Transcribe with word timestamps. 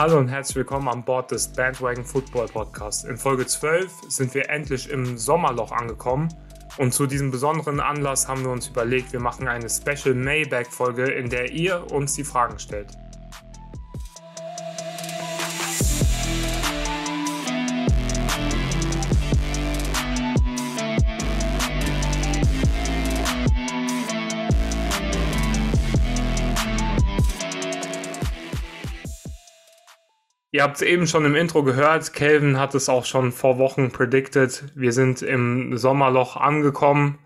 Hallo 0.00 0.16
und 0.16 0.28
herzlich 0.28 0.56
willkommen 0.56 0.88
an 0.88 1.04
Bord 1.04 1.30
des 1.30 1.46
Bandwagon 1.48 2.06
Football 2.06 2.46
Podcast. 2.46 3.04
In 3.04 3.18
Folge 3.18 3.46
12 3.46 3.92
sind 4.08 4.32
wir 4.32 4.48
endlich 4.48 4.88
im 4.88 5.18
Sommerloch 5.18 5.72
angekommen 5.72 6.28
und 6.78 6.94
zu 6.94 7.06
diesem 7.06 7.30
besonderen 7.30 7.80
Anlass 7.80 8.26
haben 8.26 8.42
wir 8.42 8.50
uns 8.50 8.68
überlegt, 8.68 9.12
wir 9.12 9.20
machen 9.20 9.46
eine 9.46 9.68
Special 9.68 10.14
Mailback-Folge, 10.14 11.04
in 11.04 11.28
der 11.28 11.52
ihr 11.52 11.92
uns 11.92 12.14
die 12.14 12.24
Fragen 12.24 12.58
stellt. 12.58 12.96
Ihr 30.60 30.64
habt 30.64 30.76
es 30.76 30.82
eben 30.82 31.06
schon 31.06 31.24
im 31.24 31.36
Intro 31.36 31.62
gehört, 31.62 32.12
Kelvin 32.12 32.60
hat 32.60 32.74
es 32.74 32.90
auch 32.90 33.06
schon 33.06 33.32
vor 33.32 33.56
Wochen 33.56 33.90
predicted. 33.92 34.62
Wir 34.74 34.92
sind 34.92 35.22
im 35.22 35.78
Sommerloch 35.78 36.36
angekommen 36.36 37.18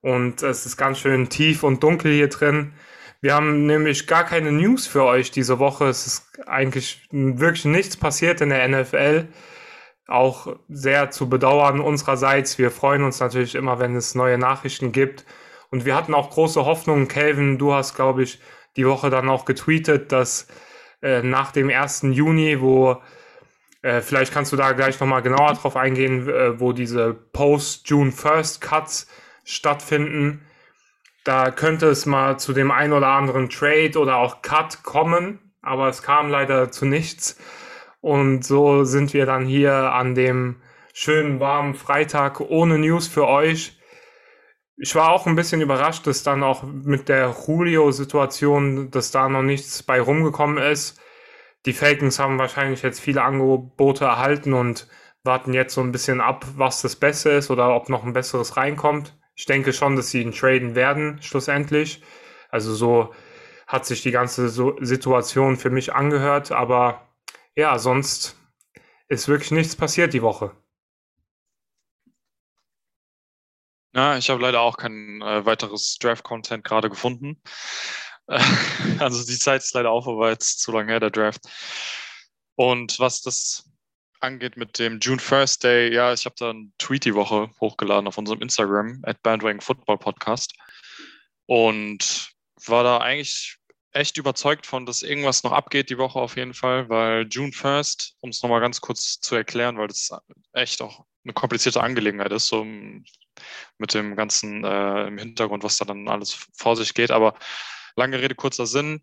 und 0.00 0.44
es 0.44 0.64
ist 0.64 0.76
ganz 0.76 1.00
schön 1.00 1.28
tief 1.28 1.64
und 1.64 1.82
dunkel 1.82 2.12
hier 2.12 2.28
drin. 2.28 2.74
Wir 3.20 3.34
haben 3.34 3.66
nämlich 3.66 4.06
gar 4.06 4.22
keine 4.22 4.52
News 4.52 4.86
für 4.86 5.02
euch 5.02 5.32
diese 5.32 5.58
Woche. 5.58 5.86
Es 5.86 6.06
ist 6.06 6.40
eigentlich 6.46 7.04
wirklich 7.10 7.64
nichts 7.64 7.96
passiert 7.96 8.40
in 8.42 8.50
der 8.50 8.68
NFL. 8.68 9.26
Auch 10.06 10.54
sehr 10.68 11.10
zu 11.10 11.28
bedauern 11.28 11.80
unsererseits. 11.80 12.58
Wir 12.58 12.70
freuen 12.70 13.02
uns 13.02 13.18
natürlich 13.18 13.56
immer, 13.56 13.80
wenn 13.80 13.96
es 13.96 14.14
neue 14.14 14.38
Nachrichten 14.38 14.92
gibt. 14.92 15.26
Und 15.72 15.84
wir 15.84 15.96
hatten 15.96 16.14
auch 16.14 16.30
große 16.30 16.64
Hoffnungen. 16.64 17.08
Kelvin, 17.08 17.58
du 17.58 17.72
hast, 17.72 17.96
glaube 17.96 18.22
ich, 18.22 18.38
die 18.76 18.86
Woche 18.86 19.10
dann 19.10 19.28
auch 19.28 19.46
getweetet, 19.46 20.12
dass 20.12 20.46
äh, 21.02 21.22
nach 21.22 21.52
dem 21.52 21.70
1. 21.70 22.02
Juni, 22.10 22.60
wo 22.60 23.00
äh, 23.82 24.00
vielleicht 24.00 24.32
kannst 24.32 24.52
du 24.52 24.56
da 24.56 24.72
gleich 24.72 24.98
nochmal 24.98 25.22
genauer 25.22 25.54
drauf 25.54 25.76
eingehen, 25.76 26.28
äh, 26.28 26.58
wo 26.60 26.72
diese 26.72 27.14
Post-June 27.14 28.12
First 28.12 28.60
Cuts 28.60 29.08
stattfinden. 29.44 30.42
Da 31.24 31.50
könnte 31.50 31.86
es 31.86 32.06
mal 32.06 32.38
zu 32.38 32.52
dem 32.52 32.70
ein 32.70 32.92
oder 32.92 33.08
anderen 33.08 33.48
Trade 33.48 33.98
oder 33.98 34.16
auch 34.16 34.42
Cut 34.42 34.82
kommen, 34.82 35.52
aber 35.62 35.88
es 35.88 36.02
kam 36.02 36.30
leider 36.30 36.70
zu 36.70 36.86
nichts. 36.86 37.38
Und 38.00 38.44
so 38.44 38.84
sind 38.84 39.12
wir 39.14 39.26
dann 39.26 39.44
hier 39.44 39.74
an 39.74 40.14
dem 40.14 40.56
schönen 40.92 41.40
warmen 41.40 41.74
Freitag 41.74 42.40
ohne 42.40 42.78
News 42.78 43.08
für 43.08 43.26
euch 43.26 43.77
ich 44.80 44.94
war 44.94 45.10
auch 45.10 45.26
ein 45.26 45.34
bisschen 45.34 45.60
überrascht, 45.60 46.06
dass 46.06 46.22
dann 46.22 46.42
auch 46.42 46.62
mit 46.62 47.08
der 47.08 47.34
Julio-Situation, 47.46 48.90
dass 48.90 49.10
da 49.10 49.28
noch 49.28 49.42
nichts 49.42 49.82
bei 49.82 50.00
rumgekommen 50.00 50.58
ist. 50.58 51.00
Die 51.66 51.72
Falcons 51.72 52.20
haben 52.20 52.38
wahrscheinlich 52.38 52.82
jetzt 52.82 53.00
viele 53.00 53.22
Angebote 53.22 54.04
erhalten 54.04 54.52
und 54.52 54.86
warten 55.24 55.52
jetzt 55.52 55.74
so 55.74 55.80
ein 55.80 55.90
bisschen 55.90 56.20
ab, 56.20 56.46
was 56.56 56.80
das 56.80 56.94
Beste 56.94 57.30
ist 57.30 57.50
oder 57.50 57.74
ob 57.74 57.88
noch 57.88 58.04
ein 58.04 58.12
besseres 58.12 58.56
reinkommt. 58.56 59.18
Ich 59.34 59.46
denke 59.46 59.72
schon, 59.72 59.96
dass 59.96 60.10
sie 60.10 60.22
ihn 60.22 60.32
traden 60.32 60.76
werden, 60.76 61.20
schlussendlich. 61.22 62.02
Also 62.50 62.72
so 62.72 63.12
hat 63.66 63.84
sich 63.84 64.02
die 64.02 64.12
ganze 64.12 64.48
Situation 64.48 65.56
für 65.56 65.70
mich 65.70 65.92
angehört, 65.92 66.52
aber 66.52 67.08
ja, 67.56 67.78
sonst 67.78 68.36
ist 69.08 69.28
wirklich 69.28 69.50
nichts 69.50 69.74
passiert 69.74 70.14
die 70.14 70.22
Woche. 70.22 70.52
Ja, 73.94 74.18
ich 74.18 74.28
habe 74.30 74.42
leider 74.42 74.60
auch 74.60 74.76
kein 74.76 75.22
äh, 75.22 75.44
weiteres 75.46 75.98
Draft-Content 75.98 76.64
gerade 76.64 76.90
gefunden. 76.90 77.40
also 78.98 79.24
die 79.24 79.38
Zeit 79.38 79.62
ist 79.62 79.74
leider 79.74 79.90
auch 79.90 80.04
vorbei, 80.04 80.30
jetzt 80.30 80.60
zu 80.60 80.72
lange 80.72 80.92
her, 80.92 81.00
der 81.00 81.10
Draft. 81.10 81.40
Und 82.56 82.98
was 82.98 83.22
das 83.22 83.64
angeht 84.20 84.56
mit 84.56 84.78
dem 84.78 84.98
June 85.00 85.20
First 85.20 85.64
Day, 85.64 85.92
ja, 85.94 86.12
ich 86.12 86.24
habe 86.24 86.34
da 86.38 86.50
einen 86.50 86.74
Tweet 86.78 87.04
die 87.04 87.14
Woche 87.14 87.50
hochgeladen 87.60 88.06
auf 88.06 88.18
unserem 88.18 88.42
Instagram, 88.42 89.00
at 89.04 89.22
Bandwagon 89.22 89.60
Football 89.60 89.98
Podcast. 89.98 90.54
Und 91.46 92.32
war 92.66 92.82
da 92.82 92.98
eigentlich 92.98 93.56
echt 93.92 94.18
überzeugt 94.18 94.66
von, 94.66 94.84
dass 94.84 95.02
irgendwas 95.02 95.42
noch 95.42 95.52
abgeht 95.52 95.88
die 95.88 95.98
Woche 95.98 96.18
auf 96.18 96.36
jeden 96.36 96.52
Fall, 96.52 96.88
weil 96.88 97.26
June 97.30 97.52
First, 97.52 98.16
um 98.20 98.30
es 98.30 98.42
nochmal 98.42 98.60
ganz 98.60 98.80
kurz 98.80 99.18
zu 99.20 99.34
erklären, 99.34 99.78
weil 99.78 99.88
das 99.88 100.10
echt 100.52 100.82
auch 100.82 101.06
eine 101.24 101.32
komplizierte 101.32 101.82
Angelegenheit 101.82 102.32
ist, 102.32 102.48
so 102.48 102.66
mit 103.78 103.94
dem 103.94 104.16
ganzen 104.16 104.64
äh, 104.64 105.06
im 105.06 105.18
Hintergrund, 105.18 105.62
was 105.62 105.76
da 105.78 105.84
dann 105.84 106.08
alles 106.08 106.48
vor 106.56 106.76
sich 106.76 106.94
geht. 106.94 107.10
Aber 107.10 107.34
lange 107.96 108.20
Rede, 108.20 108.34
kurzer 108.34 108.66
Sinn. 108.66 109.02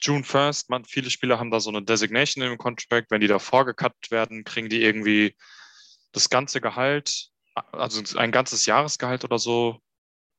June 0.00 0.24
1st, 0.24 0.66
man, 0.68 0.84
viele 0.84 1.10
Spieler 1.10 1.38
haben 1.38 1.50
da 1.50 1.60
so 1.60 1.70
eine 1.70 1.82
Designation 1.82 2.44
im 2.44 2.58
Contract. 2.58 3.10
Wenn 3.10 3.20
die 3.20 3.28
da 3.28 3.38
vorgekattet 3.38 4.10
werden, 4.10 4.44
kriegen 4.44 4.68
die 4.68 4.82
irgendwie 4.82 5.36
das 6.12 6.28
ganze 6.28 6.60
Gehalt, 6.60 7.28
also 7.72 8.18
ein 8.18 8.32
ganzes 8.32 8.66
Jahresgehalt 8.66 9.24
oder 9.24 9.38
so, 9.38 9.80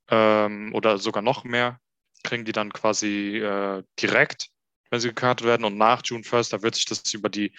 ähm, 0.09 0.73
oder 0.73 0.97
sogar 0.97 1.23
noch 1.23 1.43
mehr, 1.43 1.79
kriegen 2.23 2.45
die 2.45 2.51
dann 2.51 2.73
quasi 2.73 3.37
äh, 3.37 3.83
direkt, 4.01 4.49
wenn 4.89 4.99
sie 4.99 5.09
gekartet 5.09 5.47
werden. 5.47 5.65
Und 5.65 5.77
nach 5.77 6.01
June 6.03 6.23
1st, 6.23 6.51
da 6.51 6.61
wird 6.61 6.75
sich 6.75 6.85
das 6.85 7.13
über 7.13 7.29
die 7.29 7.55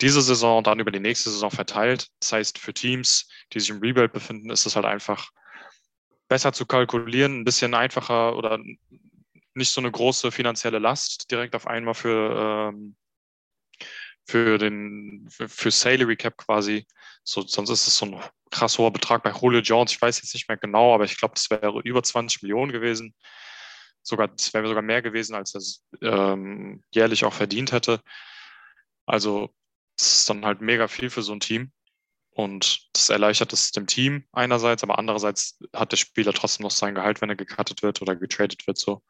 diese 0.00 0.22
Saison 0.22 0.58
und 0.58 0.66
dann 0.66 0.80
über 0.80 0.90
die 0.90 1.00
nächste 1.00 1.30
Saison 1.30 1.50
verteilt. 1.50 2.08
Das 2.20 2.32
heißt, 2.32 2.58
für 2.58 2.72
Teams, 2.72 3.28
die 3.52 3.60
sich 3.60 3.70
im 3.70 3.80
Rebuild 3.80 4.12
befinden, 4.12 4.50
ist 4.50 4.66
es 4.66 4.76
halt 4.76 4.86
einfach 4.86 5.30
besser 6.28 6.52
zu 6.52 6.66
kalkulieren, 6.66 7.40
ein 7.40 7.44
bisschen 7.44 7.74
einfacher 7.74 8.36
oder 8.36 8.58
nicht 9.54 9.70
so 9.70 9.80
eine 9.80 9.90
große 9.90 10.30
finanzielle 10.30 10.78
Last 10.78 11.30
direkt 11.30 11.54
auf 11.56 11.66
einmal 11.66 11.94
für, 11.94 12.70
ähm, 12.72 12.96
für 14.26 14.58
den 14.58 15.26
für, 15.30 15.48
für 15.48 15.70
Salary 15.70 16.16
Cap 16.16 16.36
quasi. 16.36 16.86
So, 17.24 17.42
sonst 17.42 17.70
ist 17.70 17.86
es 17.86 17.98
so 17.98 18.06
ein 18.06 18.22
krass 18.50 18.78
hoher 18.78 18.92
Betrag 18.92 19.22
bei 19.22 19.32
Julio 19.32 19.60
Jones. 19.60 19.92
Ich 19.92 20.00
weiß 20.00 20.18
jetzt 20.18 20.34
nicht 20.34 20.48
mehr 20.48 20.56
genau, 20.56 20.94
aber 20.94 21.04
ich 21.04 21.18
glaube, 21.18 21.34
das 21.34 21.50
wäre 21.50 21.80
über 21.82 22.02
20 22.02 22.42
Millionen 22.42 22.72
gewesen. 22.72 23.14
Sogar, 24.02 24.28
das 24.28 24.54
wäre 24.54 24.68
sogar 24.68 24.82
mehr 24.82 25.02
gewesen, 25.02 25.34
als 25.34 25.54
er 26.00 26.32
ähm, 26.32 26.82
jährlich 26.90 27.24
auch 27.24 27.34
verdient 27.34 27.72
hätte. 27.72 28.00
Also 29.06 29.50
das 29.98 30.20
ist 30.20 30.30
dann 30.30 30.44
halt 30.44 30.60
mega 30.60 30.88
viel 30.88 31.10
für 31.10 31.22
so 31.22 31.32
ein 31.32 31.40
Team. 31.40 31.72
Und 32.30 32.88
das 32.92 33.08
erleichtert 33.08 33.52
es 33.52 33.72
dem 33.72 33.88
Team 33.88 34.24
einerseits, 34.32 34.84
aber 34.84 34.98
andererseits 34.98 35.58
hat 35.74 35.90
der 35.90 35.96
Spieler 35.96 36.32
trotzdem 36.32 36.62
noch 36.62 36.70
sein 36.70 36.94
Gehalt, 36.94 37.20
wenn 37.20 37.30
er 37.30 37.36
gecuttet 37.36 37.82
wird 37.82 38.00
oder 38.00 38.14
getradet 38.14 38.64
wird. 38.68 38.78
So. 38.78 39.02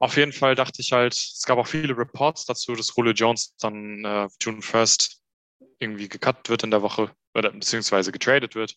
Auf 0.00 0.16
jeden 0.16 0.32
Fall 0.32 0.56
dachte 0.56 0.82
ich 0.82 0.92
halt, 0.92 1.14
es 1.14 1.44
gab 1.46 1.58
auch 1.58 1.68
viele 1.68 1.96
Reports 1.96 2.44
dazu, 2.44 2.74
dass 2.74 2.92
Julio 2.96 3.12
Jones 3.12 3.54
dann 3.58 4.04
äh, 4.04 4.28
June 4.42 4.58
1st 4.58 5.18
irgendwie 5.78 6.08
gecuttet 6.08 6.48
wird 6.48 6.64
in 6.64 6.72
der 6.72 6.82
Woche 6.82 7.14
oder 7.34 7.52
beziehungsweise 7.52 8.10
getradet 8.10 8.56
wird. 8.56 8.76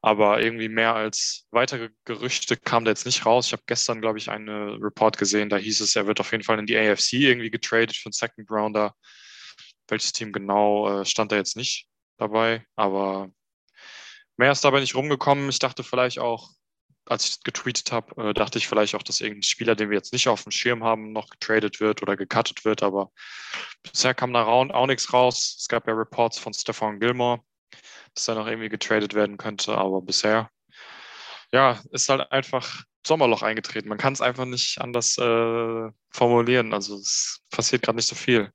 Aber 0.00 0.40
irgendwie 0.40 0.68
mehr 0.68 0.94
als 0.94 1.46
weitere 1.50 1.90
Gerüchte 2.06 2.56
kam 2.56 2.84
da 2.86 2.92
jetzt 2.92 3.04
nicht 3.04 3.26
raus. 3.26 3.48
Ich 3.48 3.52
habe 3.52 3.64
gestern, 3.66 4.00
glaube 4.00 4.16
ich, 4.16 4.30
einen 4.30 4.48
Report 4.82 5.18
gesehen, 5.18 5.50
da 5.50 5.56
hieß 5.58 5.82
es, 5.82 5.94
er 5.94 6.06
wird 6.06 6.20
auf 6.20 6.32
jeden 6.32 6.44
Fall 6.44 6.58
in 6.58 6.66
die 6.66 6.78
AFC 6.78 7.14
irgendwie 7.14 7.50
getradet 7.50 7.96
für 7.96 8.06
einen 8.06 8.12
Second 8.12 8.50
Rounder. 8.50 8.94
Welches 9.88 10.12
Team 10.12 10.32
genau 10.32 11.00
äh, 11.00 11.04
stand 11.04 11.32
da 11.32 11.36
jetzt 11.36 11.56
nicht 11.56 11.88
dabei, 12.18 12.64
aber 12.76 13.30
mehr 14.36 14.52
ist 14.52 14.64
dabei 14.64 14.80
nicht 14.80 14.94
rumgekommen. 14.94 15.48
Ich 15.48 15.58
dachte 15.58 15.82
vielleicht 15.82 16.18
auch, 16.18 16.50
als 17.06 17.26
ich 17.26 17.42
getweetet 17.42 17.90
habe, 17.90 18.30
äh, 18.30 18.34
dachte 18.34 18.58
ich 18.58 18.68
vielleicht 18.68 18.94
auch, 18.94 19.02
dass 19.02 19.20
irgendein 19.20 19.42
Spieler, 19.42 19.74
den 19.74 19.90
wir 19.90 19.96
jetzt 19.96 20.12
nicht 20.12 20.28
auf 20.28 20.42
dem 20.42 20.52
Schirm 20.52 20.84
haben, 20.84 21.12
noch 21.12 21.30
getradet 21.30 21.80
wird 21.80 22.02
oder 22.02 22.16
gecuttet 22.16 22.64
wird, 22.64 22.82
aber 22.82 23.10
bisher 23.82 24.14
kam 24.14 24.32
da 24.32 24.44
auch 24.44 24.86
nichts 24.86 25.12
raus. 25.12 25.56
Es 25.58 25.68
gab 25.68 25.86
ja 25.86 25.94
Reports 25.94 26.38
von 26.38 26.52
Stefan 26.52 27.00
Gilmore, 27.00 27.40
dass 28.14 28.28
er 28.28 28.34
noch 28.34 28.46
irgendwie 28.46 28.68
getradet 28.68 29.14
werden 29.14 29.38
könnte, 29.38 29.76
aber 29.76 30.02
bisher, 30.02 30.50
ja, 31.52 31.80
ist 31.92 32.08
halt 32.08 32.30
einfach 32.30 32.84
Sommerloch 33.06 33.42
eingetreten. 33.42 33.88
Man 33.88 33.98
kann 33.98 34.12
es 34.12 34.20
einfach 34.20 34.44
nicht 34.44 34.80
anders 34.80 35.16
äh, 35.18 35.90
formulieren. 36.10 36.74
Also 36.74 36.96
es 36.96 37.40
passiert 37.50 37.82
gerade 37.82 37.96
nicht 37.96 38.08
so 38.08 38.14
viel 38.14 38.52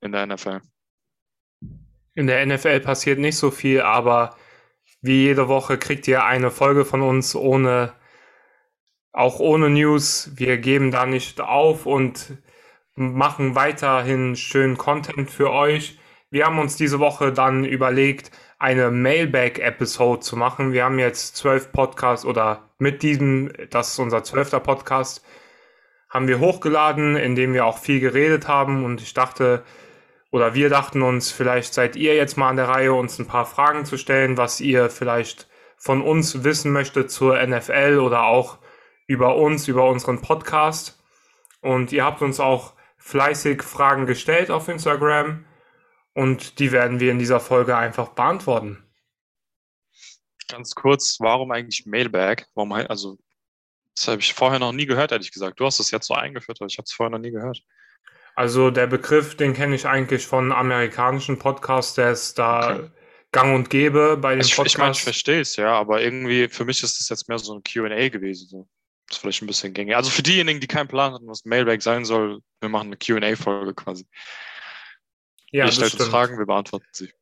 in 0.00 0.12
der 0.12 0.26
NFL. 0.26 0.60
In 2.14 2.26
der 2.26 2.44
NFL 2.44 2.80
passiert 2.80 3.18
nicht 3.18 3.36
so 3.36 3.50
viel, 3.50 3.80
aber 3.80 4.36
wie 5.00 5.22
jede 5.22 5.48
Woche 5.48 5.78
kriegt 5.78 6.08
ihr 6.08 6.24
eine 6.24 6.50
Folge 6.50 6.84
von 6.84 7.02
uns 7.02 7.36
ohne, 7.36 7.92
auch 9.12 9.38
ohne 9.38 9.70
News. 9.70 10.32
Wir 10.34 10.58
geben 10.58 10.90
da 10.90 11.06
nicht 11.06 11.40
auf 11.40 11.86
und 11.86 12.36
machen 12.96 13.54
weiterhin 13.54 14.34
schönen 14.34 14.76
Content 14.76 15.30
für 15.30 15.52
euch. 15.52 15.98
Wir 16.30 16.46
haben 16.46 16.58
uns 16.58 16.76
diese 16.76 16.98
Woche 16.98 17.32
dann 17.32 17.64
überlegt, 17.64 18.32
eine 18.58 18.90
Mailback-Episode 18.90 20.20
zu 20.20 20.36
machen. 20.36 20.72
Wir 20.72 20.84
haben 20.84 20.98
jetzt 20.98 21.36
zwölf 21.36 21.70
Podcasts 21.70 22.26
oder 22.26 22.68
mit 22.78 23.02
diesem, 23.02 23.52
das 23.70 23.92
ist 23.92 23.98
unser 24.00 24.24
zwölfter 24.24 24.60
Podcast, 24.60 25.24
haben 26.08 26.26
wir 26.26 26.40
hochgeladen, 26.40 27.16
in 27.16 27.36
dem 27.36 27.54
wir 27.54 27.66
auch 27.66 27.78
viel 27.78 28.00
geredet 28.00 28.48
haben 28.48 28.84
und 28.84 29.00
ich 29.00 29.14
dachte, 29.14 29.62
oder 30.30 30.54
wir 30.54 30.68
dachten 30.68 31.02
uns, 31.02 31.30
vielleicht 31.30 31.72
seid 31.74 31.96
ihr 31.96 32.14
jetzt 32.14 32.36
mal 32.36 32.50
an 32.50 32.56
der 32.56 32.68
Reihe, 32.68 32.92
uns 32.92 33.18
ein 33.18 33.26
paar 33.26 33.46
Fragen 33.46 33.84
zu 33.84 33.96
stellen, 33.96 34.36
was 34.36 34.60
ihr 34.60 34.90
vielleicht 34.90 35.48
von 35.76 36.02
uns 36.02 36.44
wissen 36.44 36.72
möchtet 36.72 37.10
zur 37.10 37.40
NFL 37.44 37.98
oder 38.02 38.24
auch 38.24 38.58
über 39.06 39.36
uns, 39.36 39.68
über 39.68 39.88
unseren 39.88 40.20
Podcast. 40.20 41.02
Und 41.60 41.92
ihr 41.92 42.04
habt 42.04 42.20
uns 42.20 42.40
auch 42.40 42.74
fleißig 42.98 43.62
Fragen 43.62 44.06
gestellt 44.06 44.50
auf 44.50 44.68
Instagram 44.68 45.46
und 46.14 46.58
die 46.58 46.72
werden 46.72 47.00
wir 47.00 47.10
in 47.10 47.18
dieser 47.18 47.40
Folge 47.40 47.76
einfach 47.76 48.08
beantworten. 48.08 48.84
Ganz 50.48 50.74
kurz, 50.74 51.18
warum 51.20 51.50
eigentlich 51.52 51.86
Mailbag? 51.86 52.46
Warum, 52.54 52.72
also, 52.72 53.18
das 53.94 54.08
habe 54.08 54.20
ich 54.20 54.34
vorher 54.34 54.58
noch 54.58 54.72
nie 54.72 54.86
gehört, 54.86 55.12
ehrlich 55.12 55.32
gesagt. 55.32 55.60
Du 55.60 55.64
hast 55.64 55.78
es 55.78 55.90
jetzt 55.90 56.06
so 56.06 56.14
eingeführt, 56.14 56.58
aber 56.60 56.66
ich 56.66 56.78
habe 56.78 56.84
es 56.84 56.92
vorher 56.92 57.10
noch 57.10 57.18
nie 57.18 57.30
gehört. 57.30 57.62
Also 58.38 58.70
der 58.70 58.86
Begriff, 58.86 59.36
den 59.36 59.52
kenne 59.52 59.74
ich 59.74 59.84
eigentlich 59.84 60.24
von 60.24 60.52
amerikanischen 60.52 61.40
Podcasts, 61.40 61.94
der 61.94 62.12
ist 62.12 62.38
da 62.38 62.76
okay. 62.76 62.90
gang 63.32 63.52
und 63.52 63.68
gäbe 63.68 64.16
bei 64.16 64.36
den 64.36 64.42
ich, 64.42 64.54
Podcasts. 64.54 64.74
Ich 64.74 64.78
meine, 64.78 64.92
ich 64.92 65.02
verstehe 65.02 65.40
es, 65.40 65.56
ja, 65.56 65.72
aber 65.72 66.02
irgendwie 66.02 66.46
für 66.46 66.64
mich 66.64 66.84
ist 66.84 67.00
das 67.00 67.08
jetzt 67.08 67.28
mehr 67.28 67.40
so 67.40 67.52
ein 67.54 67.64
Q&A 67.64 68.08
gewesen. 68.08 68.46
So. 68.48 68.68
Das 69.08 69.16
ist 69.16 69.22
vielleicht 69.22 69.42
ein 69.42 69.48
bisschen 69.48 69.74
gängig. 69.74 69.96
Also 69.96 70.10
für 70.10 70.22
diejenigen, 70.22 70.60
die 70.60 70.68
keinen 70.68 70.86
Plan 70.86 71.14
hatten, 71.14 71.26
was 71.26 71.46
Mailbag 71.46 71.80
sein 71.80 72.04
soll, 72.04 72.38
wir 72.60 72.68
machen 72.68 72.86
eine 72.86 72.96
Q&A-Folge 72.96 73.74
quasi. 73.74 74.06
Ja, 75.50 75.64
Ihr 75.64 75.72
stellt 75.72 75.94
uns 75.94 76.06
Fragen, 76.06 76.38
wir 76.38 76.46
beantworten 76.46 76.86
sie. 76.92 77.12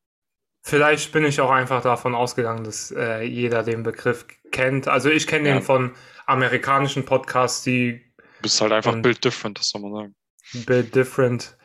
Vielleicht 0.60 1.12
bin 1.12 1.24
ich 1.24 1.40
auch 1.40 1.50
einfach 1.50 1.80
davon 1.80 2.14
ausgegangen, 2.14 2.64
dass 2.64 2.90
äh, 2.90 3.22
jeder 3.22 3.62
den 3.62 3.84
Begriff 3.84 4.26
kennt. 4.52 4.86
Also 4.86 5.08
ich 5.08 5.26
kenne 5.26 5.48
ja. 5.48 5.54
den 5.54 5.62
von 5.62 5.94
amerikanischen 6.26 7.06
Podcasts, 7.06 7.62
die. 7.62 8.04
Du 8.18 8.42
bist 8.42 8.60
halt 8.60 8.72
einfach 8.72 8.94
Build 9.00 9.24
Different, 9.24 9.58
das 9.58 9.70
soll 9.70 9.80
man 9.80 9.94
sagen. 9.94 10.14
Build 10.52 10.94
Different. 10.94 11.56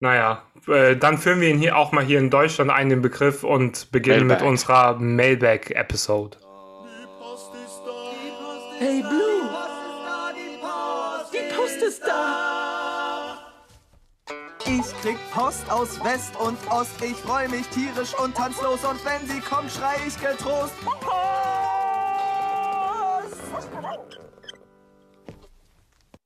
Naja, 0.00 0.42
äh, 0.68 0.96
dann 0.96 1.18
führen 1.18 1.40
wir 1.40 1.48
ihn 1.48 1.58
hier 1.58 1.76
auch 1.76 1.92
mal 1.92 2.04
hier 2.04 2.18
in 2.18 2.28
Deutschland 2.30 2.70
ein, 2.70 2.88
den 2.88 3.00
Begriff, 3.00 3.44
und 3.44 3.90
beginnen 3.90 4.26
Mailbag. 4.26 4.42
mit 4.42 4.48
unserer 4.50 4.98
Mailbag-Episode. 4.98 6.36
Hey 8.78 9.00
Blue! 9.00 9.48
Die 11.32 11.54
Post 11.54 11.82
ist 11.82 12.02
da! 12.06 13.38
Ich 14.66 15.02
krieg 15.02 15.16
Post 15.32 15.70
aus 15.70 16.02
West 16.04 16.34
und 16.36 16.58
Ost. 16.70 17.00
Ich 17.02 17.16
freu 17.16 17.48
mich 17.48 17.66
tierisch 17.68 18.14
und 18.18 18.34
tanzlos. 18.36 18.84
Und 18.84 19.04
wenn 19.04 19.26
sie 19.28 19.40
kommt, 19.40 19.70
schrei 19.70 19.96
ich 20.06 20.20
getrost. 20.20 20.74
Post! 20.82 21.14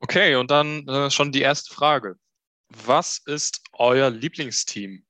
Okay, 0.09 0.37
und 0.37 0.51
dann 0.51 0.89
äh, 0.89 1.11
schon 1.11 1.33
die 1.33 1.43
erste 1.43 1.75
Frage. 1.75 2.17
Was 2.71 3.21
ist 3.27 3.61
euer 3.75 4.09
Lieblingsteam? 4.09 5.05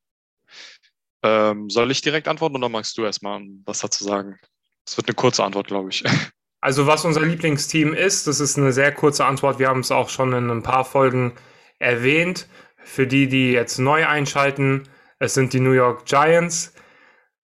Ähm, 1.22 1.70
soll 1.70 1.92
ich 1.92 2.00
direkt 2.00 2.26
antworten 2.26 2.56
oder 2.56 2.68
magst 2.68 2.98
du 2.98 3.04
erstmal 3.04 3.42
was 3.64 3.78
dazu 3.78 4.02
sagen? 4.02 4.40
Das 4.84 4.96
wird 4.96 5.06
eine 5.06 5.14
kurze 5.14 5.44
Antwort, 5.44 5.68
glaube 5.68 5.90
ich. 5.90 6.02
Also 6.60 6.88
was 6.88 7.04
unser 7.04 7.20
Lieblingsteam 7.20 7.94
ist, 7.94 8.26
das 8.26 8.40
ist 8.40 8.58
eine 8.58 8.72
sehr 8.72 8.92
kurze 8.92 9.24
Antwort. 9.24 9.60
Wir 9.60 9.68
haben 9.68 9.78
es 9.78 9.92
auch 9.92 10.08
schon 10.08 10.32
in 10.32 10.50
ein 10.50 10.64
paar 10.64 10.84
Folgen 10.84 11.36
erwähnt. 11.78 12.48
Für 12.78 13.06
die, 13.06 13.28
die 13.28 13.52
jetzt 13.52 13.78
neu 13.78 14.04
einschalten, 14.04 14.88
es 15.20 15.34
sind 15.34 15.52
die 15.52 15.60
New 15.60 15.70
York 15.70 16.06
Giants. 16.06 16.74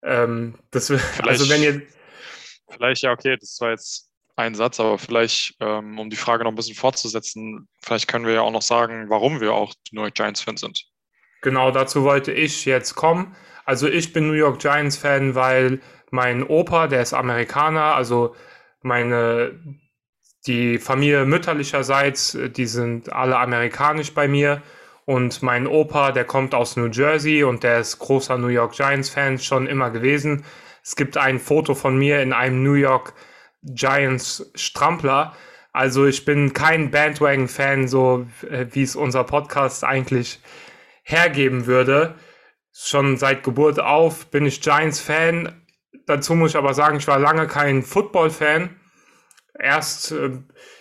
Ähm, 0.02 0.58
das, 0.72 0.86
vielleicht, 0.88 1.28
also 1.28 1.48
wenn 1.48 1.62
ihr 1.62 1.82
vielleicht 2.68 3.04
ja 3.04 3.12
okay, 3.12 3.36
das 3.38 3.56
war 3.60 3.70
jetzt 3.70 4.10
ein 4.36 4.54
Satz, 4.54 4.80
aber 4.80 4.98
vielleicht, 4.98 5.56
ähm, 5.60 5.98
um 5.98 6.10
die 6.10 6.16
Frage 6.16 6.44
noch 6.44 6.52
ein 6.52 6.56
bisschen 6.56 6.74
fortzusetzen, 6.74 7.68
vielleicht 7.80 8.08
können 8.08 8.26
wir 8.26 8.34
ja 8.34 8.40
auch 8.40 8.50
noch 8.50 8.62
sagen, 8.62 9.08
warum 9.08 9.40
wir 9.40 9.52
auch 9.52 9.72
New 9.92 10.02
York 10.02 10.14
Giants-Fans 10.14 10.60
sind. 10.60 10.84
Genau, 11.42 11.70
dazu 11.70 12.04
wollte 12.04 12.32
ich 12.32 12.64
jetzt 12.64 12.94
kommen. 12.94 13.36
Also 13.64 13.86
ich 13.88 14.12
bin 14.12 14.26
New 14.26 14.34
York 14.34 14.58
Giants-Fan, 14.60 15.34
weil 15.34 15.80
mein 16.10 16.42
Opa, 16.42 16.88
der 16.88 17.02
ist 17.02 17.14
Amerikaner, 17.14 17.94
also 17.94 18.34
meine, 18.82 19.58
die 20.46 20.78
Familie 20.78 21.24
mütterlicherseits, 21.24 22.36
die 22.56 22.66
sind 22.66 23.12
alle 23.12 23.38
amerikanisch 23.38 24.12
bei 24.14 24.28
mir. 24.28 24.62
Und 25.06 25.42
mein 25.42 25.66
Opa, 25.66 26.12
der 26.12 26.24
kommt 26.24 26.54
aus 26.54 26.76
New 26.76 26.86
Jersey 26.86 27.44
und 27.44 27.62
der 27.62 27.80
ist 27.80 27.98
großer 27.98 28.38
New 28.38 28.48
York 28.48 28.72
Giants-Fan 28.72 29.38
schon 29.38 29.66
immer 29.66 29.90
gewesen. 29.90 30.44
Es 30.82 30.96
gibt 30.96 31.16
ein 31.16 31.38
Foto 31.38 31.74
von 31.74 31.96
mir 31.96 32.22
in 32.22 32.32
einem 32.32 32.62
New 32.62 32.72
York 32.72 33.12
Giants 33.12 33.33
Strampler. 34.54 35.34
Also 35.72 36.06
ich 36.06 36.24
bin 36.24 36.52
kein 36.52 36.90
Bandwagon-Fan, 36.90 37.88
so 37.88 38.26
äh, 38.48 38.66
wie 38.70 38.82
es 38.82 38.96
unser 38.96 39.24
Podcast 39.24 39.84
eigentlich 39.84 40.40
hergeben 41.02 41.66
würde. 41.66 42.14
Schon 42.72 43.16
seit 43.16 43.42
Geburt 43.42 43.80
auf 43.80 44.26
bin 44.26 44.46
ich 44.46 44.60
Giants-Fan 44.60 45.64
dazu 46.06 46.34
muss 46.34 46.52
ich 46.52 46.56
aber 46.56 46.74
sagen, 46.74 46.98
ich 46.98 47.08
war 47.08 47.18
lange 47.18 47.46
kein 47.46 47.82
Football-Fan. 47.82 48.70
Erst 49.58 50.12
äh, 50.12 50.30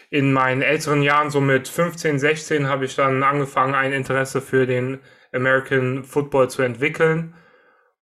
in 0.09 0.33
meinen 0.33 0.62
älteren 0.62 1.01
Jahren, 1.01 1.29
so 1.29 1.41
mit 1.41 1.68
15, 1.68 2.19
16, 2.19 2.68
habe 2.68 2.86
ich 2.86 2.95
dann 2.95 3.24
angefangen, 3.24 3.75
ein 3.75 3.94
Interesse 3.94 4.41
für 4.41 4.65
den 4.65 5.00
American 5.31 6.03
Football 6.03 6.50
zu 6.50 6.62
entwickeln. 6.62 7.36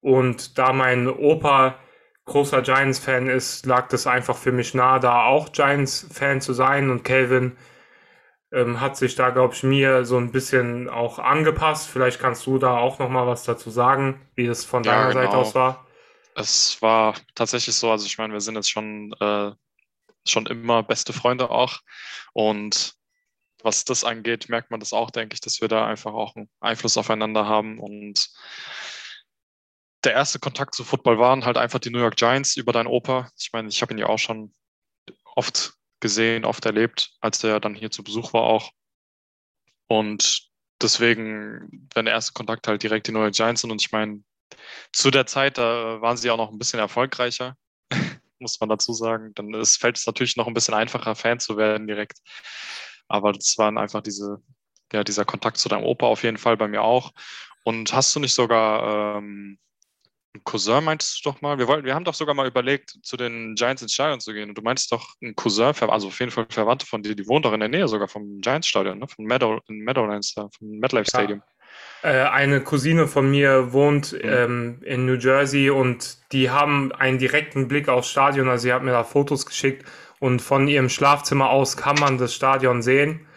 Und 0.01 0.57
da 0.57 0.73
mein 0.73 1.07
Opa 1.07 1.77
großer 2.25 2.61
Giants-Fan 2.61 3.27
ist, 3.27 3.65
lag 3.65 3.87
das 3.89 4.07
einfach 4.07 4.37
für 4.37 4.51
mich 4.51 4.73
nahe, 4.73 4.99
da 4.99 5.25
auch 5.25 5.51
Giants-Fan 5.51 6.41
zu 6.41 6.53
sein. 6.53 6.89
Und 6.89 7.03
Calvin 7.03 7.57
ähm, 8.51 8.79
hat 8.81 8.97
sich 8.97 9.15
da, 9.15 9.29
glaube 9.29 9.53
ich, 9.53 9.63
mir 9.63 10.05
so 10.05 10.17
ein 10.17 10.31
bisschen 10.31 10.89
auch 10.89 11.19
angepasst. 11.19 11.89
Vielleicht 11.89 12.19
kannst 12.19 12.45
du 12.45 12.57
da 12.57 12.77
auch 12.77 12.99
noch 12.99 13.09
mal 13.09 13.27
was 13.27 13.43
dazu 13.43 13.69
sagen, 13.69 14.21
wie 14.35 14.47
das 14.47 14.65
von 14.65 14.83
ja, 14.83 14.91
deiner 14.91 15.09
genau. 15.09 15.21
Seite 15.21 15.37
aus 15.37 15.55
war. 15.55 15.87
Es 16.35 16.81
war 16.81 17.15
tatsächlich 17.35 17.75
so, 17.75 17.91
also 17.91 18.05
ich 18.05 18.17
meine, 18.17 18.33
wir 18.33 18.41
sind 18.41 18.55
jetzt 18.55 18.71
schon, 18.71 19.13
äh, 19.19 19.51
schon 20.27 20.45
immer 20.45 20.83
beste 20.83 21.13
Freunde 21.13 21.49
auch. 21.49 21.79
Und 22.33 22.95
was 23.63 23.85
das 23.85 24.03
angeht, 24.03 24.49
merkt 24.49 24.71
man 24.71 24.79
das 24.79 24.93
auch, 24.93 25.11
denke 25.11 25.33
ich, 25.33 25.41
dass 25.41 25.61
wir 25.61 25.67
da 25.67 25.85
einfach 25.85 26.13
auch 26.13 26.35
einen 26.35 26.49
Einfluss 26.59 26.97
aufeinander 26.97 27.47
haben. 27.47 27.79
Und 27.79 28.29
der 30.03 30.13
erste 30.13 30.39
Kontakt 30.39 30.75
zu 30.75 30.83
Football 30.83 31.19
waren 31.19 31.45
halt 31.45 31.57
einfach 31.57 31.79
die 31.79 31.89
New 31.89 31.99
York 31.99 32.15
Giants 32.15 32.57
über 32.57 32.73
deinen 32.73 32.87
Opa. 32.87 33.29
Ich 33.37 33.51
meine, 33.53 33.69
ich 33.69 33.81
habe 33.81 33.93
ihn 33.93 33.99
ja 33.99 34.07
auch 34.07 34.17
schon 34.17 34.53
oft 35.35 35.73
gesehen, 35.99 36.45
oft 36.45 36.65
erlebt, 36.65 37.11
als 37.21 37.43
er 37.43 37.59
dann 37.59 37.75
hier 37.75 37.91
zu 37.91 38.03
Besuch 38.03 38.33
war 38.33 38.43
auch. 38.43 38.71
Und 39.87 40.49
deswegen, 40.81 41.87
wenn 41.93 42.05
der 42.05 42.15
erste 42.15 42.33
Kontakt 42.33 42.67
halt 42.67 42.81
direkt 42.81 43.07
die 43.07 43.11
New 43.11 43.19
York 43.19 43.33
Giants 43.33 43.61
sind 43.61 43.71
und 43.71 43.81
ich 43.81 43.91
meine, 43.91 44.23
zu 44.91 45.11
der 45.11 45.27
Zeit, 45.27 45.57
da 45.57 46.01
waren 46.01 46.17
sie 46.17 46.29
auch 46.31 46.37
noch 46.37 46.51
ein 46.51 46.57
bisschen 46.57 46.79
erfolgreicher, 46.79 47.55
muss 48.39 48.59
man 48.59 48.69
dazu 48.69 48.93
sagen. 48.93 49.33
Dann 49.35 49.53
ist, 49.53 49.77
fällt 49.77 49.97
es 49.97 50.07
natürlich 50.07 50.35
noch 50.35 50.47
ein 50.47 50.53
bisschen 50.53 50.73
einfacher, 50.73 51.15
Fan 51.15 51.39
zu 51.39 51.57
werden 51.57 51.87
direkt. 51.87 52.19
Aber 53.07 53.33
das 53.33 53.57
waren 53.57 53.77
einfach 53.77 54.01
diese, 54.01 54.41
ja, 54.91 55.03
dieser 55.03 55.25
Kontakt 55.25 55.57
zu 55.57 55.69
deinem 55.69 55.83
Opa 55.83 56.07
auf 56.07 56.23
jeden 56.23 56.37
Fall 56.37 56.57
bei 56.57 56.67
mir 56.67 56.81
auch. 56.81 57.11
Und 57.63 57.93
hast 57.93 58.15
du 58.15 58.19
nicht 58.19 58.33
sogar 58.33 59.17
ähm, 59.17 59.59
ein 60.33 60.43
Cousin 60.43 60.83
meintest 60.83 61.25
du 61.25 61.29
doch 61.29 61.41
mal? 61.41 61.57
Wir, 61.57 61.67
wollten, 61.67 61.85
wir 61.85 61.93
haben 61.93 62.05
doch 62.05 62.13
sogar 62.13 62.33
mal 62.33 62.47
überlegt, 62.47 62.97
zu 63.03 63.17
den 63.17 63.55
Giants 63.55 63.81
ins 63.81 63.93
Stadion 63.93 64.21
zu 64.21 64.33
gehen. 64.33 64.49
Und 64.49 64.57
du 64.57 64.61
meinst 64.61 64.91
doch, 64.91 65.15
ein 65.21 65.35
Cousin, 65.35 65.73
also 65.89 66.07
auf 66.07 66.19
jeden 66.19 66.31
Fall 66.31 66.45
Verwandte 66.49 66.85
von 66.85 67.03
dir, 67.03 67.15
die 67.15 67.27
wohnt 67.27 67.45
doch 67.45 67.53
in 67.53 67.59
der 67.59 67.69
Nähe 67.69 67.87
sogar 67.87 68.07
vom 68.07 68.39
Giants-Stadion, 68.39 68.99
ne? 68.99 69.07
von 69.07 69.25
Meadow, 69.25 69.59
Meadowlands, 69.67 70.31
vom 70.33 70.49
MetLife 70.61 71.09
Stadium. 71.09 71.41
Ja. 72.03 72.09
Äh, 72.09 72.29
eine 72.29 72.61
Cousine 72.61 73.07
von 73.07 73.29
mir 73.29 73.73
wohnt 73.73 74.13
mhm. 74.13 74.19
ähm, 74.23 74.81
in 74.83 75.05
New 75.05 75.15
Jersey 75.15 75.69
und 75.69 76.17
die 76.31 76.49
haben 76.49 76.91
einen 76.93 77.19
direkten 77.19 77.67
Blick 77.67 77.89
aufs 77.89 78.09
Stadion. 78.09 78.49
Also 78.49 78.63
sie 78.63 78.73
hat 78.73 78.83
mir 78.83 78.91
da 78.91 79.03
Fotos 79.03 79.45
geschickt 79.45 79.85
und 80.19 80.41
von 80.41 80.67
ihrem 80.67 80.89
Schlafzimmer 80.89 81.49
aus 81.49 81.77
kann 81.77 81.97
man 81.99 82.17
das 82.17 82.33
Stadion 82.33 82.81
sehen. 82.81 83.27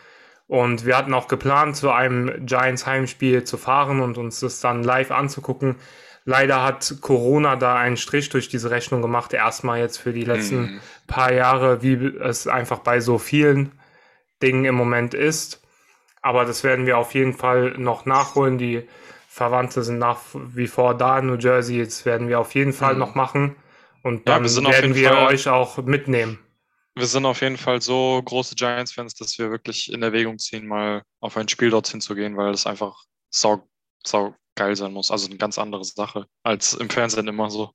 Und 0.46 0.84
wir 0.84 0.96
hatten 0.96 1.14
auch 1.14 1.26
geplant, 1.26 1.76
zu 1.76 1.90
einem 1.90 2.46
Giants 2.46 2.86
Heimspiel 2.86 3.44
zu 3.44 3.56
fahren 3.56 4.00
und 4.00 4.18
uns 4.18 4.40
das 4.40 4.60
dann 4.60 4.82
live 4.82 5.10
anzugucken. 5.10 5.76
Leider 6.26 6.62
hat 6.62 6.96
Corona 7.02 7.56
da 7.56 7.76
einen 7.76 7.98
Strich 7.98 8.30
durch 8.30 8.48
diese 8.48 8.70
Rechnung 8.70 9.02
gemacht. 9.02 9.32
Erstmal 9.34 9.80
jetzt 9.80 9.98
für 9.98 10.12
die 10.12 10.24
letzten 10.24 10.60
mhm. 10.60 10.80
paar 11.06 11.32
Jahre, 11.32 11.82
wie 11.82 11.94
es 11.94 12.46
einfach 12.46 12.78
bei 12.78 13.00
so 13.00 13.18
vielen 13.18 13.72
Dingen 14.42 14.64
im 14.64 14.74
Moment 14.74 15.12
ist. 15.12 15.60
Aber 16.22 16.46
das 16.46 16.64
werden 16.64 16.86
wir 16.86 16.96
auf 16.96 17.12
jeden 17.14 17.34
Fall 17.34 17.74
noch 17.76 18.06
nachholen. 18.06 18.56
Die 18.56 18.88
Verwandte 19.28 19.82
sind 19.82 19.98
nach 19.98 20.20
wie 20.32 20.66
vor 20.66 20.96
da 20.96 21.18
in 21.18 21.26
New 21.26 21.36
Jersey. 21.36 21.76
Jetzt 21.76 22.06
werden 22.06 22.28
wir 22.28 22.40
auf 22.40 22.54
jeden 22.54 22.72
Fall 22.72 22.94
mhm. 22.94 23.00
noch 23.00 23.14
machen. 23.14 23.56
Und 24.02 24.26
dann 24.26 24.44
ja, 24.44 24.56
wir 24.56 24.70
werden 24.70 24.94
wir 24.94 25.08
Fall, 25.10 25.26
euch 25.26 25.48
auch 25.48 25.76
mitnehmen. 25.78 26.38
Wir 26.94 27.06
sind 27.06 27.26
auf 27.26 27.42
jeden 27.42 27.58
Fall 27.58 27.82
so 27.82 28.22
große 28.24 28.54
Giants-Fans, 28.54 29.14
dass 29.14 29.38
wir 29.38 29.50
wirklich 29.50 29.92
in 29.92 30.02
Erwägung 30.02 30.38
ziehen, 30.38 30.66
mal 30.66 31.02
auf 31.20 31.36
ein 31.36 31.48
Spiel 31.48 31.70
dorthin 31.70 32.00
zu 32.00 32.14
gehen, 32.14 32.36
weil 32.36 32.52
das 32.52 32.66
einfach 32.66 33.04
sau, 33.30 33.68
sau 34.06 34.34
geil 34.54 34.76
sein 34.76 34.92
muss. 34.92 35.10
Also 35.10 35.26
eine 35.26 35.36
ganz 35.36 35.58
andere 35.58 35.84
Sache 35.84 36.26
als 36.42 36.74
im 36.74 36.90
Fernsehen 36.90 37.28
immer 37.28 37.50
so. 37.50 37.72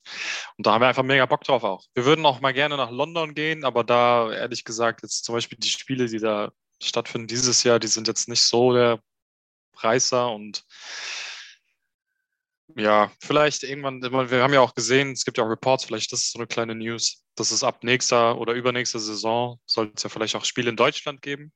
Und 0.56 0.66
da 0.66 0.72
haben 0.72 0.82
wir 0.82 0.88
einfach 0.88 1.02
mega 1.02 1.26
Bock 1.26 1.44
drauf 1.44 1.64
auch. 1.64 1.84
Wir 1.94 2.04
würden 2.04 2.24
auch 2.26 2.40
mal 2.40 2.52
gerne 2.52 2.76
nach 2.76 2.90
London 2.90 3.34
gehen, 3.34 3.64
aber 3.64 3.84
da 3.84 4.32
ehrlich 4.32 4.64
gesagt 4.64 5.02
jetzt 5.02 5.24
zum 5.24 5.34
Beispiel 5.34 5.58
die 5.58 5.68
Spiele, 5.68 6.06
die 6.06 6.18
da 6.18 6.50
stattfinden 6.82 7.28
dieses 7.28 7.62
Jahr, 7.62 7.78
die 7.78 7.88
sind 7.88 8.08
jetzt 8.08 8.28
nicht 8.28 8.42
so 8.42 8.72
der 8.72 9.00
Reißer 9.76 10.30
und 10.30 10.64
ja, 12.76 13.10
vielleicht 13.20 13.64
irgendwann, 13.64 14.00
wir 14.02 14.42
haben 14.42 14.52
ja 14.52 14.60
auch 14.60 14.74
gesehen, 14.74 15.12
es 15.12 15.24
gibt 15.24 15.38
ja 15.38 15.44
auch 15.44 15.48
Reports, 15.48 15.84
vielleicht 15.84 16.12
das 16.12 16.20
ist 16.20 16.32
so 16.32 16.38
eine 16.38 16.46
kleine 16.46 16.74
News, 16.74 17.24
dass 17.34 17.50
es 17.50 17.64
ab 17.64 17.82
nächster 17.82 18.38
oder 18.38 18.52
übernächster 18.52 19.00
Saison 19.00 19.58
soll 19.66 19.92
es 19.94 20.02
ja 20.02 20.08
vielleicht 20.08 20.36
auch 20.36 20.44
Spiele 20.44 20.70
in 20.70 20.76
Deutschland 20.76 21.20
geben. 21.20 21.52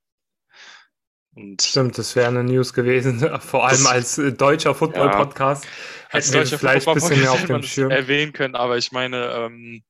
Und 1.37 1.63
Stimmt, 1.63 1.99
das 1.99 2.15
wäre 2.15 2.29
eine 2.29 2.45
News 2.45 2.73
gewesen, 2.73 3.19
vor 3.41 3.67
allem 3.67 3.87
als 3.87 4.19
äh, 4.19 4.33
deutscher 4.33 4.75
Football-Podcast. 4.75 5.67
als 6.11 6.27
Hätten 6.27 6.35
wir 6.35 6.41
deutscher 6.43 6.59
vielleicht 6.59 6.89
ein 6.89 6.95
bisschen 6.95 7.21
mehr 7.21 7.33
auf 7.33 7.45
dem 7.45 7.63
Schirm. 7.63 7.91
erwähnen 7.91 8.33
können, 8.33 8.55
aber 8.55 8.79
ich 8.79 8.93
meine, 8.93 9.27
ähm, 9.33 9.83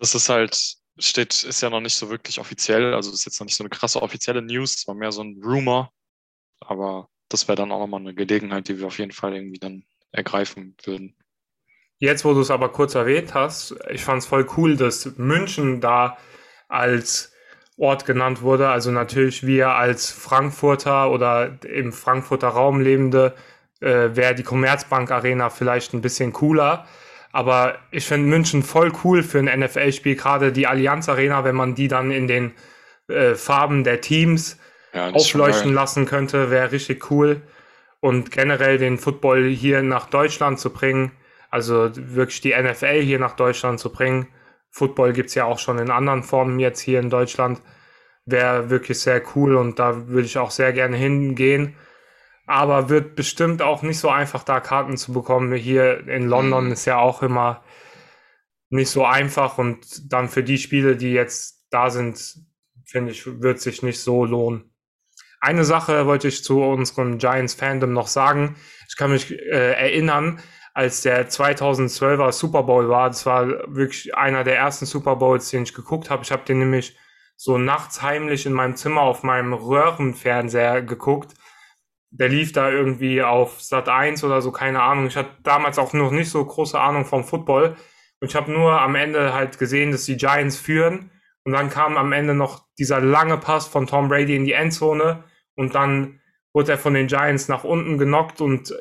das 0.00 0.14
ist 0.14 0.28
halt, 0.28 0.76
steht, 0.98 1.44
ist 1.44 1.60
ja 1.60 1.70
noch 1.70 1.80
nicht 1.80 1.94
so 1.94 2.10
wirklich 2.10 2.40
offiziell, 2.40 2.94
also 2.94 3.12
ist 3.12 3.24
jetzt 3.24 3.38
noch 3.38 3.46
nicht 3.46 3.56
so 3.56 3.62
eine 3.62 3.70
krasse 3.70 4.02
offizielle 4.02 4.42
News, 4.42 4.76
es 4.76 4.88
war 4.88 4.94
mehr 4.94 5.12
so 5.12 5.22
ein 5.22 5.40
Rumor, 5.44 5.92
aber 6.60 7.08
das 7.28 7.46
wäre 7.46 7.56
dann 7.56 7.70
auch 7.70 7.78
nochmal 7.78 8.00
eine 8.00 8.14
Gelegenheit, 8.14 8.68
die 8.68 8.78
wir 8.78 8.86
auf 8.86 8.98
jeden 8.98 9.12
Fall 9.12 9.34
irgendwie 9.34 9.58
dann 9.58 9.84
ergreifen 10.10 10.76
würden. 10.82 11.16
Jetzt, 11.98 12.24
wo 12.24 12.34
du 12.34 12.40
es 12.40 12.50
aber 12.50 12.70
kurz 12.70 12.94
erwähnt 12.96 13.34
hast, 13.34 13.74
ich 13.90 14.02
fand 14.02 14.22
es 14.22 14.26
voll 14.26 14.46
cool, 14.56 14.76
dass 14.76 15.16
München 15.16 15.80
da 15.80 16.18
als 16.68 17.33
Ort 17.76 18.06
genannt 18.06 18.42
wurde. 18.42 18.68
Also 18.68 18.90
natürlich 18.90 19.46
wir 19.46 19.70
als 19.70 20.10
Frankfurter 20.10 21.10
oder 21.10 21.58
im 21.64 21.92
Frankfurter 21.92 22.48
Raum 22.48 22.80
lebende, 22.80 23.34
äh, 23.80 24.10
wäre 24.14 24.34
die 24.34 24.44
Commerzbank 24.44 25.10
Arena 25.10 25.50
vielleicht 25.50 25.92
ein 25.92 26.00
bisschen 26.00 26.32
cooler. 26.32 26.86
Aber 27.32 27.78
ich 27.90 28.06
finde 28.06 28.28
München 28.28 28.62
voll 28.62 28.92
cool 29.02 29.24
für 29.24 29.40
ein 29.40 29.46
NFL-Spiel, 29.60 30.14
gerade 30.14 30.52
die 30.52 30.68
Allianz 30.68 31.08
Arena, 31.08 31.42
wenn 31.42 31.56
man 31.56 31.74
die 31.74 31.88
dann 31.88 32.12
in 32.12 32.28
den 32.28 32.52
äh, 33.08 33.34
Farben 33.34 33.82
der 33.82 34.00
Teams 34.00 34.56
Ja, 34.92 35.10
aufleuchten 35.10 35.74
lassen 35.74 36.06
könnte, 36.06 36.50
wäre 36.50 36.70
richtig 36.70 37.10
cool. 37.10 37.42
Und 37.98 38.30
generell 38.30 38.78
den 38.78 38.98
Football 38.98 39.48
hier 39.48 39.82
nach 39.82 40.06
Deutschland 40.06 40.60
zu 40.60 40.70
bringen, 40.70 41.10
also 41.50 41.90
wirklich 41.94 42.40
die 42.40 42.54
NFL 42.54 43.00
hier 43.02 43.18
nach 43.18 43.34
Deutschland 43.34 43.80
zu 43.80 43.90
bringen. 43.90 44.28
Football 44.74 45.12
gibt 45.12 45.28
es 45.28 45.36
ja 45.36 45.44
auch 45.44 45.60
schon 45.60 45.78
in 45.78 45.90
anderen 45.90 46.24
Formen 46.24 46.58
jetzt 46.58 46.80
hier 46.80 46.98
in 46.98 47.08
Deutschland. 47.08 47.60
Wäre 48.26 48.70
wirklich 48.70 48.98
sehr 48.98 49.22
cool 49.36 49.54
und 49.54 49.78
da 49.78 50.08
würde 50.08 50.26
ich 50.26 50.36
auch 50.36 50.50
sehr 50.50 50.72
gerne 50.72 50.96
hingehen. 50.96 51.76
Aber 52.46 52.88
wird 52.88 53.14
bestimmt 53.14 53.62
auch 53.62 53.82
nicht 53.82 54.00
so 54.00 54.08
einfach, 54.08 54.42
da 54.42 54.58
Karten 54.58 54.96
zu 54.96 55.12
bekommen. 55.12 55.52
Hier 55.54 56.08
in 56.08 56.28
London 56.28 56.66
Mhm. 56.66 56.72
ist 56.72 56.86
ja 56.86 56.98
auch 56.98 57.22
immer 57.22 57.62
nicht 58.68 58.90
so 58.90 59.04
einfach 59.04 59.58
und 59.58 60.12
dann 60.12 60.28
für 60.28 60.42
die 60.42 60.58
Spiele, 60.58 60.96
die 60.96 61.12
jetzt 61.12 61.66
da 61.70 61.88
sind, 61.90 62.34
finde 62.84 63.12
ich, 63.12 63.24
wird 63.40 63.60
sich 63.60 63.84
nicht 63.84 64.00
so 64.00 64.24
lohnen. 64.24 64.74
Eine 65.40 65.64
Sache 65.64 66.06
wollte 66.06 66.26
ich 66.26 66.42
zu 66.42 66.62
unserem 66.62 67.18
Giants-Fandom 67.18 67.92
noch 67.92 68.08
sagen. 68.08 68.56
Ich 68.88 68.96
kann 68.96 69.12
mich 69.12 69.30
äh, 69.30 69.72
erinnern, 69.74 70.40
als 70.74 71.02
der 71.02 71.30
2012er 71.30 72.32
Super 72.32 72.64
Bowl 72.64 72.88
war, 72.88 73.08
das 73.08 73.24
war 73.26 73.46
wirklich 73.68 74.16
einer 74.16 74.42
der 74.42 74.56
ersten 74.56 74.86
Super 74.86 75.16
Bowls, 75.16 75.48
den 75.50 75.62
ich 75.62 75.72
geguckt 75.72 76.10
habe. 76.10 76.24
Ich 76.24 76.32
habe 76.32 76.44
den 76.44 76.58
nämlich 76.58 76.96
so 77.36 77.58
nachts 77.58 78.02
heimlich 78.02 78.44
in 78.44 78.52
meinem 78.52 78.74
Zimmer 78.74 79.02
auf 79.02 79.22
meinem 79.22 79.52
Röhrenfernseher 79.52 80.82
geguckt. 80.82 81.34
Der 82.10 82.28
lief 82.28 82.52
da 82.52 82.70
irgendwie 82.70 83.22
auf 83.22 83.60
Sat 83.60 83.88
1 83.88 84.24
oder 84.24 84.42
so, 84.42 84.50
keine 84.50 84.82
Ahnung. 84.82 85.06
Ich 85.06 85.16
hatte 85.16 85.36
damals 85.44 85.78
auch 85.78 85.92
noch 85.92 86.10
nicht 86.10 86.30
so 86.30 86.44
große 86.44 86.78
Ahnung 86.78 87.04
vom 87.04 87.24
Football. 87.24 87.76
Und 88.20 88.28
ich 88.28 88.36
habe 88.36 88.50
nur 88.52 88.80
am 88.80 88.94
Ende 88.96 89.32
halt 89.32 89.58
gesehen, 89.58 89.92
dass 89.92 90.04
die 90.06 90.16
Giants 90.16 90.56
führen. 90.56 91.10
Und 91.44 91.52
dann 91.52 91.70
kam 91.70 91.96
am 91.96 92.12
Ende 92.12 92.34
noch 92.34 92.64
dieser 92.78 93.00
lange 93.00 93.38
Pass 93.38 93.66
von 93.68 93.86
Tom 93.86 94.08
Brady 94.08 94.34
in 94.34 94.44
die 94.44 94.52
Endzone. 94.52 95.24
Und 95.54 95.74
dann 95.74 96.20
wurde 96.52 96.72
er 96.72 96.78
von 96.78 96.94
den 96.94 97.06
Giants 97.06 97.48
nach 97.48 97.64
unten 97.64 97.98
genockt 97.98 98.40
und 98.40 98.74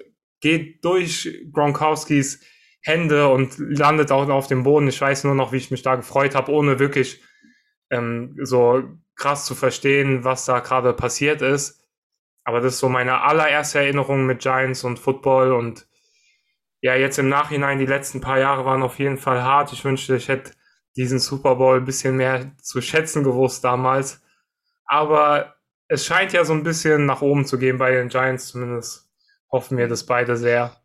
geht 0.43 0.83
durch 0.83 1.41
Gronkowskis 1.53 2.41
Hände 2.81 3.29
und 3.29 3.57
landet 3.57 4.11
auch 4.11 4.27
auf 4.27 4.47
dem 4.47 4.63
Boden. 4.63 4.89
Ich 4.89 4.99
weiß 4.99 5.23
nur 5.23 5.35
noch, 5.35 5.53
wie 5.53 5.57
ich 5.57 5.71
mich 5.71 5.83
da 5.83 5.95
gefreut 5.95 6.35
habe, 6.35 6.51
ohne 6.51 6.79
wirklich 6.79 7.23
ähm, 7.89 8.37
so 8.41 8.83
krass 9.15 9.45
zu 9.45 9.55
verstehen, 9.55 10.25
was 10.25 10.43
da 10.43 10.59
gerade 10.59 10.91
passiert 10.91 11.41
ist. 11.41 11.81
Aber 12.43 12.59
das 12.59 12.73
ist 12.73 12.79
so 12.79 12.89
meine 12.89 13.21
allererste 13.21 13.79
Erinnerung 13.79 14.25
mit 14.25 14.39
Giants 14.39 14.83
und 14.83 14.99
Football 14.99 15.53
und 15.53 15.87
ja, 16.81 16.95
jetzt 16.95 17.17
im 17.17 17.29
Nachhinein, 17.29 17.79
die 17.79 17.85
letzten 17.85 18.19
paar 18.19 18.37
Jahre 18.37 18.65
waren 18.65 18.83
auf 18.83 18.99
jeden 18.99 19.17
Fall 19.17 19.41
hart. 19.41 19.71
Ich 19.71 19.85
wünschte, 19.85 20.17
ich 20.17 20.27
hätte 20.27 20.51
diesen 20.97 21.19
Super 21.19 21.55
Bowl 21.55 21.77
ein 21.77 21.85
bisschen 21.85 22.17
mehr 22.17 22.51
zu 22.61 22.81
schätzen 22.81 23.23
gewusst 23.23 23.63
damals. 23.63 24.21
Aber 24.83 25.55
es 25.87 26.05
scheint 26.05 26.33
ja 26.33 26.43
so 26.43 26.51
ein 26.51 26.63
bisschen 26.63 27.05
nach 27.05 27.21
oben 27.21 27.45
zu 27.45 27.57
gehen 27.57 27.77
bei 27.77 27.91
den 27.91 28.09
Giants, 28.09 28.47
zumindest 28.47 29.02
hoffen 29.53 29.77
wir 29.77 29.87
das 29.87 30.05
beide 30.05 30.35
sehr. 30.35 30.75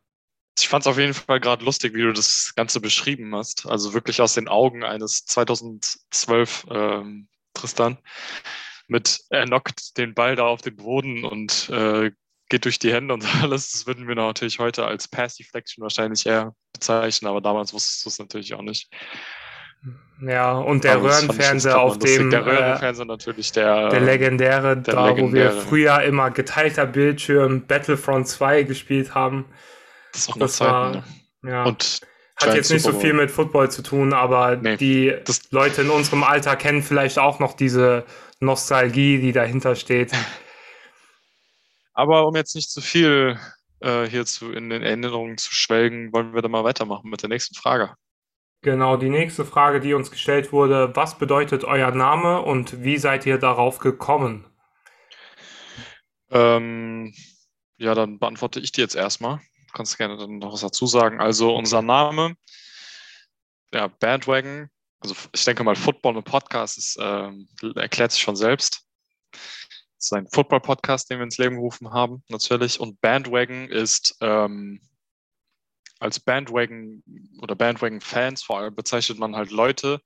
Ich 0.57 0.69
fand 0.69 0.83
es 0.83 0.87
auf 0.87 0.99
jeden 0.99 1.15
Fall 1.15 1.41
gerade 1.41 1.65
lustig, 1.65 1.95
wie 1.95 2.03
du 2.03 2.13
das 2.13 2.53
Ganze 2.55 2.81
beschrieben 2.81 3.35
hast. 3.35 3.67
Also 3.67 3.95
wirklich 3.95 4.21
aus 4.21 4.35
den 4.35 4.49
Augen 4.49 4.85
eines 4.85 5.25
2012 5.25 6.67
ähm, 6.71 7.29
Tristan 7.55 7.99
mit 8.89 9.21
er 9.31 9.45
knockt 9.45 9.97
den 9.99 10.15
Ball 10.15 10.35
da 10.35 10.47
auf 10.47 10.63
den 10.63 10.77
Boden 10.77 11.25
und 11.25 11.69
äh, 11.69 12.11
geht 12.49 12.65
durch 12.65 12.79
die 12.79 12.93
Hände 12.93 13.15
und 13.15 13.25
alles. 13.43 13.73
Das 13.73 13.87
würden 13.87 14.09
wir 14.09 14.15
natürlich 14.15 14.59
heute 14.59 14.87
als 14.87 15.09
Pass 15.09 15.37
Deflection 15.37 15.83
wahrscheinlich 15.83 16.27
eher 16.27 16.55
bezeichnen, 16.73 17.29
aber 17.29 17.41
damals 17.41 17.73
wusstest 17.73 18.05
du 18.05 18.09
es 18.09 18.19
natürlich 18.19 18.55
auch 18.55 18.63
nicht. 18.63 18.91
Ja, 20.21 20.53
und 20.59 20.83
der 20.85 20.97
Aber 20.97 21.03
Röhrenfernseher 21.03 21.79
auf 21.81 21.99
dem 21.99 22.31
der 22.31 22.41
äh, 22.41 22.43
Röhrenfernseher 22.43 23.05
natürlich 23.07 23.53
der, 23.53 23.89
der 23.89 24.01
legendäre, 24.01 24.77
der 24.77 24.97
da 24.97 25.17
wo 25.19 25.33
wir 25.33 25.53
legendäre. 25.53 25.53
früher 25.53 26.03
immer 26.03 26.31
geteilter 26.33 26.87
Bildschirm 26.87 27.67
Battlefront 27.67 28.27
2 28.29 28.65
gespielt 28.65 29.15
haben. 29.15 29.47
das 30.13 30.23
ist 30.23 30.29
auch 30.31 30.37
Das 30.39 30.57
Zeiten. 30.57 30.73
war, 30.73 30.91
ne? 30.91 31.05
ja. 31.43 31.65
Und 31.65 32.01
Hat 32.37 32.55
jetzt 32.55 32.71
nicht 32.71 32.83
so 32.85 32.93
viel 32.93 33.13
mit 33.15 33.31
Football 33.31 33.71
zu 33.71 33.83
tun, 33.83 34.13
aber 34.13 34.57
Nee, 34.57 34.77
die 34.77 35.15
Leute 35.51 35.83
in 35.83 35.91
unserem 35.91 36.23
Alter 36.25 36.57
kennen 36.57 36.83
vielleicht 36.83 37.19
auch 37.19 37.39
noch 37.41 37.55
diese 37.55 38.05
Nostalgie, 38.41 39.21
die 39.21 39.33
dahinter 39.33 39.75
steht. 39.77 40.13
Aber 41.95 42.27
um 42.29 42.37
jetzt 42.37 42.55
nicht 42.55 42.71
zu 42.71 42.81
viel 42.81 43.39
äh, 43.81 44.05
hier 44.07 44.25
zu, 44.25 44.53
in 44.53 44.71
den 44.71 44.83
Erinnerungen 44.83 45.37
zu 45.39 45.53
schwelgen, 45.53 46.13
wollen 46.13 46.33
wir 46.35 46.43
dann 46.43 46.53
mal 46.53 46.65
weitermachen 46.65 47.11
mit 47.11 47.23
der 47.23 47.29
nächsten 47.29 47.55
Frage. 47.57 47.95
Genau, 48.63 48.97
die 48.97 49.09
nächste 49.09 49.45
Frage, 49.45 49.81
die 49.81 49.95
uns 49.95 50.11
gestellt 50.11 50.53
wurde, 50.53 50.95
was 50.97 51.17
bedeutet 51.17 51.65
euer 51.65 51.93
Name 51.93 52.43
und 52.43 52.83
wie 52.83 52.99
seid 52.99 53.25
ihr 53.25 53.39
darauf 53.39 53.79
gekommen? 53.79 54.47
Ähm, 56.31 57.15
ja, 57.77 57.95
dann 57.95 58.19
beantworte 58.19 58.59
ich 58.59 58.73
die 58.73 58.81
jetzt 58.81 58.97
erstmal. 58.97 59.37
Du 59.37 59.73
kannst 59.75 59.97
gerne 59.97 60.17
dann 60.17 60.39
noch 60.39 60.53
was 60.53 60.61
dazu 60.61 60.87
sagen. 60.87 61.21
Also 61.21 61.55
unser 61.55 61.83
Name, 61.83 62.35
ja, 63.73 63.87
Bandwagon, 63.87 64.69
also 65.01 65.15
ich 65.33 65.45
denke 65.45 65.63
mal, 65.63 65.77
Football 65.77 66.17
und 66.17 66.25
Podcast 66.25 66.79
ist, 66.79 66.99
ähm, 67.01 67.49
erklärt 67.77 68.11
sich 68.11 68.23
schon 68.23 68.37
selbst. 68.37 68.83
Es 69.33 70.07
ist 70.07 70.13
ein 70.13 70.29
Football-Podcast, 70.33 71.11
den 71.11 71.19
wir 71.19 71.25
ins 71.25 71.39
Leben 71.39 71.57
gerufen 71.57 71.93
haben, 71.93 72.23
natürlich. 72.29 72.79
Und 72.79 73.01
Bandwagon 73.01 73.69
ist 73.69 74.17
ähm, 74.21 74.81
als 75.99 76.21
Bandwagon 76.21 77.03
oder 77.41 77.55
Bandwagon-Fans 77.55 78.43
vor 78.43 78.59
allem 78.59 78.75
bezeichnet 78.75 79.19
man 79.19 79.35
halt 79.35 79.51
Leute 79.51 80.01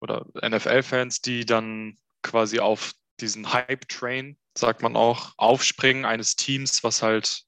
oder 0.00 0.26
NFL-Fans, 0.42 1.20
die 1.20 1.44
dann 1.46 1.98
quasi 2.22 2.58
auf 2.58 2.92
diesen 3.20 3.52
Hype-Train, 3.52 4.36
sagt 4.56 4.82
man 4.82 4.96
auch, 4.96 5.34
aufspringen 5.36 6.04
eines 6.04 6.36
Teams, 6.36 6.82
was 6.82 7.02
halt 7.02 7.44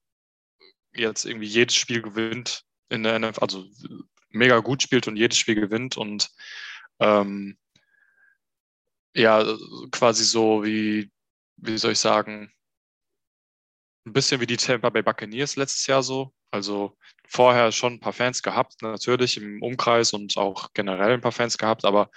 jetzt 0.93 1.25
irgendwie 1.25 1.47
jedes 1.47 1.75
Spiel 1.75 2.01
gewinnt 2.01 2.63
in 2.89 3.03
der 3.03 3.19
NFL, 3.19 3.41
also 3.41 3.65
mega 4.29 4.59
gut 4.59 4.81
spielt 4.83 5.07
und 5.07 5.17
jedes 5.17 5.37
Spiel 5.37 5.55
gewinnt 5.55 5.97
und 5.97 6.29
ähm, 6.99 7.57
ja, 9.13 9.43
quasi 9.91 10.23
so 10.23 10.63
wie, 10.63 11.11
wie 11.57 11.77
soll 11.77 11.93
ich 11.93 11.99
sagen, 11.99 12.51
ein 14.05 14.13
bisschen 14.13 14.41
wie 14.41 14.47
die 14.47 14.57
Tampa 14.57 14.89
Bay 14.89 15.01
Buccaneers 15.01 15.55
letztes 15.55 15.87
Jahr 15.87 16.03
so. 16.03 16.33
Also 16.51 16.95
vorher 17.27 17.71
schon 17.71 17.93
ein 17.93 17.99
paar 17.99 18.13
Fans 18.13 18.41
gehabt, 18.41 18.81
natürlich 18.81 19.37
im 19.37 19.61
Umkreis 19.61 20.13
und 20.13 20.37
auch 20.37 20.69
generell 20.73 21.13
ein 21.13 21.21
paar 21.21 21.31
Fans 21.31 21.57
gehabt, 21.57 21.85
aber 21.85 22.09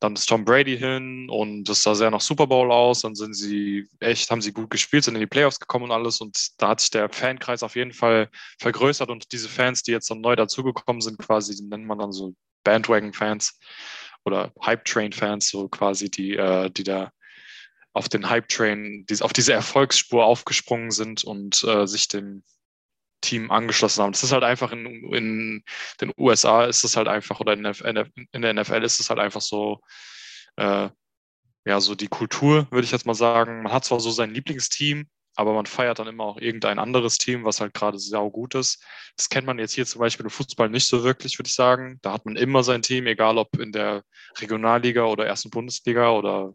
dann 0.00 0.14
ist 0.14 0.26
Tom 0.26 0.46
Brady 0.46 0.78
hin 0.78 1.28
und 1.28 1.64
das 1.64 1.82
sah 1.82 1.94
sehr 1.94 2.10
nach 2.10 2.22
Super 2.22 2.46
Bowl 2.46 2.72
aus. 2.72 3.02
Dann 3.02 3.14
sind 3.14 3.34
sie 3.34 3.86
echt, 4.00 4.30
haben 4.30 4.40
sie 4.40 4.52
gut 4.52 4.70
gespielt, 4.70 5.04
sind 5.04 5.14
in 5.14 5.20
die 5.20 5.26
Playoffs 5.26 5.60
gekommen 5.60 5.84
und 5.84 5.92
alles. 5.92 6.22
Und 6.22 6.38
da 6.56 6.68
hat 6.68 6.80
sich 6.80 6.90
der 6.90 7.10
Fankreis 7.10 7.62
auf 7.62 7.76
jeden 7.76 7.92
Fall 7.92 8.30
vergrößert. 8.58 9.10
Und 9.10 9.30
diese 9.32 9.50
Fans, 9.50 9.82
die 9.82 9.92
jetzt 9.92 10.10
dann 10.10 10.22
neu 10.22 10.36
dazugekommen 10.36 11.02
sind, 11.02 11.18
quasi, 11.18 11.54
die 11.54 11.64
nennt 11.64 11.84
man 11.84 11.98
dann 11.98 12.12
so 12.12 12.32
Bandwagon-Fans 12.64 13.58
oder 14.24 14.52
Hype-Train-Fans, 14.64 15.50
so 15.50 15.68
quasi, 15.68 16.10
die, 16.10 16.34
äh, 16.34 16.70
die 16.70 16.84
da 16.84 17.12
auf 17.92 18.08
den 18.08 18.28
Hype-Train, 18.28 19.06
auf 19.20 19.32
diese 19.32 19.52
Erfolgsspur 19.52 20.24
aufgesprungen 20.24 20.90
sind 20.90 21.24
und 21.24 21.64
äh, 21.64 21.86
sich 21.86 22.08
dem 22.08 22.44
Team 23.20 23.50
angeschlossen 23.50 24.02
haben. 24.02 24.12
Das 24.12 24.22
ist 24.22 24.32
halt 24.32 24.44
einfach 24.44 24.72
in, 24.72 24.86
in 25.12 25.64
den 26.00 26.12
USA 26.16 26.64
ist 26.64 26.84
es 26.84 26.96
halt 26.96 27.08
einfach, 27.08 27.40
oder 27.40 27.52
in, 27.52 27.64
in 28.32 28.42
der 28.42 28.54
NFL 28.54 28.82
ist 28.82 29.00
es 29.00 29.10
halt 29.10 29.20
einfach 29.20 29.40
so, 29.40 29.80
äh, 30.56 30.88
ja, 31.66 31.80
so 31.80 31.94
die 31.94 32.08
Kultur, 32.08 32.66
würde 32.70 32.84
ich 32.84 32.92
jetzt 32.92 33.06
mal 33.06 33.14
sagen. 33.14 33.62
Man 33.62 33.72
hat 33.72 33.84
zwar 33.84 34.00
so 34.00 34.10
sein 34.10 34.30
Lieblingsteam, 34.30 35.08
aber 35.40 35.54
man 35.54 35.64
feiert 35.64 35.98
dann 35.98 36.06
immer 36.06 36.24
auch 36.24 36.36
irgendein 36.36 36.78
anderes 36.78 37.16
Team, 37.16 37.46
was 37.46 37.62
halt 37.62 37.72
gerade 37.72 37.98
sau 37.98 38.28
gut 38.28 38.54
ist. 38.54 38.84
Das 39.16 39.30
kennt 39.30 39.46
man 39.46 39.58
jetzt 39.58 39.72
hier 39.72 39.86
zum 39.86 40.00
Beispiel 40.00 40.26
im 40.26 40.30
Fußball 40.30 40.68
nicht 40.68 40.86
so 40.86 41.02
wirklich, 41.02 41.38
würde 41.38 41.48
ich 41.48 41.54
sagen. 41.54 41.98
Da 42.02 42.12
hat 42.12 42.26
man 42.26 42.36
immer 42.36 42.62
sein 42.62 42.82
Team, 42.82 43.06
egal 43.06 43.38
ob 43.38 43.58
in 43.58 43.72
der 43.72 44.02
Regionalliga 44.38 45.06
oder 45.06 45.24
ersten 45.24 45.48
Bundesliga 45.48 46.10
oder 46.10 46.52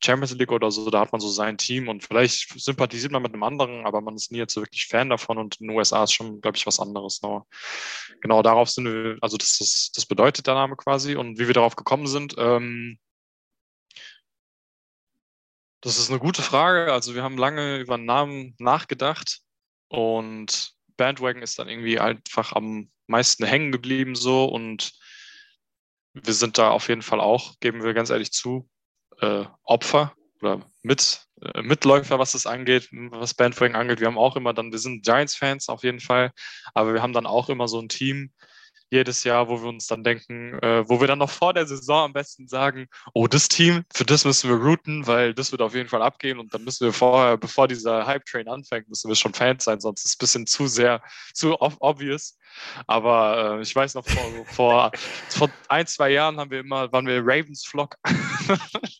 Champions 0.00 0.34
League 0.36 0.52
oder 0.52 0.70
so, 0.70 0.88
da 0.88 1.00
hat 1.00 1.10
man 1.10 1.20
so 1.20 1.28
sein 1.28 1.58
Team 1.58 1.88
und 1.88 2.04
vielleicht 2.04 2.48
sympathisiert 2.60 3.10
man 3.10 3.22
mit 3.22 3.34
einem 3.34 3.42
anderen, 3.42 3.84
aber 3.84 4.02
man 4.02 4.14
ist 4.14 4.30
nie 4.30 4.38
jetzt 4.38 4.54
so 4.54 4.60
wirklich 4.60 4.86
Fan 4.86 5.10
davon 5.10 5.36
und 5.36 5.60
in 5.60 5.66
den 5.66 5.76
USA 5.76 6.04
ist 6.04 6.12
schon, 6.12 6.40
glaube 6.40 6.56
ich, 6.56 6.64
was 6.64 6.78
anderes. 6.78 7.18
Aber 7.24 7.44
genau 8.20 8.42
darauf 8.42 8.70
sind 8.70 8.84
wir, 8.84 9.16
also 9.20 9.36
das, 9.36 9.58
das, 9.58 9.90
das 9.92 10.06
bedeutet 10.06 10.46
der 10.46 10.54
Name 10.54 10.76
quasi 10.76 11.16
und 11.16 11.40
wie 11.40 11.48
wir 11.48 11.54
darauf 11.54 11.74
gekommen 11.74 12.06
sind, 12.06 12.36
ähm, 12.38 13.00
das 15.80 15.98
ist 15.98 16.10
eine 16.10 16.18
gute 16.18 16.42
Frage. 16.42 16.92
Also 16.92 17.14
wir 17.14 17.22
haben 17.22 17.38
lange 17.38 17.78
über 17.78 17.94
einen 17.94 18.04
Namen 18.04 18.54
nachgedacht 18.58 19.40
und 19.88 20.72
Bandwagon 20.96 21.42
ist 21.42 21.58
dann 21.58 21.68
irgendwie 21.68 21.98
einfach 21.98 22.52
am 22.52 22.90
meisten 23.06 23.44
hängen 23.44 23.72
geblieben 23.72 24.14
so 24.14 24.44
und 24.44 24.92
wir 26.12 26.34
sind 26.34 26.58
da 26.58 26.70
auf 26.70 26.88
jeden 26.88 27.02
Fall 27.02 27.20
auch, 27.20 27.54
geben 27.60 27.82
wir 27.82 27.94
ganz 27.94 28.10
ehrlich 28.10 28.32
zu, 28.32 28.68
äh, 29.20 29.44
Opfer 29.62 30.14
oder 30.40 30.66
mit, 30.82 31.26
äh, 31.42 31.62
Mitläufer, 31.62 32.18
was 32.18 32.32
das 32.32 32.46
angeht, 32.46 32.88
was 32.90 33.34
Bandwagon 33.34 33.76
angeht. 33.76 34.00
Wir 34.00 34.08
haben 34.08 34.18
auch 34.18 34.36
immer 34.36 34.52
dann, 34.52 34.72
wir 34.72 34.78
sind 34.78 35.04
Giants-Fans 35.04 35.68
auf 35.68 35.84
jeden 35.84 36.00
Fall, 36.00 36.32
aber 36.74 36.94
wir 36.94 37.02
haben 37.02 37.12
dann 37.12 37.26
auch 37.26 37.48
immer 37.48 37.68
so 37.68 37.80
ein 37.80 37.88
Team, 37.88 38.32
jedes 38.90 39.24
Jahr, 39.24 39.48
wo 39.48 39.60
wir 39.60 39.68
uns 39.68 39.86
dann 39.86 40.04
denken, 40.04 40.54
äh, 40.62 40.88
wo 40.88 41.00
wir 41.00 41.06
dann 41.06 41.18
noch 41.18 41.30
vor 41.30 41.54
der 41.54 41.66
Saison 41.66 42.06
am 42.06 42.12
besten 42.12 42.48
sagen, 42.48 42.86
oh, 43.14 43.26
das 43.26 43.48
Team, 43.48 43.84
für 43.92 44.04
das 44.04 44.24
müssen 44.24 44.50
wir 44.50 44.56
routen, 44.56 45.06
weil 45.06 45.34
das 45.34 45.52
wird 45.52 45.62
auf 45.62 45.74
jeden 45.74 45.88
Fall 45.88 46.02
abgehen 46.02 46.38
und 46.38 46.52
dann 46.54 46.64
müssen 46.64 46.86
wir 46.86 46.92
vorher, 46.92 47.36
bevor 47.36 47.68
dieser 47.68 48.06
Hype-Train 48.06 48.48
anfängt, 48.48 48.88
müssen 48.88 49.08
wir 49.08 49.16
schon 49.16 49.34
Fans 49.34 49.64
sein, 49.64 49.80
sonst 49.80 50.04
ist 50.04 50.10
es 50.10 50.16
ein 50.16 50.18
bisschen 50.18 50.46
zu 50.46 50.66
sehr, 50.66 51.02
zu 51.34 51.60
obvious. 51.60 52.38
Aber 52.86 53.58
äh, 53.58 53.62
ich 53.62 53.74
weiß 53.74 53.94
noch, 53.94 54.06
vor, 54.06 54.44
vor, 54.46 54.90
vor, 55.28 55.50
ein, 55.68 55.86
zwei 55.86 56.10
Jahren 56.10 56.38
haben 56.38 56.50
wir 56.50 56.60
immer, 56.60 56.90
waren 56.92 57.06
wir 57.06 57.20
Ravens 57.22 57.64
Flock. 57.64 57.96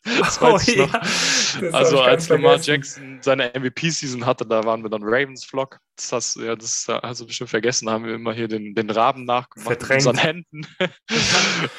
das 0.18 0.40
oh. 0.40 0.58
Ja. 0.66 1.72
Also 1.72 2.00
als 2.00 2.28
Lamar 2.28 2.58
Jackson 2.58 3.18
seine 3.22 3.50
MVP-Season 3.54 4.24
hatte, 4.24 4.46
da 4.46 4.64
waren 4.64 4.82
wir 4.82 4.90
dann 4.90 5.02
Ravens 5.02 5.44
Flock. 5.44 5.78
Das 5.96 6.12
hast, 6.12 6.36
ja, 6.36 6.54
das 6.54 6.86
hast 6.88 7.20
du 7.20 7.26
bestimmt 7.26 7.50
vergessen, 7.50 7.86
da 7.86 7.92
haben 7.92 8.04
wir 8.04 8.14
immer 8.14 8.32
hier 8.32 8.48
den, 8.48 8.74
den 8.74 8.90
Raben 8.90 9.24
nachgemacht 9.24 9.78
Verdrängt. 9.78 10.04
mit 10.04 10.06
unseren 10.06 10.18
Händen. 10.18 10.66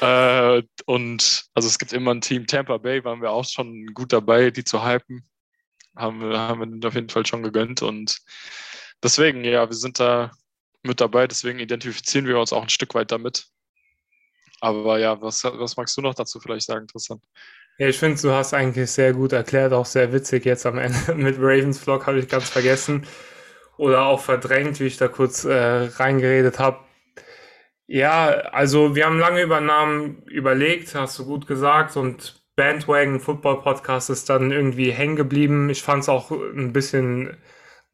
äh, 0.00 0.62
und 0.84 1.44
also 1.54 1.68
es 1.68 1.78
gibt 1.78 1.92
immer 1.92 2.12
ein 2.12 2.20
Team 2.20 2.46
Tampa 2.46 2.78
Bay, 2.78 3.02
waren 3.04 3.22
wir 3.22 3.30
auch 3.30 3.44
schon 3.44 3.86
gut 3.94 4.12
dabei, 4.12 4.50
die 4.50 4.64
zu 4.64 4.84
hypen. 4.84 5.24
Haben 5.96 6.20
wir, 6.20 6.38
haben 6.38 6.82
wir 6.82 6.88
auf 6.88 6.94
jeden 6.94 7.08
Fall 7.08 7.26
schon 7.26 7.42
gegönnt 7.42 7.82
und 7.82 8.18
deswegen, 9.02 9.44
ja, 9.44 9.68
wir 9.68 9.76
sind 9.76 9.98
da 9.98 10.30
mit 10.82 11.00
dabei, 11.00 11.26
deswegen 11.26 11.58
identifizieren 11.58 12.26
wir 12.26 12.38
uns 12.38 12.52
auch 12.52 12.62
ein 12.62 12.68
Stück 12.68 12.94
weit 12.94 13.10
damit. 13.10 13.46
Aber 14.60 14.98
ja, 14.98 15.20
was, 15.20 15.42
was 15.44 15.76
magst 15.76 15.96
du 15.96 16.02
noch 16.02 16.14
dazu 16.14 16.38
vielleicht 16.38 16.66
sagen, 16.66 16.86
Tristan? 16.86 17.20
Ja, 17.80 17.88
ich 17.88 17.98
finde, 17.98 18.20
du 18.20 18.30
hast 18.32 18.52
eigentlich 18.52 18.90
sehr 18.90 19.14
gut 19.14 19.32
erklärt, 19.32 19.72
auch 19.72 19.86
sehr 19.86 20.12
witzig 20.12 20.44
jetzt 20.44 20.66
am 20.66 20.76
Ende 20.76 20.98
mit 21.16 21.36
Ravens 21.38 21.78
Vlog, 21.78 22.06
habe 22.06 22.18
ich 22.18 22.28
ganz 22.28 22.50
vergessen. 22.50 23.06
Oder 23.78 24.02
auch 24.02 24.20
verdrängt, 24.20 24.80
wie 24.80 24.86
ich 24.86 24.98
da 24.98 25.08
kurz 25.08 25.44
äh, 25.46 25.54
reingeredet 25.96 26.58
habe. 26.58 26.80
Ja, 27.86 28.26
also 28.52 28.94
wir 28.96 29.06
haben 29.06 29.18
lange 29.18 29.40
über 29.40 29.62
Namen 29.62 30.22
überlegt, 30.26 30.94
hast 30.94 31.18
du 31.18 31.24
gut 31.24 31.46
gesagt. 31.46 31.96
Und 31.96 32.42
Bandwagon 32.54 33.18
Football 33.18 33.62
Podcast 33.62 34.10
ist 34.10 34.28
dann 34.28 34.52
irgendwie 34.52 34.90
hängen 34.90 35.16
geblieben. 35.16 35.70
Ich 35.70 35.82
fand 35.82 36.02
es 36.02 36.10
auch 36.10 36.30
ein 36.32 36.74
bisschen 36.74 37.38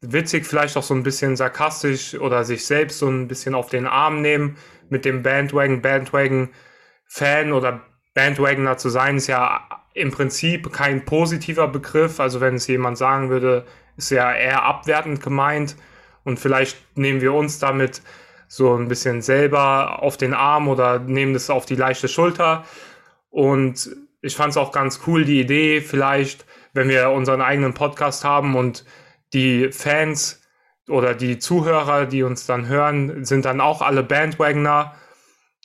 witzig, 0.01 0.45
vielleicht 0.45 0.75
auch 0.75 0.83
so 0.83 0.95
ein 0.95 1.03
bisschen 1.03 1.37
sarkastisch 1.37 2.15
oder 2.15 2.43
sich 2.43 2.65
selbst 2.65 2.99
so 2.99 3.07
ein 3.07 3.29
bisschen 3.29 3.55
auf 3.55 3.69
den 3.69 3.87
Arm 3.87 4.21
nehmen 4.21 4.57
mit 4.89 5.05
dem 5.05 5.23
Bandwagon. 5.23 5.81
Bandwagon-Fan 5.81 7.53
oder 7.53 7.83
Bandwagoner 8.17 8.77
zu 8.77 8.89
sein, 8.89 9.17
ist 9.17 9.27
ja 9.27 9.77
im 9.97 10.11
Prinzip 10.11 10.71
kein 10.71 11.05
positiver 11.05 11.67
Begriff. 11.67 12.19
Also 12.19 12.39
wenn 12.39 12.55
es 12.55 12.67
jemand 12.67 12.97
sagen 12.97 13.29
würde, 13.29 13.65
ist 13.97 14.11
ja 14.11 14.31
eher 14.33 14.63
abwertend 14.63 15.21
gemeint. 15.21 15.75
Und 16.23 16.39
vielleicht 16.39 16.77
nehmen 16.97 17.21
wir 17.21 17.33
uns 17.33 17.59
damit 17.59 18.01
so 18.47 18.75
ein 18.75 18.87
bisschen 18.87 19.21
selber 19.21 20.01
auf 20.03 20.17
den 20.17 20.33
Arm 20.33 20.67
oder 20.67 20.99
nehmen 20.99 21.33
das 21.33 21.49
auf 21.49 21.65
die 21.65 21.75
leichte 21.75 22.07
Schulter. 22.07 22.63
Und 23.29 23.89
ich 24.21 24.35
fand 24.35 24.51
es 24.51 24.57
auch 24.57 24.71
ganz 24.71 25.01
cool, 25.07 25.25
die 25.25 25.39
Idee, 25.39 25.81
vielleicht, 25.81 26.45
wenn 26.73 26.89
wir 26.89 27.09
unseren 27.09 27.41
eigenen 27.41 27.73
Podcast 27.73 28.23
haben 28.23 28.55
und 28.55 28.85
die 29.33 29.71
Fans 29.71 30.41
oder 30.87 31.13
die 31.13 31.39
Zuhörer, 31.39 32.05
die 32.05 32.23
uns 32.23 32.45
dann 32.45 32.67
hören, 32.67 33.25
sind 33.25 33.45
dann 33.45 33.61
auch 33.61 33.81
alle 33.81 34.03
Bandwagoner 34.03 34.95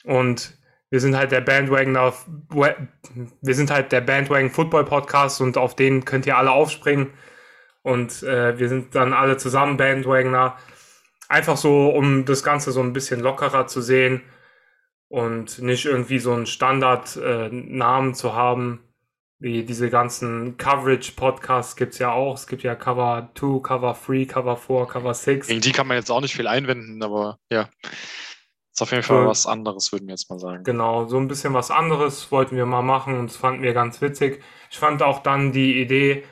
und 0.03 0.57
wir 0.93 0.99
sind 0.99 1.17
halt 1.17 1.31
der 1.31 1.41
Bandwagoner, 1.41 2.13
wir 2.51 3.55
sind 3.55 3.71
halt 3.71 3.91
der 3.91 4.01
Bandwagon 4.01 4.51
Football 4.51 4.85
Podcast 4.85 5.41
und 5.41 5.57
auf 5.57 5.75
den 5.75 6.05
könnt 6.05 6.27
ihr 6.27 6.37
alle 6.37 6.51
aufspringen 6.51 7.09
und 7.81 8.21
äh, 8.21 8.59
wir 8.59 8.69
sind 8.69 8.93
dann 8.93 9.11
alle 9.11 9.37
zusammen 9.37 9.75
Bandwagoner. 9.75 10.55
Einfach 11.29 11.57
so, 11.57 11.89
um 11.89 12.25
das 12.25 12.43
Ganze 12.43 12.71
so 12.71 12.79
ein 12.81 12.93
bisschen 12.93 13.21
lockerer 13.21 13.65
zu 13.65 13.81
sehen 13.81 14.21
und 15.07 15.63
nicht 15.63 15.85
irgendwie 15.85 16.19
so 16.19 16.31
einen 16.31 16.45
Standardnamen 16.45 18.11
äh, 18.11 18.13
zu 18.13 18.35
haben 18.35 18.81
wie 19.39 19.63
diese 19.63 19.89
ganzen 19.89 20.57
Coverage-Podcasts 20.57 21.75
gibt 21.75 21.93
es 21.93 21.99
ja 21.99 22.11
auch. 22.11 22.35
Es 22.35 22.45
gibt 22.45 22.61
ja 22.61 22.75
Cover 22.75 23.31
2, 23.33 23.61
Cover 23.61 23.97
3, 24.05 24.25
Cover 24.25 24.55
4, 24.55 24.85
Cover 24.85 25.13
6. 25.15 25.47
Gegen 25.47 25.59
die 25.59 25.71
kann 25.71 25.87
man 25.87 25.97
jetzt 25.97 26.11
auch 26.11 26.21
nicht 26.21 26.35
viel 26.35 26.47
einwenden, 26.47 27.01
aber 27.01 27.39
ja. 27.51 27.67
Ist 28.73 28.81
auf 28.81 28.89
jeden 28.89 29.03
Fall 29.03 29.27
was 29.27 29.45
anderes, 29.45 29.91
würden 29.91 30.07
wir 30.07 30.13
jetzt 30.13 30.31
mal 30.31 30.39
sagen. 30.39 30.63
Genau, 30.63 31.05
so 31.05 31.17
ein 31.17 31.27
bisschen 31.27 31.53
was 31.53 31.69
anderes 31.69 32.31
wollten 32.31 32.55
wir 32.55 32.65
mal 32.65 32.81
machen 32.81 33.19
und 33.19 33.29
das 33.29 33.37
fanden 33.37 33.61
wir 33.61 33.73
ganz 33.73 34.01
witzig. 34.01 34.41
Ich 34.71 34.79
fand 34.79 35.03
auch 35.03 35.21
dann 35.21 35.51
die 35.51 35.79
Idee 35.79 36.23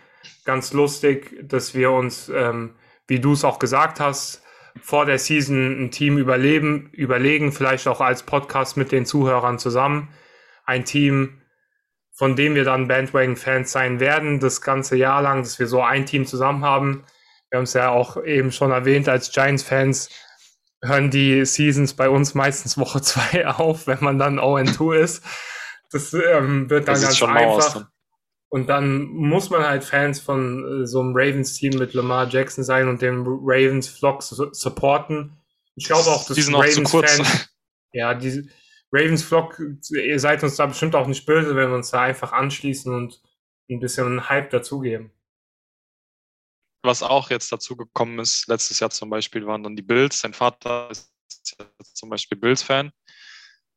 ganz 0.43 0.73
lustig, 0.73 1.37
dass 1.43 1.75
wir 1.75 1.91
uns, 1.91 2.29
ähm, 2.29 2.73
wie 3.07 3.19
du 3.19 3.33
es 3.33 3.43
auch 3.43 3.59
gesagt 3.59 3.99
hast, 3.99 4.41
vor 4.81 5.05
der 5.05 5.19
Season 5.19 5.83
ein 5.83 5.91
Team 5.91 6.17
überleben, 6.17 6.89
überlegen, 6.93 7.51
vielleicht 7.51 7.87
auch 7.87 8.01
als 8.01 8.23
Podcast 8.23 8.75
mit 8.75 8.91
den 8.91 9.05
Zuhörern 9.05 9.59
zusammen. 9.59 10.09
Ein 10.65 10.83
Team, 10.83 11.41
von 12.11 12.35
dem 12.35 12.55
wir 12.55 12.63
dann 12.63 12.87
Bandwagon-Fans 12.87 13.71
sein 13.71 13.99
werden, 13.99 14.39
das 14.39 14.61
ganze 14.61 14.95
Jahr 14.95 15.21
lang, 15.21 15.43
dass 15.43 15.59
wir 15.59 15.67
so 15.67 15.83
ein 15.83 16.07
Team 16.07 16.25
zusammen 16.25 16.63
haben. 16.65 17.03
Wir 17.51 17.57
haben 17.57 17.65
es 17.65 17.73
ja 17.73 17.89
auch 17.89 18.23
eben 18.23 18.51
schon 18.51 18.71
erwähnt, 18.71 19.07
als 19.07 19.31
Giants-Fans 19.31 20.09
hören 20.83 21.11
die 21.11 21.45
Seasons 21.45 21.93
bei 21.93 22.09
uns 22.09 22.33
meistens 22.33 22.77
Woche 22.77 23.01
zwei 23.01 23.47
auf, 23.47 23.87
wenn 23.87 23.99
man 24.01 24.17
dann 24.17 24.39
0-2 24.39 24.95
ist. 24.95 25.23
Das 25.91 26.13
ähm, 26.13 26.69
wird 26.69 26.87
dann 26.87 27.01
das 27.01 27.19
ganz 27.19 27.21
einfach. 27.23 27.87
Und 28.49 28.67
dann 28.67 29.03
muss 29.03 29.49
man 29.49 29.65
halt 29.65 29.83
Fans 29.83 30.19
von 30.19 30.83
äh, 30.83 30.85
so 30.85 30.99
einem 30.99 31.13
Ravens-Team 31.15 31.77
mit 31.77 31.93
Lamar 31.93 32.27
Jackson 32.27 32.63
sein 32.63 32.89
und 32.89 33.01
den 33.01 33.23
Ravens-Vlog 33.25 34.21
supporten. 34.21 35.37
Ich 35.75 35.85
glaube 35.85 36.09
auch, 36.09 36.25
dass 36.25 36.37
Ravens-Fans, 36.53 37.49
ja, 37.93 38.13
die, 38.13 38.49
Ravens 38.91 39.23
Vlog, 39.23 39.61
ihr 39.91 40.19
seid 40.19 40.43
uns 40.43 40.57
da 40.57 40.65
bestimmt 40.65 40.95
auch 40.95 41.07
nicht 41.07 41.25
böse, 41.25 41.55
wenn 41.55 41.69
wir 41.69 41.75
uns 41.75 41.91
da 41.91 42.01
einfach 42.01 42.33
anschließen 42.33 42.93
und 42.93 43.21
ein 43.69 43.79
bisschen 43.79 44.29
Hype 44.29 44.49
dazugeben. 44.49 45.11
Was 46.83 47.03
auch 47.03 47.29
jetzt 47.29 47.51
dazu 47.51 47.75
gekommen 47.75 48.19
ist, 48.19 48.47
letztes 48.47 48.79
Jahr 48.79 48.89
zum 48.89 49.09
Beispiel, 49.09 49.45
waren 49.45 49.63
dann 49.63 49.75
die 49.75 49.83
Bills. 49.83 50.19
Sein 50.19 50.33
Vater 50.33 50.89
ist 50.89 51.13
zum 51.93 52.09
Beispiel 52.09 52.37
Bills-Fan, 52.37 52.91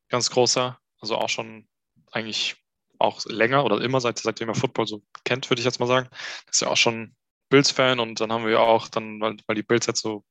ganz 0.08 0.30
großer, 0.30 0.78
also 1.00 1.16
auch 1.16 1.28
schon 1.28 1.68
eigentlich 2.10 2.56
auch 2.98 3.24
länger 3.26 3.64
oder 3.64 3.80
immer, 3.80 4.00
seit, 4.00 4.18
seitdem 4.18 4.48
er 4.48 4.54
Football 4.54 4.86
so 4.86 5.02
kennt, 5.24 5.50
würde 5.50 5.60
ich 5.60 5.66
jetzt 5.66 5.80
mal 5.80 5.86
sagen. 5.86 6.08
Ist 6.50 6.62
ja 6.62 6.68
auch 6.68 6.76
schon 6.76 7.14
Bills-Fan 7.50 8.00
und 8.00 8.20
dann 8.20 8.32
haben 8.32 8.46
wir 8.46 8.60
auch 8.60 8.88
dann, 8.88 9.20
weil, 9.20 9.36
weil 9.46 9.56
die 9.56 9.62
Bills 9.62 9.86
jetzt 9.86 10.00
so 10.00 10.24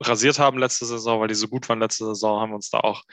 rasiert 0.00 0.38
haben 0.38 0.58
letzte 0.58 0.86
Saison, 0.86 1.20
weil 1.20 1.28
die 1.28 1.34
so 1.34 1.48
gut 1.48 1.68
waren 1.68 1.80
letzte 1.80 2.04
Saison, 2.06 2.40
haben 2.40 2.50
wir 2.50 2.56
uns 2.56 2.70
da 2.70 2.80
auch 2.80 3.04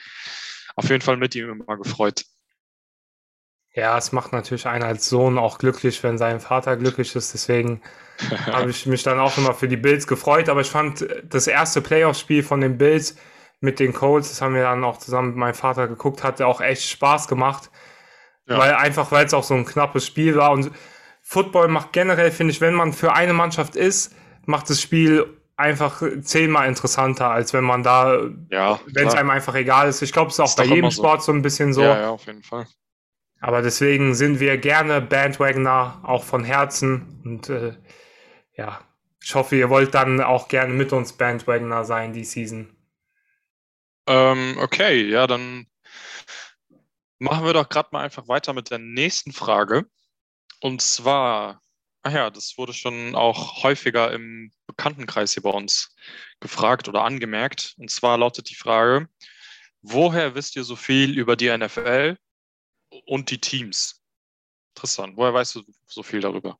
auf 0.76 0.88
jeden 0.88 1.02
Fall 1.02 1.16
mit 1.16 1.34
ihm 1.34 1.50
immer 1.50 1.76
gefreut. 1.76 2.24
Ja, 3.76 3.98
es 3.98 4.10
macht 4.10 4.32
natürlich 4.32 4.66
einen 4.66 4.82
als 4.82 5.08
Sohn 5.08 5.36
auch 5.38 5.58
glücklich, 5.58 6.02
wenn 6.02 6.16
sein 6.16 6.40
Vater 6.40 6.78
glücklich 6.78 7.14
ist. 7.14 7.34
Deswegen 7.34 7.82
habe 8.46 8.70
ich 8.70 8.86
mich 8.86 9.02
dann 9.02 9.20
auch 9.20 9.36
immer 9.36 9.52
für 9.52 9.68
die 9.68 9.76
Bills 9.76 10.06
gefreut. 10.06 10.48
Aber 10.48 10.62
ich 10.62 10.70
fand 10.70 11.06
das 11.24 11.46
erste 11.46 11.82
Playoff-Spiel 11.82 12.42
von 12.42 12.62
den 12.62 12.78
Bills 12.78 13.16
mit 13.60 13.78
den 13.78 13.92
Colts, 13.92 14.28
das 14.30 14.42
haben 14.42 14.54
wir 14.54 14.62
dann 14.62 14.84
auch 14.84 14.98
zusammen 14.98 15.28
mit 15.28 15.36
meinem 15.36 15.54
Vater 15.54 15.88
geguckt, 15.88 16.22
hat 16.22 16.40
auch 16.42 16.60
echt 16.60 16.88
Spaß 16.88 17.28
gemacht. 17.28 17.70
Ja. 18.46 18.58
Weil 18.58 18.74
einfach, 18.74 19.12
weil 19.12 19.26
es 19.26 19.34
auch 19.34 19.44
so 19.44 19.54
ein 19.54 19.66
knappes 19.66 20.06
Spiel 20.06 20.36
war. 20.36 20.52
Und 20.52 20.70
Football 21.20 21.68
macht 21.68 21.92
generell, 21.92 22.30
finde 22.30 22.52
ich, 22.52 22.60
wenn 22.62 22.74
man 22.74 22.94
für 22.94 23.12
eine 23.12 23.34
Mannschaft 23.34 23.76
ist, 23.76 24.14
macht 24.46 24.70
das 24.70 24.80
Spiel 24.80 25.26
einfach 25.56 26.02
zehnmal 26.22 26.68
interessanter, 26.68 27.30
als 27.30 27.52
wenn 27.52 27.64
man 27.64 27.82
da, 27.82 28.20
ja, 28.50 28.78
wenn 28.86 29.08
es 29.08 29.14
einem 29.14 29.30
einfach 29.30 29.54
egal 29.54 29.88
ist. 29.88 30.00
Ich 30.00 30.12
glaube, 30.12 30.28
es 30.28 30.34
ist 30.34 30.40
auch 30.40 30.46
ist 30.46 30.56
bei 30.56 30.64
jedem 30.64 30.90
Sport 30.90 31.22
so. 31.22 31.32
so 31.32 31.32
ein 31.32 31.42
bisschen 31.42 31.72
so. 31.74 31.82
Ja, 31.82 32.00
ja, 32.00 32.10
auf 32.10 32.24
jeden 32.26 32.42
Fall. 32.42 32.66
Aber 33.40 33.62
deswegen 33.62 34.14
sind 34.14 34.40
wir 34.40 34.58
gerne 34.58 35.00
Bandwagoner, 35.00 36.00
auch 36.02 36.24
von 36.24 36.44
Herzen. 36.44 37.20
Und 37.24 37.48
äh, 37.48 37.76
ja, 38.56 38.80
ich 39.22 39.34
hoffe, 39.34 39.56
ihr 39.56 39.70
wollt 39.70 39.94
dann 39.94 40.20
auch 40.20 40.48
gerne 40.48 40.72
mit 40.72 40.92
uns 40.92 41.12
Bandwagoner 41.12 41.84
sein 41.84 42.12
die 42.12 42.24
Season. 42.24 42.74
Ähm, 44.06 44.56
okay, 44.60 45.08
ja, 45.08 45.26
dann 45.26 45.66
machen 47.18 47.44
wir 47.44 47.52
doch 47.52 47.68
gerade 47.68 47.88
mal 47.92 48.02
einfach 48.04 48.28
weiter 48.28 48.52
mit 48.52 48.70
der 48.70 48.78
nächsten 48.78 49.32
Frage. 49.32 49.86
Und 50.60 50.80
zwar, 50.80 51.62
ach 52.02 52.12
ja, 52.12 52.30
das 52.30 52.56
wurde 52.56 52.72
schon 52.72 53.14
auch 53.14 53.62
häufiger 53.62 54.12
im 54.12 54.52
Bekanntenkreis 54.66 55.34
hier 55.34 55.42
bei 55.42 55.50
uns 55.50 55.94
gefragt 56.40 56.88
oder 56.88 57.02
angemerkt. 57.04 57.74
Und 57.78 57.90
zwar 57.90 58.16
lautet 58.18 58.48
die 58.50 58.54
Frage, 58.54 59.08
woher 59.82 60.34
wisst 60.34 60.56
ihr 60.56 60.64
so 60.64 60.76
viel 60.76 61.18
über 61.18 61.36
die 61.36 61.54
NFL 61.56 62.16
und 63.06 63.30
die 63.30 63.40
Teams? 63.40 64.02
Interessant. 64.74 65.16
Woher 65.16 65.34
weißt 65.34 65.56
du 65.56 65.62
so 65.86 66.02
viel 66.02 66.20
darüber? 66.20 66.58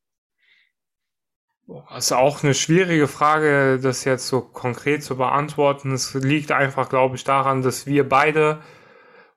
Das 1.67 2.07
ist 2.07 2.13
auch 2.13 2.45
eine 2.45 2.55
schwierige 2.55 3.09
Frage, 3.09 3.81
das 3.83 4.05
jetzt 4.05 4.29
so 4.29 4.41
konkret 4.41 5.03
zu 5.03 5.17
beantworten. 5.17 5.93
Es 5.93 6.15
liegt 6.15 6.53
einfach, 6.53 6.89
glaube 6.89 7.17
ich, 7.17 7.25
daran, 7.25 7.63
dass 7.63 7.87
wir 7.87 8.09
beide 8.09 8.63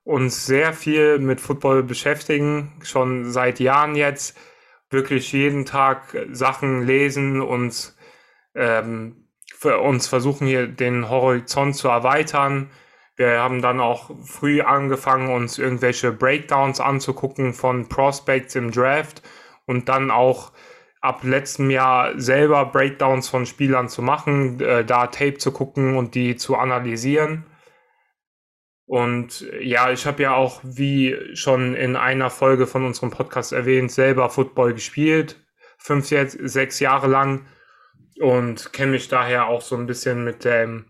uns 0.03 0.45
sehr 0.45 0.73
viel 0.73 1.19
mit 1.19 1.41
Football 1.41 1.83
beschäftigen, 1.83 2.79
schon 2.83 3.31
seit 3.31 3.59
Jahren 3.59 3.95
jetzt, 3.95 4.37
wirklich 4.89 5.31
jeden 5.33 5.65
Tag 5.65 6.17
Sachen 6.31 6.85
lesen 6.85 7.41
und 7.41 7.93
ähm, 8.55 9.27
uns 9.63 10.07
versuchen 10.07 10.47
hier 10.47 10.67
den 10.67 11.09
Horizont 11.09 11.75
zu 11.75 11.87
erweitern. 11.89 12.71
Wir 13.19 13.41
haben 13.41 13.61
dann 13.61 13.81
auch 13.81 14.11
früh 14.23 14.61
angefangen, 14.61 15.33
uns 15.33 15.57
irgendwelche 15.57 16.13
Breakdowns 16.13 16.79
anzugucken 16.79 17.53
von 17.53 17.89
Prospects 17.89 18.55
im 18.55 18.71
Draft 18.71 19.21
und 19.65 19.89
dann 19.89 20.09
auch 20.09 20.53
ab 21.01 21.25
letztem 21.25 21.69
Jahr 21.69 22.17
selber 22.17 22.67
Breakdowns 22.67 23.27
von 23.27 23.45
Spielern 23.45 23.89
zu 23.89 24.01
machen, 24.01 24.61
äh, 24.61 24.85
da 24.85 25.07
Tape 25.07 25.37
zu 25.37 25.51
gucken 25.51 25.97
und 25.97 26.15
die 26.15 26.37
zu 26.37 26.55
analysieren. 26.55 27.45
Und 28.85 29.45
ja, 29.59 29.91
ich 29.91 30.05
habe 30.05 30.23
ja 30.23 30.35
auch, 30.35 30.61
wie 30.63 31.17
schon 31.33 31.75
in 31.75 31.97
einer 31.97 32.29
Folge 32.29 32.67
von 32.67 32.85
unserem 32.85 33.11
Podcast 33.11 33.51
erwähnt, 33.51 33.91
selber 33.91 34.29
Football 34.29 34.75
gespielt, 34.75 35.45
fünf, 35.77 36.07
sechs 36.07 36.79
Jahre 36.79 37.07
lang 37.07 37.47
und 38.21 38.71
kenne 38.71 38.93
mich 38.93 39.09
daher 39.09 39.47
auch 39.47 39.61
so 39.61 39.75
ein 39.75 39.87
bisschen 39.87 40.23
mit 40.23 40.45
dem 40.45 40.85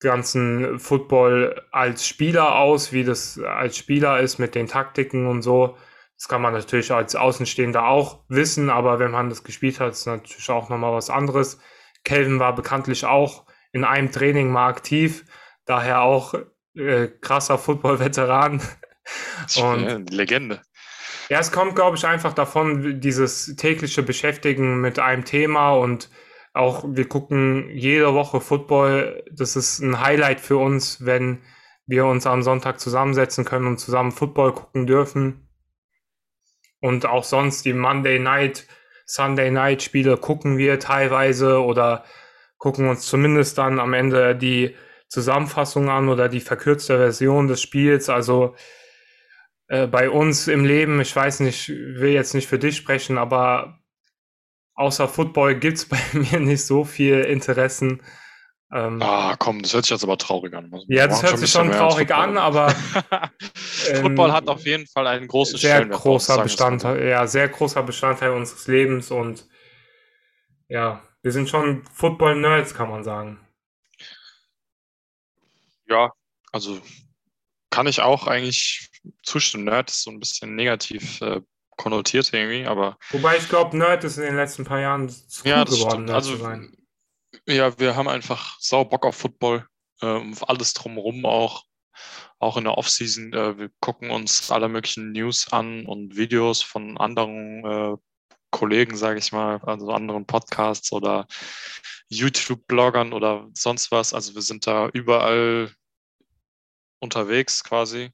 ganzen 0.00 0.78
Football 0.78 1.62
als 1.72 2.06
Spieler 2.06 2.56
aus, 2.56 2.92
wie 2.92 3.04
das 3.04 3.38
als 3.38 3.76
Spieler 3.76 4.20
ist 4.20 4.38
mit 4.38 4.54
den 4.54 4.66
Taktiken 4.66 5.26
und 5.26 5.42
so. 5.42 5.76
Das 6.16 6.28
kann 6.28 6.42
man 6.42 6.52
natürlich 6.52 6.92
als 6.92 7.14
Außenstehender 7.14 7.86
auch 7.86 8.24
wissen, 8.28 8.70
aber 8.70 8.98
wenn 8.98 9.10
man 9.10 9.28
das 9.28 9.44
gespielt 9.44 9.78
hat, 9.80 9.92
ist 9.92 10.06
natürlich 10.06 10.50
auch 10.50 10.68
nochmal 10.68 10.92
was 10.92 11.10
anderes. 11.10 11.60
Kelvin 12.04 12.40
war 12.40 12.54
bekanntlich 12.54 13.04
auch 13.04 13.46
in 13.72 13.84
einem 13.84 14.10
Training 14.10 14.50
mal 14.50 14.68
aktiv, 14.68 15.24
daher 15.64 16.02
auch 16.02 16.34
äh, 16.74 17.08
krasser 17.20 17.58
Football-Veteran. 17.58 18.62
Und 19.62 20.10
Legende. 20.10 20.60
Ja, 21.28 21.40
es 21.40 21.52
kommt, 21.52 21.74
glaube 21.74 21.96
ich, 21.96 22.06
einfach 22.06 22.32
davon, 22.32 23.00
dieses 23.00 23.54
tägliche 23.56 24.02
Beschäftigen 24.02 24.80
mit 24.80 24.98
einem 24.98 25.24
Thema 25.24 25.72
und 25.72 26.08
auch 26.58 26.84
wir 26.86 27.08
gucken 27.08 27.70
jede 27.72 28.14
Woche 28.14 28.40
Football. 28.40 29.24
Das 29.32 29.56
ist 29.56 29.78
ein 29.78 30.00
Highlight 30.00 30.40
für 30.40 30.56
uns, 30.56 31.04
wenn 31.04 31.42
wir 31.86 32.04
uns 32.04 32.26
am 32.26 32.42
Sonntag 32.42 32.80
zusammensetzen 32.80 33.44
können 33.44 33.66
und 33.66 33.78
zusammen 33.78 34.12
Football 34.12 34.52
gucken 34.52 34.86
dürfen. 34.86 35.48
Und 36.80 37.06
auch 37.06 37.24
sonst 37.24 37.64
die 37.64 37.72
Monday 37.72 38.18
Night, 38.18 38.66
Sunday 39.06 39.50
Night 39.50 39.82
Spiele 39.82 40.16
gucken 40.16 40.58
wir 40.58 40.78
teilweise 40.78 41.62
oder 41.62 42.04
gucken 42.58 42.88
uns 42.88 43.06
zumindest 43.06 43.56
dann 43.58 43.80
am 43.80 43.94
Ende 43.94 44.36
die 44.36 44.74
Zusammenfassung 45.08 45.88
an 45.88 46.08
oder 46.08 46.28
die 46.28 46.40
verkürzte 46.40 46.98
Version 46.98 47.48
des 47.48 47.62
Spiels. 47.62 48.08
Also 48.08 48.54
äh, 49.68 49.86
bei 49.86 50.10
uns 50.10 50.48
im 50.48 50.64
Leben, 50.64 51.00
ich 51.00 51.14
weiß 51.14 51.40
nicht, 51.40 51.68
will 51.68 52.10
jetzt 52.10 52.34
nicht 52.34 52.48
für 52.48 52.58
dich 52.58 52.76
sprechen, 52.76 53.16
aber 53.16 53.77
außer 54.78 55.08
Football 55.08 55.58
gibt 55.58 55.78
es 55.78 55.88
bei 55.88 55.98
mir 56.12 56.40
nicht 56.40 56.64
so 56.64 56.84
viel 56.84 57.20
Interessen. 57.20 58.02
Ähm, 58.70 59.00
ah, 59.00 59.34
komm, 59.38 59.62
das 59.62 59.72
hört 59.72 59.84
sich 59.84 59.92
jetzt 59.92 60.04
aber 60.04 60.18
traurig 60.18 60.54
an. 60.54 60.70
Ja, 60.88 61.06
das 61.06 61.22
hört 61.22 61.38
sich 61.38 61.50
schon 61.50 61.72
traurig 61.72 62.10
an, 62.12 62.36
aber 62.36 62.74
ähm, 63.88 63.96
Football 64.02 64.32
hat 64.32 64.46
auf 64.48 64.66
jeden 64.66 64.86
Fall 64.86 65.06
einen 65.06 65.26
großen 65.26 65.58
sehr 65.58 65.86
großer 65.86 66.42
Bestandteil, 66.42 67.08
ja, 67.08 67.26
sehr 67.26 67.48
großer 67.48 67.82
Bestandteil 67.82 68.32
unseres 68.32 68.66
Lebens 68.66 69.10
und 69.10 69.48
ja, 70.68 71.02
wir 71.22 71.32
sind 71.32 71.48
schon 71.48 71.82
Football-Nerds, 71.94 72.74
kann 72.74 72.90
man 72.90 73.02
sagen. 73.04 73.40
Ja, 75.86 76.12
also 76.52 76.78
kann 77.70 77.86
ich 77.86 78.02
auch 78.02 78.26
eigentlich 78.26 78.90
zustimmen. 79.22 79.64
Nerd 79.64 79.88
ist 79.88 80.02
so 80.02 80.10
ein 80.10 80.20
bisschen 80.20 80.54
negativ 80.56 81.22
äh, 81.22 81.40
konnotiert 81.78 82.32
irgendwie, 82.34 82.66
aber. 82.66 82.98
Wobei 83.10 83.38
ich 83.38 83.48
glaube, 83.48 83.76
Nerd 83.78 84.04
ist 84.04 84.18
in 84.18 84.24
den 84.24 84.36
letzten 84.36 84.64
paar 84.64 84.80
Jahren 84.80 85.08
zu 85.08 85.48
ja, 85.48 85.64
geworden, 85.64 86.04
Nerd 86.04 86.16
also. 86.16 86.38
Ja, 87.46 87.78
wir 87.78 87.96
haben 87.96 88.08
einfach 88.08 88.58
sau 88.60 88.84
Bock 88.84 89.06
auf 89.06 89.16
Football, 89.16 89.66
äh, 90.02 90.20
alles 90.46 90.74
drumherum 90.74 91.24
auch. 91.24 91.64
Auch 92.40 92.56
in 92.56 92.64
der 92.64 92.78
Offseason, 92.78 93.32
äh, 93.32 93.58
wir 93.58 93.70
gucken 93.80 94.10
uns 94.10 94.52
alle 94.52 94.68
möglichen 94.68 95.10
News 95.10 95.52
an 95.52 95.86
und 95.86 96.16
Videos 96.16 96.62
von 96.62 96.96
anderen 96.96 97.64
äh, 97.64 97.96
Kollegen, 98.50 98.96
sage 98.96 99.18
ich 99.18 99.32
mal, 99.32 99.58
also 99.64 99.90
anderen 99.90 100.24
Podcasts 100.24 100.92
oder 100.92 101.26
YouTube-Bloggern 102.08 103.12
oder 103.12 103.48
sonst 103.54 103.90
was. 103.90 104.14
Also 104.14 104.34
wir 104.34 104.42
sind 104.42 104.66
da 104.66 104.88
überall 104.88 105.72
unterwegs 107.00 107.64
quasi. 107.64 108.12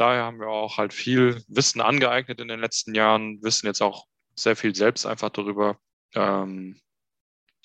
Daher 0.00 0.24
haben 0.24 0.40
wir 0.40 0.48
auch 0.48 0.78
halt 0.78 0.94
viel 0.94 1.44
Wissen 1.46 1.82
angeeignet 1.82 2.40
in 2.40 2.48
den 2.48 2.58
letzten 2.58 2.94
Jahren, 2.94 3.42
wissen 3.42 3.66
jetzt 3.66 3.82
auch 3.82 4.06
sehr 4.34 4.56
viel 4.56 4.74
selbst 4.74 5.04
einfach 5.04 5.28
darüber. 5.28 5.78
Ähm, 6.14 6.80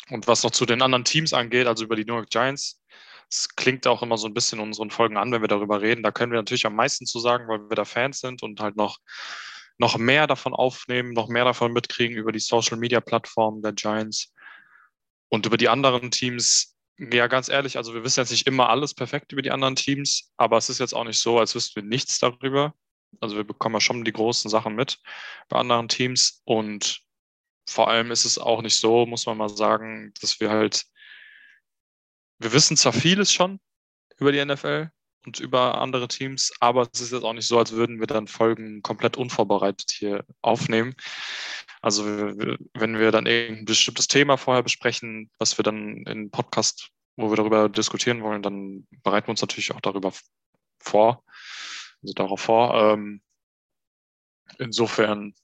und 0.09 0.27
was 0.27 0.43
noch 0.43 0.51
zu 0.51 0.65
den 0.65 0.81
anderen 0.81 1.05
Teams 1.05 1.31
angeht, 1.31 1.65
also 1.65 1.85
über 1.85 1.95
die 1.95 2.03
New 2.03 2.15
York 2.15 2.29
Giants, 2.29 2.81
es 3.29 3.55
klingt 3.55 3.87
auch 3.87 4.03
immer 4.03 4.17
so 4.17 4.27
ein 4.27 4.33
bisschen 4.33 4.59
in 4.59 4.65
unseren 4.65 4.91
Folgen 4.91 5.15
an, 5.15 5.31
wenn 5.31 5.41
wir 5.41 5.47
darüber 5.47 5.81
reden. 5.81 6.03
Da 6.03 6.11
können 6.11 6.33
wir 6.33 6.37
natürlich 6.37 6.65
am 6.65 6.75
meisten 6.75 7.05
zu 7.05 7.19
sagen, 7.19 7.47
weil 7.47 7.69
wir 7.69 7.75
da 7.75 7.85
Fans 7.85 8.19
sind 8.19 8.43
und 8.43 8.59
halt 8.59 8.75
noch, 8.75 8.97
noch 9.77 9.97
mehr 9.97 10.27
davon 10.27 10.53
aufnehmen, 10.53 11.13
noch 11.13 11.29
mehr 11.29 11.45
davon 11.45 11.71
mitkriegen 11.71 12.17
über 12.17 12.33
die 12.33 12.39
Social 12.39 12.77
Media 12.77 12.99
Plattformen 12.99 13.61
der 13.61 13.71
Giants. 13.71 14.33
Und 15.29 15.45
über 15.45 15.55
die 15.55 15.69
anderen 15.69 16.11
Teams, 16.11 16.74
ja, 16.97 17.27
ganz 17.27 17.49
ehrlich, 17.49 17.77
also 17.77 17.93
wir 17.93 18.03
wissen 18.03 18.21
jetzt 18.21 18.31
nicht 18.31 18.47
immer 18.47 18.69
alles 18.69 18.93
perfekt 18.93 19.31
über 19.31 19.41
die 19.41 19.51
anderen 19.51 19.75
Teams, 19.75 20.31
aber 20.37 20.57
es 20.57 20.69
ist 20.69 20.79
jetzt 20.79 20.93
auch 20.93 21.03
nicht 21.03 21.19
so, 21.19 21.39
als 21.39 21.55
wüssten 21.55 21.75
wir 21.75 21.83
nichts 21.83 22.19
darüber. 22.19 22.73
Also 23.19 23.35
wir 23.35 23.43
bekommen 23.43 23.75
ja 23.75 23.81
schon 23.81 24.03
die 24.03 24.11
großen 24.11 24.49
Sachen 24.49 24.75
mit 24.75 24.99
bei 25.49 25.57
anderen 25.57 25.87
Teams 25.87 26.41
und 26.45 27.01
vor 27.67 27.89
allem 27.89 28.11
ist 28.11 28.25
es 28.25 28.37
auch 28.37 28.61
nicht 28.61 28.77
so, 28.79 29.05
muss 29.05 29.25
man 29.25 29.37
mal 29.37 29.49
sagen, 29.49 30.13
dass 30.21 30.39
wir 30.39 30.49
halt, 30.49 30.85
wir 32.39 32.53
wissen 32.53 32.77
zwar 32.77 32.93
vieles 32.93 33.31
schon 33.31 33.59
über 34.17 34.31
die 34.31 34.43
NFL 34.43 34.91
und 35.25 35.39
über 35.39 35.79
andere 35.81 36.07
Teams, 36.07 36.53
aber 36.59 36.87
es 36.93 37.01
ist 37.01 37.11
jetzt 37.11 37.23
auch 37.23 37.33
nicht 37.33 37.47
so, 37.47 37.57
als 37.57 37.71
würden 37.71 37.99
wir 37.99 38.07
dann 38.07 38.27
Folgen 38.27 38.81
komplett 38.81 39.17
unvorbereitet 39.17 39.91
hier 39.91 40.25
aufnehmen. 40.41 40.95
Also 41.85 42.03
wenn 42.03 42.97
wir 42.97 43.11
dann 43.11 43.27
irgendein 43.27 43.65
bestimmtes 43.65 44.07
Thema 44.07 44.37
vorher 44.37 44.63
besprechen, 44.63 45.29
was 45.37 45.59
wir 45.59 45.61
dann 45.61 45.97
in 46.07 46.31
Podcast, 46.31 46.89
wo 47.15 47.29
wir 47.29 47.35
darüber 47.35 47.69
diskutieren 47.69 48.23
wollen, 48.23 48.41
dann 48.41 48.87
bereiten 49.03 49.27
wir 49.27 49.29
uns 49.33 49.41
natürlich 49.41 49.71
auch 49.71 49.81
darüber 49.81 50.11
vor, 50.79 51.23
also 52.01 52.13
darauf 52.15 52.41
vor. 52.41 52.73
Ähm, 52.73 53.21
insofern 54.57 55.35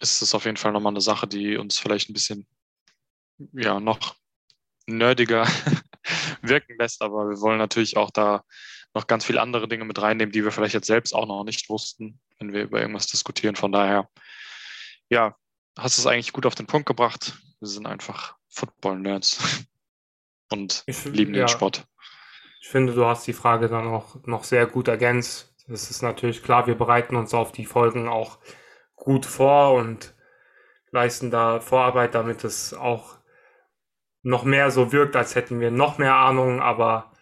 ist 0.00 0.20
es 0.20 0.34
auf 0.34 0.46
jeden 0.46 0.56
Fall 0.56 0.72
nochmal 0.72 0.94
eine 0.94 1.00
Sache, 1.00 1.28
die 1.28 1.58
uns 1.58 1.78
vielleicht 1.78 2.10
ein 2.10 2.14
bisschen 2.14 2.48
ja, 3.52 3.78
noch 3.78 4.16
nerdiger 4.86 5.46
wirken 6.42 6.76
lässt, 6.76 7.02
aber 7.02 7.28
wir 7.28 7.40
wollen 7.40 7.58
natürlich 7.58 7.96
auch 7.96 8.10
da 8.10 8.42
noch 8.94 9.06
ganz 9.06 9.24
viele 9.24 9.42
andere 9.42 9.68
Dinge 9.68 9.84
mit 9.84 10.02
reinnehmen, 10.02 10.32
die 10.32 10.42
wir 10.42 10.50
vielleicht 10.50 10.74
jetzt 10.74 10.88
selbst 10.88 11.14
auch 11.14 11.26
noch 11.28 11.44
nicht 11.44 11.68
wussten, 11.68 12.18
wenn 12.40 12.52
wir 12.52 12.64
über 12.64 12.80
irgendwas 12.80 13.06
diskutieren. 13.06 13.54
Von 13.54 13.70
daher, 13.70 14.08
ja, 15.10 15.36
hast 15.76 15.98
du 15.98 16.02
es 16.02 16.06
eigentlich 16.06 16.32
gut 16.32 16.46
auf 16.46 16.54
den 16.54 16.66
Punkt 16.66 16.86
gebracht. 16.86 17.38
Wir 17.60 17.68
sind 17.68 17.86
einfach 17.86 18.36
Football-Nerds 18.48 19.66
und 20.50 20.82
ich, 20.86 21.04
lieben 21.04 21.32
den 21.32 21.42
ja, 21.42 21.48
Sport. 21.48 21.86
Ich 22.60 22.68
finde, 22.68 22.94
du 22.94 23.06
hast 23.06 23.26
die 23.26 23.32
Frage 23.32 23.68
dann 23.68 23.86
auch 23.86 24.16
noch 24.26 24.44
sehr 24.44 24.66
gut 24.66 24.88
ergänzt. 24.88 25.54
Es 25.68 25.90
ist 25.90 26.02
natürlich 26.02 26.42
klar, 26.42 26.66
wir 26.66 26.74
bereiten 26.74 27.16
uns 27.16 27.34
auf 27.34 27.52
die 27.52 27.66
Folgen 27.66 28.08
auch 28.08 28.38
gut 28.94 29.26
vor 29.26 29.74
und 29.74 30.14
leisten 30.90 31.30
da 31.30 31.60
Vorarbeit, 31.60 32.14
damit 32.14 32.44
es 32.44 32.74
auch 32.74 33.18
noch 34.22 34.44
mehr 34.44 34.70
so 34.70 34.92
wirkt, 34.92 35.16
als 35.16 35.34
hätten 35.34 35.60
wir 35.60 35.70
noch 35.70 35.98
mehr 35.98 36.14
Ahnung, 36.14 36.60
aber 36.60 37.12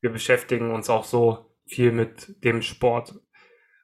wir 0.00 0.10
beschäftigen 0.10 0.70
uns 0.70 0.88
auch 0.88 1.04
so 1.04 1.56
viel 1.66 1.92
mit 1.92 2.42
dem 2.44 2.62
Sport. 2.62 3.14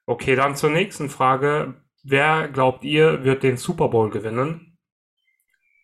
Okay, 0.06 0.36
dann 0.36 0.56
zur 0.56 0.70
nächsten 0.70 1.10
Frage. 1.10 1.82
Wer 2.04 2.48
glaubt 2.48 2.84
ihr, 2.84 3.24
wird 3.24 3.42
den 3.42 3.56
Super 3.56 3.88
Bowl 3.88 4.10
gewinnen? 4.10 4.78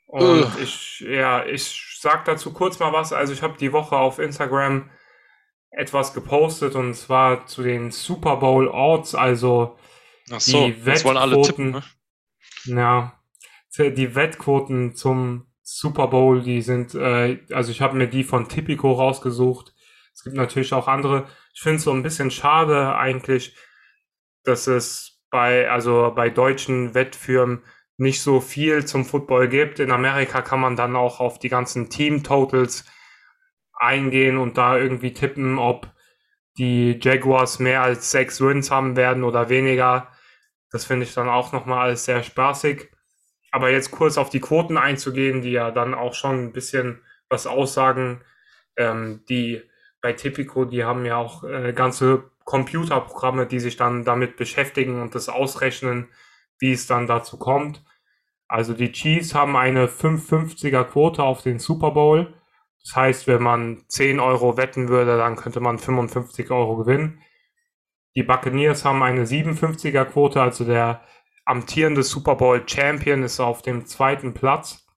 Und 0.06 0.42
Ugh. 0.42 0.52
ich, 0.62 1.00
ja, 1.00 1.44
ich 1.46 1.96
sag 1.98 2.24
dazu 2.26 2.52
kurz 2.52 2.78
mal 2.78 2.92
was. 2.92 3.12
Also 3.12 3.32
ich 3.32 3.42
habe 3.42 3.56
die 3.58 3.72
Woche 3.72 3.96
auf 3.96 4.18
Instagram 4.18 4.90
etwas 5.70 6.12
gepostet 6.12 6.74
und 6.74 6.94
zwar 6.94 7.46
zu 7.46 7.62
den 7.62 7.90
Super 7.90 8.36
Bowl 8.36 8.68
Odds, 8.68 9.14
also 9.14 9.78
Ach 10.30 10.40
so, 10.40 10.66
die 10.66 10.84
Wettquoten, 10.84 11.04
wollen 11.04 11.16
alle 11.16 11.42
tippen, 11.42 11.70
ne? 11.70 11.82
Ja, 12.64 13.20
die 13.78 14.14
Wettquoten 14.14 14.94
zum 14.94 15.46
Super 15.62 16.08
Bowl, 16.08 16.42
die 16.42 16.60
sind, 16.60 16.94
äh, 16.94 17.38
also 17.52 17.70
ich 17.70 17.80
habe 17.80 17.96
mir 17.96 18.08
die 18.08 18.24
von 18.24 18.48
Tipico 18.48 18.92
rausgesucht. 18.92 19.72
Es 20.12 20.24
gibt 20.24 20.36
natürlich 20.36 20.72
auch 20.72 20.88
andere. 20.88 21.28
Ich 21.54 21.62
finde 21.62 21.76
es 21.76 21.84
so 21.84 21.92
ein 21.92 22.02
bisschen 22.02 22.30
schade 22.30 22.96
eigentlich, 22.96 23.56
dass 24.42 24.66
es 24.66 25.09
bei, 25.30 25.70
also 25.70 26.12
bei 26.14 26.30
deutschen 26.30 26.94
Wettfirmen 26.94 27.62
nicht 27.96 28.22
so 28.22 28.40
viel 28.40 28.84
zum 28.86 29.04
Football 29.04 29.48
gibt. 29.48 29.78
In 29.78 29.90
Amerika 29.90 30.42
kann 30.42 30.60
man 30.60 30.76
dann 30.76 30.96
auch 30.96 31.20
auf 31.20 31.38
die 31.38 31.48
ganzen 31.48 31.90
Team-Totals 31.90 32.86
eingehen 33.74 34.38
und 34.38 34.58
da 34.58 34.76
irgendwie 34.76 35.12
tippen, 35.12 35.58
ob 35.58 35.88
die 36.58 36.98
Jaguars 37.00 37.58
mehr 37.58 37.82
als 37.82 38.10
sechs 38.10 38.40
Wins 38.40 38.70
haben 38.70 38.96
werden 38.96 39.24
oder 39.24 39.48
weniger. 39.48 40.08
Das 40.70 40.84
finde 40.84 41.04
ich 41.04 41.14
dann 41.14 41.28
auch 41.28 41.52
nochmal 41.52 41.86
alles 41.86 42.04
sehr 42.04 42.22
spaßig. 42.22 42.90
Aber 43.50 43.70
jetzt 43.70 43.90
kurz 43.90 44.16
auf 44.16 44.30
die 44.30 44.40
Quoten 44.40 44.76
einzugehen, 44.76 45.42
die 45.42 45.52
ja 45.52 45.70
dann 45.70 45.94
auch 45.94 46.14
schon 46.14 46.44
ein 46.44 46.52
bisschen 46.52 47.02
was 47.28 47.46
aussagen. 47.46 48.22
Ähm, 48.76 49.24
die 49.28 49.62
bei 50.00 50.12
Tipico, 50.12 50.64
die 50.64 50.84
haben 50.84 51.04
ja 51.04 51.16
auch 51.16 51.44
äh, 51.44 51.72
ganze 51.72 52.30
Computerprogramme, 52.50 53.46
die 53.46 53.60
sich 53.60 53.76
dann 53.76 54.04
damit 54.04 54.36
beschäftigen 54.36 55.00
und 55.00 55.14
das 55.14 55.28
ausrechnen, 55.28 56.08
wie 56.58 56.72
es 56.72 56.88
dann 56.88 57.06
dazu 57.06 57.38
kommt. 57.38 57.84
Also 58.48 58.74
die 58.74 58.90
Chiefs 58.90 59.36
haben 59.36 59.54
eine 59.54 59.86
550er 59.86 60.82
Quote 60.82 61.22
auf 61.22 61.42
den 61.42 61.60
Super 61.60 61.92
Bowl. 61.92 62.34
Das 62.82 62.96
heißt, 62.96 63.26
wenn 63.28 63.40
man 63.40 63.84
10 63.86 64.18
Euro 64.18 64.56
wetten 64.56 64.88
würde, 64.88 65.16
dann 65.16 65.36
könnte 65.36 65.60
man 65.60 65.78
55 65.78 66.50
Euro 66.50 66.76
gewinnen. 66.76 67.22
Die 68.16 68.24
Buccaneers 68.24 68.84
haben 68.84 69.04
eine 69.04 69.26
57er 69.26 70.04
Quote, 70.06 70.42
also 70.42 70.64
der 70.64 71.04
amtierende 71.44 72.02
Super 72.02 72.34
Bowl 72.34 72.64
Champion 72.66 73.22
ist 73.22 73.38
auf 73.38 73.62
dem 73.62 73.86
zweiten 73.86 74.34
Platz. 74.34 74.88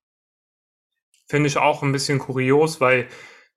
Finde 1.27 1.45
ich 1.45 1.57
auch 1.57 1.83
ein 1.83 1.91
bisschen 1.91 2.17
kurios, 2.17 2.81
weil 2.81 3.07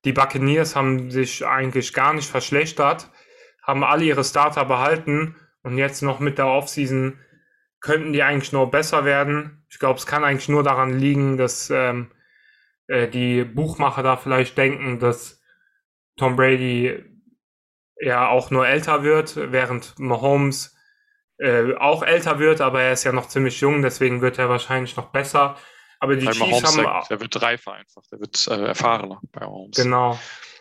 die 0.05 0.13
Buccaneers 0.13 0.75
haben 0.75 1.09
sich 1.09 1.43
eigentlich 1.47 1.93
gar 1.93 2.13
nicht 2.13 2.29
verschlechtert, 2.29 3.09
haben 3.67 3.83
alle 3.83 4.05
ihre 4.05 4.23
Starter 4.23 4.65
behalten 4.65 5.35
und 5.61 5.77
jetzt 5.77 6.01
noch 6.01 6.19
mit 6.19 6.37
der 6.37 6.47
Offseason 6.47 7.19
könnten 7.81 8.13
die 8.13 8.23
eigentlich 8.23 8.53
nur 8.53 8.71
besser 8.71 9.05
werden. 9.05 9.65
Ich 9.69 9.77
glaube, 9.77 9.99
es 9.99 10.05
kann 10.05 10.23
eigentlich 10.23 10.49
nur 10.49 10.63
daran 10.63 10.97
liegen, 10.97 11.37
dass 11.37 11.69
ähm, 11.69 12.11
äh, 12.87 13.07
die 13.07 13.43
Buchmacher 13.43 14.01
da 14.01 14.17
vielleicht 14.17 14.57
denken, 14.57 14.99
dass 14.99 15.41
Tom 16.15 16.35
Brady 16.35 17.03
ja 17.99 18.29
auch 18.29 18.49
nur 18.49 18.67
älter 18.67 19.03
wird, 19.03 19.35
während 19.51 19.99
Mahomes 19.99 20.75
äh, 21.37 21.75
auch 21.75 22.03
älter 22.03 22.39
wird, 22.39 22.61
aber 22.61 22.81
er 22.81 22.93
ist 22.93 23.03
ja 23.03 23.11
noch 23.11 23.27
ziemlich 23.27 23.59
jung, 23.61 23.81
deswegen 23.81 24.21
wird 24.21 24.39
er 24.39 24.49
wahrscheinlich 24.49 24.95
noch 24.95 25.11
besser. 25.11 25.57
Aber 25.99 26.15
die 26.15 26.25
Weil 26.25 26.33
Chiefs 26.33 26.63
Mahomes, 26.63 26.77
haben. 26.77 26.83
Der, 26.83 27.03
der 27.09 27.19
wird 27.21 27.41
reifer 27.41 27.73
einfach, 27.73 28.03
der 28.11 28.19
wird 28.19 28.47
äh, 28.47 28.67
erfahrener 28.67 29.19
bei 29.31 29.41
Mahomes. 29.41 29.75
Genau. 29.77 30.19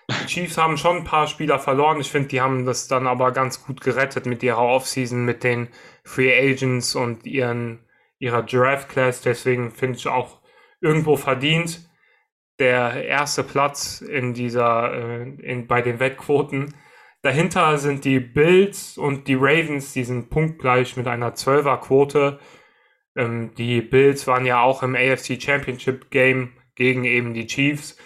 Die 0.09 0.27
Chiefs 0.27 0.57
haben 0.57 0.77
schon 0.77 0.99
ein 0.99 1.05
paar 1.05 1.27
Spieler 1.27 1.59
verloren. 1.59 2.01
Ich 2.01 2.11
finde, 2.11 2.29
die 2.29 2.40
haben 2.40 2.64
das 2.64 2.87
dann 2.87 3.07
aber 3.07 3.33
ganz 3.33 3.64
gut 3.64 3.81
gerettet 3.81 4.27
mit 4.27 4.42
ihrer 4.42 4.62
Offseason, 4.62 5.25
mit 5.25 5.42
den 5.42 5.69
Free 6.05 6.33
Agents 6.33 6.95
und 6.95 7.27
ihren, 7.27 7.85
ihrer 8.19 8.42
Draft 8.42 8.88
Class. 8.88 9.21
Deswegen 9.21 9.73
finde 9.73 9.99
ich 9.99 10.07
auch 10.07 10.40
irgendwo 10.81 11.16
verdient 11.16 11.88
der 12.59 13.05
erste 13.05 13.42
Platz 13.42 14.01
in 14.01 14.33
dieser, 14.33 14.92
äh, 14.95 15.23
in, 15.42 15.66
bei 15.66 15.83
den 15.83 15.99
Wettquoten. 15.99 16.75
Dahinter 17.23 17.77
sind 17.79 18.05
die 18.05 18.21
Bills 18.21 18.97
und 18.97 19.27
die 19.27 19.35
Ravens, 19.35 19.92
die 19.92 20.05
sind 20.05 20.31
punktgleich 20.31 20.97
mit 20.97 21.09
einer 21.09 21.35
12er 21.35 21.79
Quote. 21.81 22.38
Ähm, 23.16 23.53
die 23.57 23.81
Bills 23.81 24.27
waren 24.27 24.47
ja 24.47 24.61
auch 24.61 24.83
im 24.83 24.95
AFC 24.95 25.42
Championship 25.42 26.11
Game 26.11 26.53
gegen 26.77 27.05
eben 27.05 27.35
die 27.35 27.47
Chiefs 27.47 27.99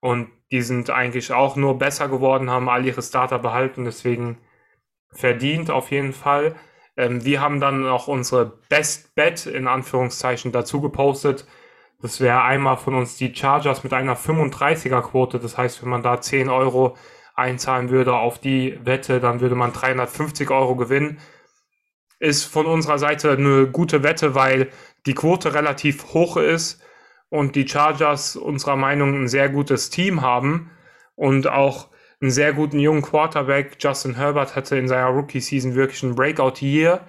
und 0.00 0.30
die 0.50 0.62
sind 0.62 0.90
eigentlich 0.90 1.32
auch 1.32 1.56
nur 1.56 1.78
besser 1.78 2.08
geworden, 2.08 2.50
haben 2.50 2.68
all 2.68 2.84
ihre 2.84 3.02
Starter 3.02 3.38
behalten, 3.38 3.84
deswegen 3.84 4.38
verdient 5.12 5.70
auf 5.70 5.90
jeden 5.90 6.12
Fall. 6.12 6.54
Ähm, 6.96 7.24
wir 7.24 7.40
haben 7.40 7.60
dann 7.60 7.82
noch 7.82 8.08
unsere 8.08 8.58
Best 8.68 9.14
Bet 9.14 9.46
in 9.46 9.66
Anführungszeichen 9.66 10.52
dazu 10.52 10.80
gepostet. 10.80 11.46
Das 12.00 12.20
wäre 12.20 12.42
einmal 12.42 12.76
von 12.76 12.94
uns 12.94 13.16
die 13.16 13.34
Chargers 13.34 13.82
mit 13.84 13.92
einer 13.92 14.16
35er 14.16 15.02
Quote. 15.02 15.38
Das 15.38 15.58
heißt, 15.58 15.82
wenn 15.82 15.90
man 15.90 16.02
da 16.02 16.20
10 16.20 16.48
Euro 16.48 16.96
einzahlen 17.34 17.90
würde 17.90 18.14
auf 18.14 18.38
die 18.38 18.78
Wette, 18.84 19.20
dann 19.20 19.40
würde 19.40 19.54
man 19.54 19.72
350 19.72 20.50
Euro 20.50 20.76
gewinnen. 20.76 21.18
Ist 22.20 22.44
von 22.44 22.66
unserer 22.66 22.98
Seite 22.98 23.32
eine 23.32 23.68
gute 23.68 24.02
Wette, 24.02 24.34
weil 24.34 24.68
die 25.06 25.14
Quote 25.14 25.54
relativ 25.54 26.14
hoch 26.14 26.36
ist 26.36 26.82
und 27.30 27.56
die 27.56 27.68
Chargers 27.68 28.36
unserer 28.36 28.76
Meinung 28.76 29.14
ein 29.14 29.28
sehr 29.28 29.48
gutes 29.48 29.90
Team 29.90 30.22
haben 30.22 30.70
und 31.14 31.46
auch 31.46 31.88
einen 32.20 32.30
sehr 32.30 32.52
guten 32.52 32.78
jungen 32.78 33.02
Quarterback. 33.02 33.76
Justin 33.80 34.16
Herbert 34.16 34.56
hatte 34.56 34.76
in 34.76 34.88
seiner 34.88 35.08
Rookie-Season 35.08 35.74
wirklich 35.74 36.02
einen 36.02 36.14
Breakout-Year. 36.14 37.06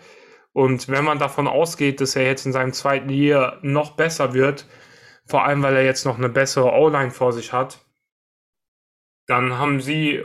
Und 0.54 0.90
wenn 0.90 1.06
man 1.06 1.20
davon 1.20 1.48
ausgeht, 1.48 2.02
dass 2.02 2.16
er 2.16 2.26
jetzt 2.26 2.46
in 2.46 2.52
seinem 2.52 2.74
zweiten 2.74 3.10
Year 3.10 3.60
noch 3.62 3.92
besser 3.96 4.34
wird, 4.34 4.68
vor 5.26 5.46
allem 5.46 5.64
weil 5.64 5.76
er 5.76 5.86
jetzt 5.86 6.06
noch 6.06 6.18
eine 6.18 6.30
bessere 6.30 6.74
O-Line 6.74 7.12
vor 7.12 7.34
sich 7.34 7.54
hat, 7.54 7.86
dann 9.28 9.58
haben 9.58 9.80
sie 9.80 10.24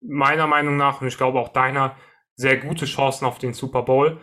meiner 0.00 0.46
Meinung 0.46 0.76
nach 0.76 1.00
und 1.00 1.08
ich 1.08 1.16
glaube 1.16 1.40
auch 1.40 1.48
deiner 1.48 1.96
sehr 2.36 2.58
gute 2.58 2.84
Chancen 2.84 3.24
auf 3.24 3.38
den 3.38 3.54
Super 3.54 3.82
Bowl. 3.82 4.20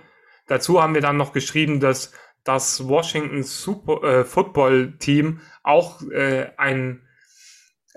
Dazu 0.47 0.82
haben 0.82 0.93
wir 0.93 1.02
dann 1.02 1.17
noch 1.17 1.34
geschrieben, 1.34 1.80
dass 1.80 2.13
das 2.43 2.88
Washington 2.88 3.43
Super 3.43 4.04
äh, 4.04 4.25
Football 4.25 4.97
Team 4.97 5.41
auch 5.63 6.01
äh, 6.12 6.51
ein 6.58 7.08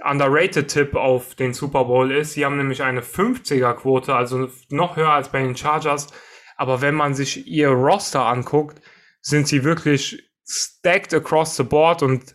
underrated 0.03 0.69
Tipp 0.69 0.95
auf 0.95 1.35
den 1.35 1.55
Super 1.55 1.85
Bowl 1.85 2.11
ist. 2.13 2.33
Sie 2.33 2.45
haben 2.45 2.57
nämlich 2.57 2.83
eine 2.83 3.01
50er 3.01 3.75
Quote, 3.75 4.15
also 4.15 4.49
noch 4.71 4.97
höher 4.97 5.11
als 5.11 5.29
bei 5.31 5.41
den 5.41 5.57
Chargers. 5.57 6.09
Aber 6.57 6.81
wenn 6.81 6.95
man 6.95 7.15
sich 7.15 7.47
ihr 7.47 7.69
Roster 7.69 8.27
anguckt, 8.27 8.81
sind 9.21 9.49
sie 9.49 9.65
wirklich 9.65 10.31
stacked 10.47 11.15
across 11.15 11.57
the 11.57 11.63
board 11.63 12.03
und 12.03 12.35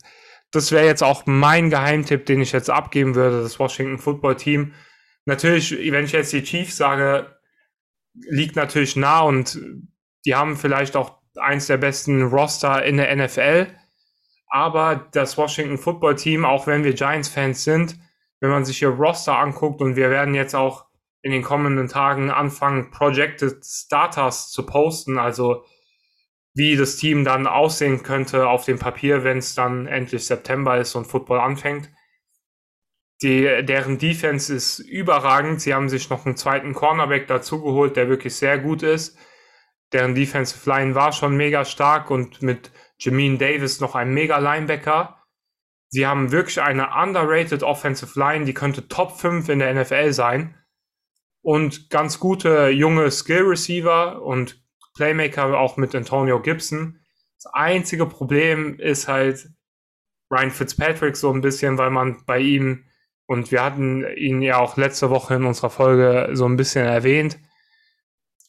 das 0.51 0.71
wäre 0.71 0.85
jetzt 0.85 1.03
auch 1.03 1.25
mein 1.27 1.69
Geheimtipp, 1.69 2.25
den 2.25 2.41
ich 2.41 2.51
jetzt 2.51 2.71
abgeben 2.71 3.13
würde, 3.13 3.43
das 3.43 3.59
Washington 3.59 3.99
Football 3.99 4.35
Team. 4.35 4.73
Natürlich, 5.25 5.71
wenn 5.91 6.05
ich 6.05 6.11
jetzt 6.11 6.33
die 6.33 6.43
Chiefs 6.43 6.77
sage, 6.77 7.37
liegt 8.15 8.55
natürlich 8.55 8.95
nah 8.95 9.21
und 9.21 9.59
die 10.25 10.33
haben 10.33 10.57
vielleicht 10.57 10.95
auch 10.95 11.18
eins 11.39 11.67
der 11.67 11.77
besten 11.77 12.23
Roster 12.23 12.83
in 12.83 12.97
der 12.97 13.15
NFL. 13.15 13.67
Aber 14.47 15.07
das 15.11 15.37
Washington 15.37 15.77
Football 15.77 16.15
Team, 16.15 16.45
auch 16.45 16.67
wenn 16.67 16.83
wir 16.83 16.93
Giants-Fans 16.93 17.63
sind, 17.63 17.99
wenn 18.39 18.49
man 18.49 18.65
sich 18.65 18.81
ihr 18.81 18.89
Roster 18.89 19.37
anguckt 19.37 19.81
und 19.81 19.95
wir 19.95 20.09
werden 20.09 20.33
jetzt 20.33 20.55
auch 20.55 20.85
in 21.21 21.31
den 21.31 21.43
kommenden 21.43 21.87
Tagen 21.87 22.31
anfangen, 22.31 22.91
Projected 22.91 23.63
Starters 23.65 24.51
zu 24.51 24.65
posten, 24.65 25.17
also 25.17 25.63
wie 26.53 26.75
das 26.75 26.95
Team 26.95 27.23
dann 27.23 27.47
aussehen 27.47 28.03
könnte 28.03 28.47
auf 28.47 28.65
dem 28.65 28.79
Papier, 28.79 29.23
wenn 29.23 29.37
es 29.37 29.55
dann 29.55 29.85
endlich 29.85 30.25
September 30.25 30.77
ist 30.77 30.95
und 30.95 31.05
Football 31.05 31.39
anfängt. 31.39 31.89
Die, 33.21 33.63
deren 33.63 33.97
Defense 33.97 34.53
ist 34.53 34.79
überragend. 34.79 35.61
Sie 35.61 35.73
haben 35.73 35.89
sich 35.89 36.09
noch 36.09 36.25
einen 36.25 36.37
zweiten 36.37 36.73
Cornerback 36.73 37.27
dazugeholt, 37.27 37.97
der 37.97 38.07
wirklich 38.07 38.35
sehr 38.35 38.57
gut 38.57 38.81
ist. 38.81 39.17
Deren 39.93 40.15
Defensive 40.15 40.69
Line 40.69 40.95
war 40.95 41.11
schon 41.11 41.35
mega 41.35 41.65
stark 41.65 42.11
und 42.11 42.41
mit 42.41 42.71
Jameen 42.99 43.37
Davis 43.37 43.79
noch 43.79 43.95
ein 43.95 44.13
mega 44.13 44.37
Linebacker. 44.37 45.23
Sie 45.89 46.05
haben 46.05 46.31
wirklich 46.31 46.61
eine 46.61 46.89
underrated 46.95 47.63
Offensive 47.63 48.19
Line, 48.19 48.45
die 48.45 48.53
könnte 48.53 48.87
Top 48.87 49.19
5 49.19 49.49
in 49.49 49.59
der 49.59 49.73
NFL 49.73 50.13
sein. 50.13 50.55
Und 51.41 51.89
ganz 51.89 52.19
gute 52.19 52.69
junge 52.69 53.09
Skill 53.09 53.43
Receiver 53.43 54.21
und 54.21 54.61
Playmaker 54.93 55.57
auch 55.57 55.77
mit 55.77 55.95
Antonio 55.95 56.41
Gibson. 56.41 56.99
Das 57.41 57.51
einzige 57.53 58.05
Problem 58.05 58.77
ist 58.77 59.07
halt 59.07 59.49
Ryan 60.29 60.51
Fitzpatrick 60.51 61.15
so 61.15 61.31
ein 61.31 61.41
bisschen, 61.41 61.77
weil 61.77 61.89
man 61.89 62.23
bei 62.25 62.39
ihm, 62.39 62.85
und 63.25 63.51
wir 63.51 63.63
hatten 63.63 64.05
ihn 64.15 64.41
ja 64.41 64.57
auch 64.57 64.77
letzte 64.77 65.09
Woche 65.09 65.35
in 65.35 65.45
unserer 65.45 65.69
Folge 65.69 66.29
so 66.33 66.45
ein 66.45 66.57
bisschen 66.57 66.85
erwähnt, 66.85 67.39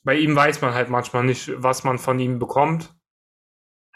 bei 0.03 0.17
ihm 0.17 0.35
weiß 0.35 0.61
man 0.61 0.75
halt 0.75 0.89
manchmal 0.89 1.25
nicht, 1.25 1.51
was 1.57 1.85
man 1.85 1.99
von 1.99 2.19
ihm 2.19 2.39
bekommt. 2.39 2.95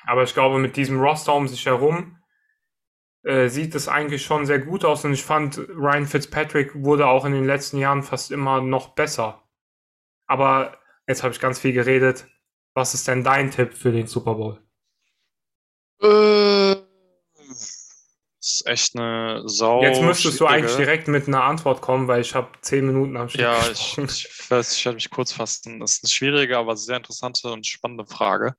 Aber 0.07 0.23
ich 0.23 0.35
glaube, 0.35 0.59
mit 0.59 0.77
diesem 0.77 1.01
Roster 1.01 1.35
um 1.35 1.49
sich 1.49 1.65
herum 1.65 2.19
äh, 3.23 3.49
sieht 3.49 3.75
es 3.75 3.89
eigentlich 3.89 4.23
schon 4.23 4.45
sehr 4.47 4.59
gut 4.59 4.85
aus. 4.85 5.05
Und 5.05 5.15
ich 5.15 5.25
fand, 5.25 5.59
Ryan 5.59 6.07
Fitzpatrick 6.07 6.75
wurde 6.75 7.07
auch 7.07 7.25
in 7.25 7.33
den 7.33 7.47
letzten 7.47 7.79
Jahren 7.79 8.03
fast 8.03 8.31
immer 8.31 8.61
noch 8.61 8.95
besser. 8.95 9.43
Aber 10.27 10.79
jetzt 11.07 11.23
habe 11.23 11.33
ich 11.33 11.41
ganz 11.41 11.59
viel 11.59 11.73
geredet. 11.73 12.27
Was 12.75 12.93
ist 12.93 13.09
denn 13.09 13.25
dein 13.25 13.51
Tipp 13.51 13.73
für 13.73 13.93
den 13.93 14.07
Super 14.07 14.35
Bowl? 14.35 14.61
Äh, 16.03 16.84
Das 18.45 18.57
ist 18.57 18.67
echt 18.67 18.95
eine 18.95 19.43
Sau. 19.47 19.83
Jetzt 19.83 20.03
müsstest 20.03 20.39
du 20.39 20.45
eigentlich 20.45 20.77
direkt 20.77 21.09
mit 21.09 21.27
einer 21.27 21.45
Antwort 21.45 21.81
kommen, 21.81 22.09
weil 22.09 22.21
ich 22.21 22.35
habe 22.35 22.53
zehn 22.61 22.85
Minuten 22.85 23.17
am 23.17 23.31
Stück 23.31 23.41
Ja, 23.41 23.59
ich, 23.71 23.97
ich 23.97 24.51
weiß, 24.51 24.77
ich 24.77 24.85
werde 24.85 24.97
mich 24.97 25.09
kurz 25.09 25.33
fassen. 25.33 25.81
Das 25.81 25.95
ist 25.95 26.05
eine 26.05 26.11
schwierige, 26.11 26.59
aber 26.59 26.77
sehr 26.77 26.99
interessante 26.99 27.51
und 27.51 27.67
spannende 27.67 28.05
Frage, 28.05 28.55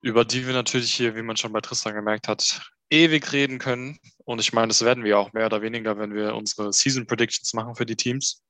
über 0.00 0.24
die 0.24 0.46
wir 0.46 0.54
natürlich 0.54 0.94
hier, 0.94 1.16
wie 1.16 1.22
man 1.22 1.36
schon 1.36 1.52
bei 1.52 1.60
Tristan 1.60 1.94
gemerkt 1.94 2.28
hat, 2.28 2.62
ewig 2.88 3.32
reden 3.32 3.58
können. 3.58 3.98
Und 4.18 4.38
ich 4.38 4.52
meine, 4.52 4.68
das 4.68 4.84
werden 4.84 5.02
wir 5.02 5.18
auch 5.18 5.32
mehr 5.32 5.46
oder 5.46 5.60
weniger, 5.60 5.98
wenn 5.98 6.14
wir 6.14 6.36
unsere 6.36 6.72
Season 6.72 7.04
Predictions 7.04 7.54
machen 7.54 7.74
für 7.74 7.84
die 7.84 7.96
Teams. 7.96 8.44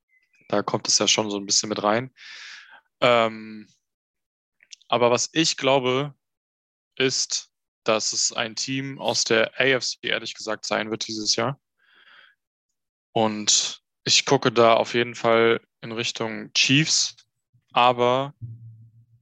Da 0.48 0.62
kommt 0.62 0.88
es 0.88 0.98
ja 0.98 1.08
schon 1.08 1.30
so 1.30 1.38
ein 1.38 1.46
bisschen 1.46 1.70
mit 1.70 1.82
rein. 1.82 2.10
Ähm, 3.00 3.66
aber 4.88 5.10
was 5.10 5.30
ich 5.32 5.56
glaube, 5.56 6.12
ist, 6.96 7.51
dass 7.84 8.12
es 8.12 8.32
ein 8.32 8.56
Team 8.56 8.98
aus 8.98 9.24
der 9.24 9.52
AFC 9.58 9.98
ehrlich 10.02 10.34
gesagt 10.34 10.66
sein 10.66 10.90
wird 10.90 11.06
dieses 11.06 11.36
Jahr. 11.36 11.60
Und 13.12 13.82
ich 14.04 14.24
gucke 14.24 14.50
da 14.50 14.74
auf 14.74 14.94
jeden 14.94 15.14
Fall 15.14 15.60
in 15.80 15.92
Richtung 15.92 16.52
Chiefs, 16.54 17.16
aber 17.72 18.34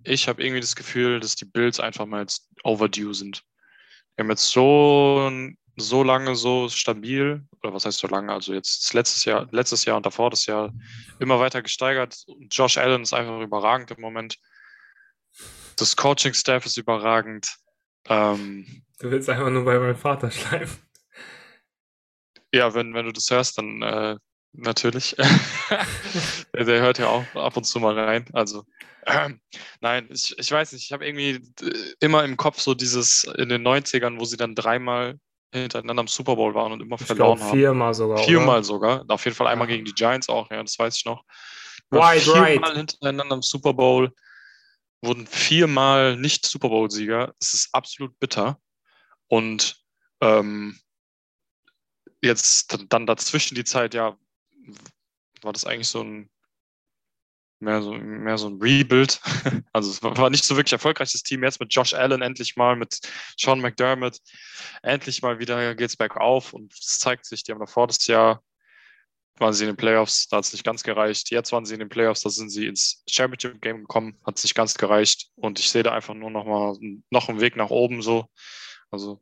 ich 0.04 0.28
habe 0.28 0.42
irgendwie 0.42 0.60
das 0.60 0.76
Gefühl, 0.76 1.20
dass 1.20 1.34
die 1.34 1.44
Bills 1.44 1.80
einfach 1.80 2.06
mal 2.06 2.22
jetzt 2.22 2.48
overdue 2.64 3.14
sind. 3.14 3.42
Die 4.16 4.22
haben 4.22 4.30
jetzt 4.30 4.50
so, 4.50 5.30
so 5.76 6.02
lange 6.02 6.34
so 6.36 6.68
stabil, 6.68 7.44
oder 7.62 7.74
was 7.74 7.84
heißt 7.84 7.98
so 7.98 8.06
lange, 8.06 8.32
also 8.32 8.54
jetzt 8.54 8.92
letztes 8.94 9.24
Jahr, 9.24 9.48
letztes 9.50 9.84
Jahr 9.84 9.96
und 9.96 10.06
davor 10.06 10.30
das 10.30 10.46
Jahr 10.46 10.72
immer 11.18 11.40
weiter 11.40 11.62
gesteigert. 11.62 12.24
Josh 12.50 12.78
Allen 12.78 13.02
ist 13.02 13.12
einfach 13.12 13.40
überragend 13.40 13.90
im 13.90 14.00
Moment. 14.00 14.38
Das 15.76 15.96
Coaching-Staff 15.96 16.66
ist 16.66 16.76
überragend. 16.76 17.56
Ähm, 18.08 18.84
Du 19.00 19.10
willst 19.10 19.30
einfach 19.30 19.48
nur 19.48 19.64
bei 19.64 19.78
meinem 19.78 19.96
Vater 19.96 20.28
bleiben. 20.28 20.70
Ja, 22.52 22.74
wenn, 22.74 22.92
wenn 22.94 23.06
du 23.06 23.12
das 23.12 23.30
hörst, 23.30 23.56
dann 23.56 23.80
äh, 23.82 24.16
natürlich. 24.52 25.16
der, 26.54 26.64
der 26.64 26.80
hört 26.82 26.98
ja 26.98 27.08
auch 27.08 27.24
ab 27.34 27.56
und 27.56 27.64
zu 27.64 27.80
mal 27.80 27.98
rein. 27.98 28.26
Also, 28.32 28.64
ähm, 29.06 29.40
nein, 29.80 30.08
ich, 30.10 30.36
ich 30.38 30.50
weiß 30.50 30.72
nicht, 30.72 30.84
ich 30.84 30.92
habe 30.92 31.06
irgendwie 31.06 31.40
äh, 31.62 31.94
immer 32.00 32.24
im 32.24 32.36
Kopf 32.36 32.60
so 32.60 32.74
dieses 32.74 33.24
in 33.38 33.48
den 33.48 33.66
90ern, 33.66 34.20
wo 34.20 34.24
sie 34.24 34.36
dann 34.36 34.54
dreimal 34.54 35.18
hintereinander 35.52 36.02
am 36.02 36.08
Super 36.08 36.36
Bowl 36.36 36.54
waren 36.54 36.72
und 36.72 36.80
immer 36.82 36.96
Ich 37.00 37.06
verloren 37.06 37.38
glaube 37.38 37.50
haben. 37.50 37.58
viermal 37.58 37.94
sogar. 37.94 38.18
Viermal 38.18 38.58
Oder? 38.58 38.64
sogar. 38.64 39.04
Auf 39.08 39.24
jeden 39.24 39.36
Fall 39.36 39.46
einmal 39.46 39.66
gegen 39.66 39.84
die 39.84 39.94
Giants 39.94 40.28
auch, 40.28 40.50
ja, 40.50 40.62
das 40.62 40.78
weiß 40.78 40.96
ich 40.96 41.04
noch. 41.04 41.24
Wide 41.90 42.20
viermal 42.20 42.42
right. 42.42 42.76
hintereinander 42.76 43.34
am 43.34 43.42
Super 43.42 43.72
Bowl, 43.72 44.12
wurden 45.02 45.26
viermal 45.26 46.16
nicht 46.16 46.46
Super 46.46 46.68
Bowl-Sieger. 46.68 47.34
Es 47.40 47.54
ist 47.54 47.74
absolut 47.74 48.18
bitter. 48.18 48.60
Und 49.28 49.82
ähm, 50.20 50.78
jetzt 52.22 52.76
dann 52.88 53.06
dazwischen 53.06 53.54
die 53.54 53.64
Zeit, 53.64 53.94
ja, 53.94 54.16
war 55.42 55.52
das 55.52 55.64
eigentlich 55.64 55.88
so 55.88 56.02
ein 56.02 56.30
mehr 57.60 57.82
so, 57.82 57.92
mehr 57.92 58.38
so 58.38 58.48
ein 58.48 58.60
Rebuild. 58.60 59.20
Also 59.72 59.90
es 59.90 60.02
war 60.02 60.16
war 60.16 60.30
nicht 60.30 60.44
so 60.44 60.56
wirklich 60.56 60.72
erfolgreiches 60.72 61.22
Team. 61.22 61.44
Jetzt 61.44 61.60
mit 61.60 61.72
Josh 61.72 61.94
Allen 61.94 62.22
endlich 62.22 62.56
mal, 62.56 62.74
mit 62.74 62.98
Sean 63.36 63.60
McDermott, 63.60 64.18
endlich 64.82 65.22
mal 65.22 65.38
wieder 65.38 65.76
geht's 65.76 65.96
bergauf 65.96 66.52
und 66.52 66.72
es 66.72 66.98
zeigt 66.98 67.24
sich, 67.24 67.44
die 67.44 67.52
haben 67.52 67.60
davor 67.60 67.86
das 67.86 68.04
Jahr 68.06 68.42
waren 69.40 69.52
sie 69.52 69.64
in 69.64 69.70
den 69.70 69.76
Playoffs, 69.76 70.28
da 70.28 70.36
hat 70.36 70.44
es 70.44 70.52
nicht 70.52 70.64
ganz 70.64 70.82
gereicht. 70.82 71.30
Jetzt 71.30 71.52
waren 71.52 71.64
sie 71.64 71.74
in 71.74 71.80
den 71.80 71.88
Playoffs, 71.88 72.20
da 72.20 72.30
sind 72.30 72.50
sie 72.50 72.66
ins 72.66 73.02
Championship 73.08 73.60
Game 73.62 73.80
gekommen, 73.80 74.18
hat 74.26 74.36
es 74.36 74.44
nicht 74.44 74.54
ganz 74.54 74.74
gereicht. 74.74 75.30
Und 75.36 75.58
ich 75.58 75.70
sehe 75.70 75.82
da 75.82 75.92
einfach 75.92 76.14
nur 76.14 76.30
noch 76.30 76.44
mal 76.44 76.76
noch 77.10 77.28
einen 77.28 77.40
Weg 77.40 77.56
nach 77.56 77.70
oben 77.70 78.02
so. 78.02 78.26
Also 78.90 79.20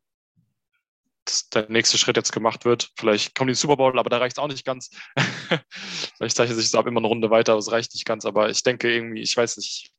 dass 1.28 1.48
der 1.50 1.68
nächste 1.68 1.98
Schritt 1.98 2.16
jetzt 2.16 2.32
gemacht 2.32 2.64
wird. 2.64 2.90
Vielleicht 2.96 3.34
kommen 3.34 3.48
die 3.48 3.54
Super 3.54 3.76
Bowl, 3.76 3.98
aber 3.98 4.10
da 4.10 4.18
reicht 4.18 4.38
es 4.38 4.42
auch 4.42 4.48
nicht 4.48 4.64
ganz. 4.64 4.90
Vielleicht 6.16 6.36
zeichnet 6.36 6.56
sich 6.56 6.70
das 6.70 6.78
ab 6.78 6.86
immer 6.86 7.00
eine 7.00 7.06
Runde 7.06 7.30
weiter, 7.30 7.52
aber 7.52 7.60
es 7.60 7.70
reicht 7.70 7.92
nicht 7.94 8.06
ganz. 8.06 8.24
Aber 8.24 8.48
ich 8.48 8.62
denke 8.62 8.90
irgendwie, 8.90 9.20
ich 9.20 9.36
weiß 9.36 9.58
nicht, 9.58 9.90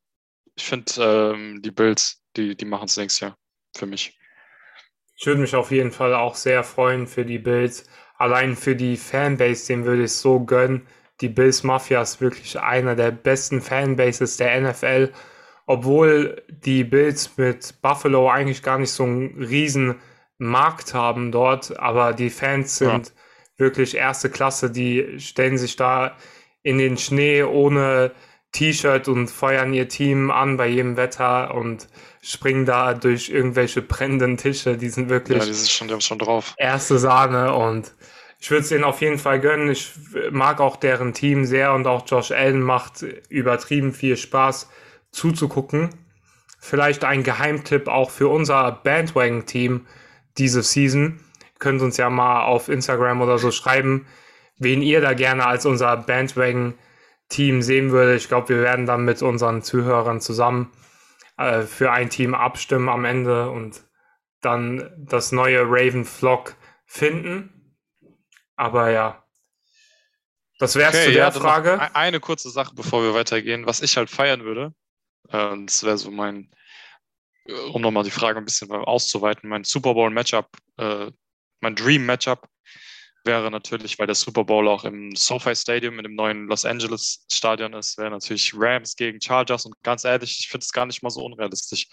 ich 0.56 0.64
finde 0.64 0.92
ähm, 1.36 1.62
die 1.62 1.72
Bills, 1.72 2.22
die, 2.36 2.56
die 2.56 2.66
machen 2.66 2.86
es 2.86 2.98
nächstes 2.98 3.20
Jahr 3.20 3.38
für 3.76 3.86
mich. 3.86 4.18
Ich 5.18 5.26
würde 5.26 5.42
mich 5.42 5.56
auf 5.56 5.72
jeden 5.72 5.92
Fall 5.92 6.16
auch 6.16 6.36
sehr 6.36 6.64
freuen 6.64 7.06
für 7.06 7.26
die 7.26 7.40
Bills. 7.40 7.86
Allein 8.20 8.58
für 8.58 8.76
die 8.76 8.98
Fanbase, 8.98 9.68
dem 9.68 9.86
würde 9.86 10.04
ich 10.04 10.12
so 10.12 10.42
gönnen. 10.42 10.86
Die 11.22 11.30
Bills 11.30 11.64
Mafia 11.64 12.02
ist 12.02 12.20
wirklich 12.20 12.60
einer 12.60 12.96
der 12.96 13.12
besten 13.12 13.62
Fanbases 13.62 14.36
der 14.36 14.60
NFL. 14.60 15.12
Obwohl 15.66 16.44
die 16.50 16.84
Bills 16.84 17.38
mit 17.38 17.82
Buffalo 17.82 18.30
eigentlich 18.30 18.62
gar 18.62 18.78
nicht 18.78 18.92
so 18.92 19.04
einen 19.04 19.42
riesen 19.42 19.96
Markt 20.38 20.94
haben 20.94 21.32
dort, 21.32 21.80
aber 21.80 22.14
die 22.14 22.30
Fans 22.30 22.78
sind 22.78 23.14
wirklich 23.58 23.96
erste 23.96 24.30
Klasse. 24.30 24.70
Die 24.70 25.20
stellen 25.20 25.58
sich 25.58 25.78
da 25.78 26.18
in 26.62 26.78
den 26.78 26.98
Schnee 26.98 27.44
ohne 27.44 28.12
T-Shirt 28.52 29.08
und 29.08 29.30
feuern 29.30 29.74
ihr 29.74 29.88
Team 29.88 30.32
an 30.32 30.58
bei 30.58 30.68
jedem 30.68 30.98
Wetter 30.98 31.54
und 31.54 31.88
springen 32.22 32.66
da 32.66 32.94
durch 32.94 33.30
irgendwelche 33.30 33.82
brennenden 33.82 34.38
Tische. 34.38 34.76
Die 34.78 34.90
sind 34.90 35.10
wirklich 35.10 35.38
Ja, 35.38 35.46
die 35.46 35.54
sind 35.54 35.70
schon, 35.70 35.88
die 35.88 35.94
haben 35.94 36.02
schon 36.02 36.20
drauf. 36.20 36.56
erste 36.58 36.98
Sahne 36.98 37.54
und 37.54 37.94
ich 38.40 38.50
würde 38.50 38.64
es 38.64 38.70
denen 38.70 38.86
auf 38.86 39.02
jeden 39.02 39.20
Fall 39.20 39.40
gönnen. 39.40 39.70
Ich 39.70 39.92
mag 40.32 40.62
auch 40.62 40.78
deren 40.78 41.14
Team 41.14 41.46
sehr 41.46 41.74
und 41.74 41.86
auch 41.88 42.06
Josh 42.08 42.32
Allen 42.32 42.62
macht 42.62 43.04
übertrieben 43.30 43.94
viel 43.94 44.18
Spaß 44.18 44.70
zuzugucken. 45.12 45.90
Vielleicht 46.60 47.04
ein 47.04 47.24
Geheimtipp 47.24 47.88
auch 47.88 48.10
für 48.10 48.30
unser 48.30 48.72
Bandwagon-Team 48.84 49.86
diese 50.38 50.64
Season. 50.64 51.20
Ihr 51.42 51.60
könnt 51.60 51.82
uns 51.82 51.98
ja 51.98 52.10
mal 52.10 52.44
auf 52.44 52.70
Instagram 52.70 53.22
oder 53.22 53.38
so 53.38 53.52
schreiben, 53.52 54.08
wen 54.58 54.82
ihr 54.82 55.02
da 55.02 55.14
gerne 55.14 55.46
als 55.46 55.66
unser 55.66 55.96
Bandwagon-Team 55.98 56.76
sehen 57.32 57.92
würdet. 57.92 58.22
Ich 58.22 58.28
glaube, 58.28 58.50
wir 58.50 58.62
werden 58.62 58.86
dann 58.86 59.06
mit 59.06 59.22
unseren 59.22 59.62
Zuhörern 59.62 60.22
zusammen 60.22 60.72
äh, 61.38 61.62
für 61.62 61.92
ein 61.92 62.10
Team 62.10 62.34
abstimmen 62.34 62.90
am 62.90 63.06
Ende 63.06 63.50
und 63.50 63.84
dann 64.42 64.92
das 64.98 65.32
neue 65.32 65.62
Raven 65.64 66.06
Flock 66.06 66.56
finden. 66.86 67.76
Aber 68.56 68.90
ja, 68.90 69.24
das 70.60 70.76
wär's 70.76 71.04
zu 71.04 71.12
der 71.12 71.24
ja, 71.26 71.32
Frage. 71.32 71.96
Eine 71.96 72.20
kurze 72.20 72.50
Sache, 72.50 72.76
bevor 72.76 73.02
wir 73.02 73.14
weitergehen, 73.14 73.66
was 73.66 73.82
ich 73.82 73.96
halt 73.96 74.10
feiern 74.10 74.44
würde. 74.44 74.74
Äh, 75.30 75.48
und 75.48 75.68
das 75.68 75.84
wäre 75.84 75.98
so 75.98 76.12
mein, 76.12 76.52
äh, 77.46 77.54
um 77.54 77.82
nochmal 77.82 78.04
die 78.04 78.12
Frage 78.12 78.40
ein 78.40 78.46
bisschen 78.46 78.70
auszuweiten, 78.72 79.50
mein 79.50 79.64
Super 79.64 79.94
Bowl-Matchup, 79.94 80.50
äh, 80.78 81.12
mein 81.62 81.76
Dream-Matchup 81.76 82.48
wäre 83.26 83.52
natürlich, 83.52 84.00
weil 84.00 84.06
der 84.08 84.16
Super 84.16 84.44
Bowl 84.44 84.68
auch 84.68 84.86
im 84.86 85.16
SoFi 85.16 85.56
Stadium 85.56 85.98
in 86.00 86.04
dem 86.04 86.16
neuen 86.16 86.48
Los 86.48 86.66
Angeles 86.66 87.26
Stadion 87.32 87.74
ist, 87.74 87.98
wäre 87.98 88.12
natürlich 88.12 88.54
Rams 88.56 88.96
gegen 88.96 89.20
Chargers 89.22 89.66
und 89.66 89.76
ganz 89.84 90.04
ehrlich, 90.06 90.38
ich 90.40 90.48
finde 90.50 90.64
es 90.64 90.72
gar 90.72 90.86
nicht 90.86 91.04
mal 91.04 91.10
so 91.10 91.22
unrealistisch. 91.24 91.88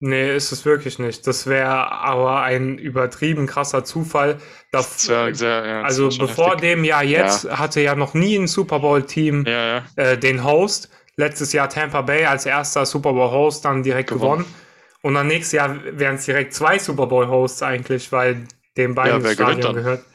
Nee, 0.00 0.36
ist 0.36 0.52
es 0.52 0.64
wirklich 0.64 1.00
nicht. 1.00 1.26
Das 1.26 1.48
wäre 1.48 1.90
aber 1.90 2.42
ein 2.42 2.78
übertrieben 2.78 3.48
krasser 3.48 3.82
Zufall. 3.84 4.34
Da, 4.70 4.78
Das 4.78 5.08
wär 5.08 5.34
sehr, 5.34 5.66
ja, 5.66 5.82
das 5.82 5.98
also 5.98 6.16
bevor 6.24 6.50
heftig. 6.52 6.60
dem 6.60 6.84
Jahr 6.84 7.02
jetzt 7.02 7.50
hatte 7.50 7.80
ja 7.80 7.96
noch 7.96 8.14
nie 8.14 8.36
ein 8.36 8.46
Super 8.46 8.78
Bowl-Team 8.78 9.44
Ja, 9.44 9.78
ja. 9.78 9.84
äh, 9.96 10.16
den 10.16 10.44
Host. 10.44 10.88
Letztes 11.16 11.52
Jahr 11.52 11.68
Tampa 11.68 12.02
Bay 12.02 12.24
als 12.26 12.46
erster 12.46 12.86
Super 12.86 13.12
Bowl-Host 13.12 13.64
dann 13.64 13.82
direkt 13.82 14.10
Gewonnen. 14.10 14.44
gewonnen. 14.44 14.54
Und 15.02 15.14
dann 15.14 15.26
nächstes 15.26 15.52
Jahr 15.52 15.76
wären 15.98 16.14
es 16.14 16.26
direkt 16.26 16.54
zwei 16.54 16.78
Super 16.78 17.08
Bowl-Hosts 17.08 17.62
eigentlich, 17.64 18.12
weil 18.12 18.46
den 18.78 18.94
beiden 18.94 19.18
Ja, 19.18 19.22
wer 19.24 19.36
gewinnt 19.36 19.62
Stadion 19.62 19.74
dann? 19.74 19.84
gehört. 19.84 20.06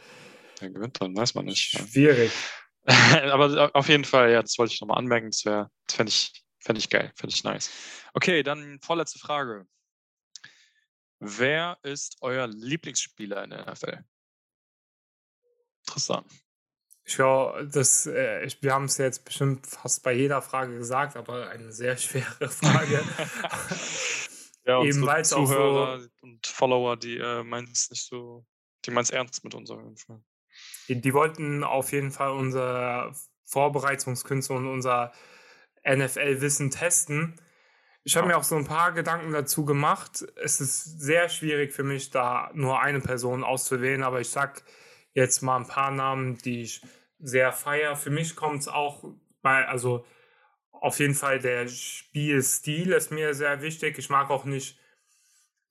Wer 0.59 0.69
gewinnt 0.71 1.01
dann, 1.01 1.15
weiß 1.15 1.35
man 1.35 1.45
nicht. 1.45 1.73
Ja. 1.73 1.85
Schwierig. 1.85 2.31
Aber 2.85 3.69
auf 3.75 3.87
jeden 3.89 4.05
Fall, 4.05 4.31
ja, 4.31 4.41
das 4.41 4.57
wollte 4.57 4.73
ich 4.73 4.81
nochmal 4.81 4.97
anmerken. 4.97 5.29
Das 5.29 5.45
wäre, 5.45 5.69
das 5.87 5.95
fände 5.95 6.09
ich, 6.09 6.43
fänd 6.59 6.79
ich 6.79 6.89
geil, 6.89 7.11
fände 7.15 7.33
ich 7.35 7.43
nice. 7.43 7.69
Okay, 8.13 8.41
dann 8.43 8.79
vorletzte 8.81 9.19
Frage. 9.19 9.67
Wer 11.19 11.77
ist 11.83 12.17
euer 12.21 12.47
Lieblingsspieler 12.47 13.43
in 13.45 13.51
der 13.51 13.71
NFL? 13.71 14.03
Interessant. 15.87 16.27
Ich 17.05 17.15
glaube, 17.15 17.67
das, 17.67 18.05
äh, 18.07 18.47
wir 18.61 18.73
haben 18.73 18.85
es 18.85 18.97
jetzt 18.97 19.25
bestimmt 19.25 19.67
fast 19.67 20.03
bei 20.03 20.13
jeder 20.13 20.41
Frage 20.41 20.77
gesagt, 20.77 21.17
aber 21.17 21.49
eine 21.49 21.71
sehr 21.73 21.97
schwere 21.97 22.49
Frage. 22.49 23.03
Ja, 24.65 24.79
Eben 24.81 24.87
unsere 24.87 25.07
weil's 25.07 25.33
auch 25.33 25.45
so- 25.45 25.53
Zuhörer 25.53 26.07
und 26.21 26.47
Follower, 26.47 26.95
die 26.95 27.17
äh, 27.17 27.43
meinen 27.43 27.69
es 27.69 27.89
nicht 27.89 28.05
so, 28.07 28.45
die 28.85 28.91
meinen 28.91 29.03
es 29.03 29.09
ernst 29.09 29.43
mit 29.43 29.53
uns 29.55 29.69
auf 29.71 29.81
jeden 29.81 29.97
Fall. 29.97 30.21
Die 30.87 31.13
wollten 31.13 31.63
auf 31.63 31.91
jeden 31.91 32.11
Fall 32.11 32.31
unser 32.31 33.15
Vorbereitungskünste 33.45 34.53
und 34.53 34.67
unser 34.67 35.11
NFL-Wissen 35.85 36.71
testen. 36.71 37.39
Ich 38.03 38.15
habe 38.17 38.27
Ja. 38.27 38.33
mir 38.35 38.37
auch 38.39 38.43
so 38.43 38.55
ein 38.55 38.65
paar 38.65 38.91
Gedanken 38.91 39.31
dazu 39.31 39.65
gemacht. 39.65 40.25
Es 40.35 40.59
ist 40.59 40.99
sehr 40.99 41.29
schwierig 41.29 41.71
für 41.73 41.83
mich, 41.83 42.09
da 42.11 42.51
nur 42.53 42.81
eine 42.81 42.99
Person 42.99 43.43
auszuwählen, 43.43 44.03
aber 44.03 44.19
ich 44.21 44.29
sag 44.29 44.63
jetzt 45.13 45.41
mal 45.41 45.57
ein 45.57 45.67
paar 45.67 45.91
Namen, 45.91 46.37
die 46.39 46.63
ich 46.63 46.81
sehr 47.19 47.53
feier. 47.53 47.95
Für 47.95 48.09
mich 48.09 48.35
kommt 48.35 48.61
es 48.61 48.67
auch 48.67 49.03
bei, 49.41 49.67
also 49.67 50.05
auf 50.71 50.99
jeden 50.99 51.15
Fall 51.15 51.39
der 51.39 51.67
Spielstil 51.67 52.91
ist 52.91 53.11
mir 53.11 53.33
sehr 53.33 53.61
wichtig. 53.61 53.97
Ich 53.97 54.09
mag 54.09 54.29
auch 54.29 54.43
nicht 54.43 54.77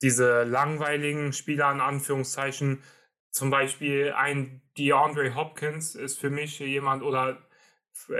diese 0.00 0.44
langweiligen 0.44 1.32
Spieler 1.32 1.70
in 1.70 1.80
Anführungszeichen, 1.80 2.82
zum 3.32 3.50
Beispiel 3.50 4.12
ein 4.12 4.62
DeAndre 4.78 5.34
Hopkins 5.34 5.94
ist 5.94 6.20
für 6.20 6.30
mich 6.30 6.58
jemand 6.60 7.02
oder 7.02 7.38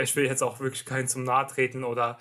ich 0.01 0.17
will 0.17 0.25
jetzt 0.25 0.43
auch 0.43 0.59
wirklich 0.59 0.85
keinen 0.85 1.07
zum 1.07 1.25
Nahe 1.25 1.47
treten 1.47 1.85
oder 1.85 2.19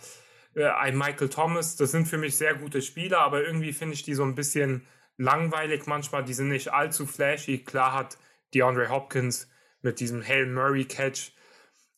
äh, 0.55 0.65
ein 0.65 0.97
Michael 0.97 1.29
Thomas, 1.29 1.77
das 1.77 1.91
sind 1.91 2.07
für 2.07 2.17
mich 2.17 2.35
sehr 2.35 2.53
gute 2.53 2.81
Spieler, 2.81 3.19
aber 3.19 3.43
irgendwie 3.43 3.73
finde 3.73 3.95
ich 3.95 4.03
die 4.03 4.13
so 4.13 4.23
ein 4.23 4.35
bisschen 4.35 4.85
langweilig 5.17 5.85
manchmal, 5.85 6.23
die 6.23 6.33
sind 6.33 6.49
nicht 6.49 6.73
allzu 6.73 7.05
flashy. 7.05 7.59
Klar 7.63 7.93
hat 7.93 8.17
DeAndre 8.53 8.89
Hopkins 8.89 9.49
mit 9.81 9.99
diesem 9.99 10.21
Hail 10.21 10.47
Murray 10.47 10.85
Catch 10.85 11.31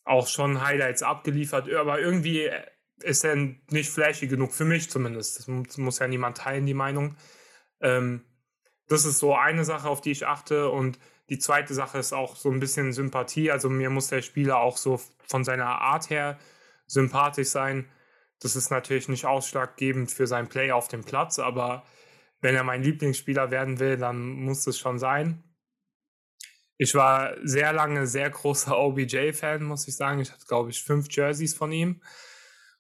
auch 0.06 0.28
schon 0.28 0.62
Highlights 0.62 1.02
abgeliefert, 1.02 1.72
aber 1.74 2.00
irgendwie 2.00 2.52
ist 3.02 3.24
er 3.24 3.36
nicht 3.36 3.90
flashy 3.90 4.28
genug 4.28 4.54
für 4.54 4.66
mich 4.66 4.90
zumindest. 4.90 5.40
Das 5.40 5.78
muss 5.78 6.00
ja 6.00 6.08
niemand 6.08 6.38
teilen, 6.38 6.66
die 6.66 6.74
Meinung. 6.74 7.16
Ähm, 7.82 8.26
das 8.88 9.06
ist 9.06 9.20
so 9.20 9.36
eine 9.36 9.66
Sache, 9.66 9.88
auf 9.88 10.02
die 10.02 10.12
ich 10.12 10.26
achte. 10.28 10.70
Und 10.70 11.00
die 11.30 11.40
zweite 11.40 11.74
Sache 11.74 11.98
ist 11.98 12.14
auch 12.14 12.36
so 12.36 12.50
ein 12.50 12.60
bisschen 12.60 12.94
Sympathie. 12.94 13.52
Also 13.52 13.70
mir 13.70 13.90
muss 13.90 14.08
der 14.08 14.22
Spieler 14.22 14.58
auch 14.58 14.78
so 14.78 15.00
von 15.28 15.44
seiner 15.44 15.82
Art 15.82 16.10
her 16.10 16.38
sympathisch 16.88 17.50
sein. 17.50 17.90
Das 18.40 18.56
ist 18.56 18.72
natürlich 18.72 19.08
nicht 19.08 19.26
ausschlaggebend 19.26 20.12
für 20.12 20.28
sein 20.28 20.50
Play 20.50 20.72
auf 20.72 20.90
dem 20.90 21.04
Platz, 21.04 21.40
aber 21.40 21.84
wenn 22.42 22.56
er 22.56 22.66
mein 22.66 22.84
Lieblingsspieler 22.84 23.52
werden 23.52 23.80
will, 23.80 23.98
dann 23.98 24.22
muss 24.32 24.68
es 24.68 24.78
schon 24.78 25.00
sein. 25.00 25.44
Ich 26.78 26.94
war 26.94 27.38
sehr 27.44 27.72
lange 27.72 28.06
sehr 28.06 28.30
großer 28.30 28.78
OBJ-Fan, 28.78 29.64
muss 29.64 29.88
ich 29.88 29.96
sagen. 29.96 30.20
Ich 30.20 30.32
hatte, 30.32 30.46
glaube 30.46 30.72
ich, 30.72 30.84
fünf 30.84 31.08
Jerseys 31.10 31.54
von 31.54 31.72
ihm 31.72 32.02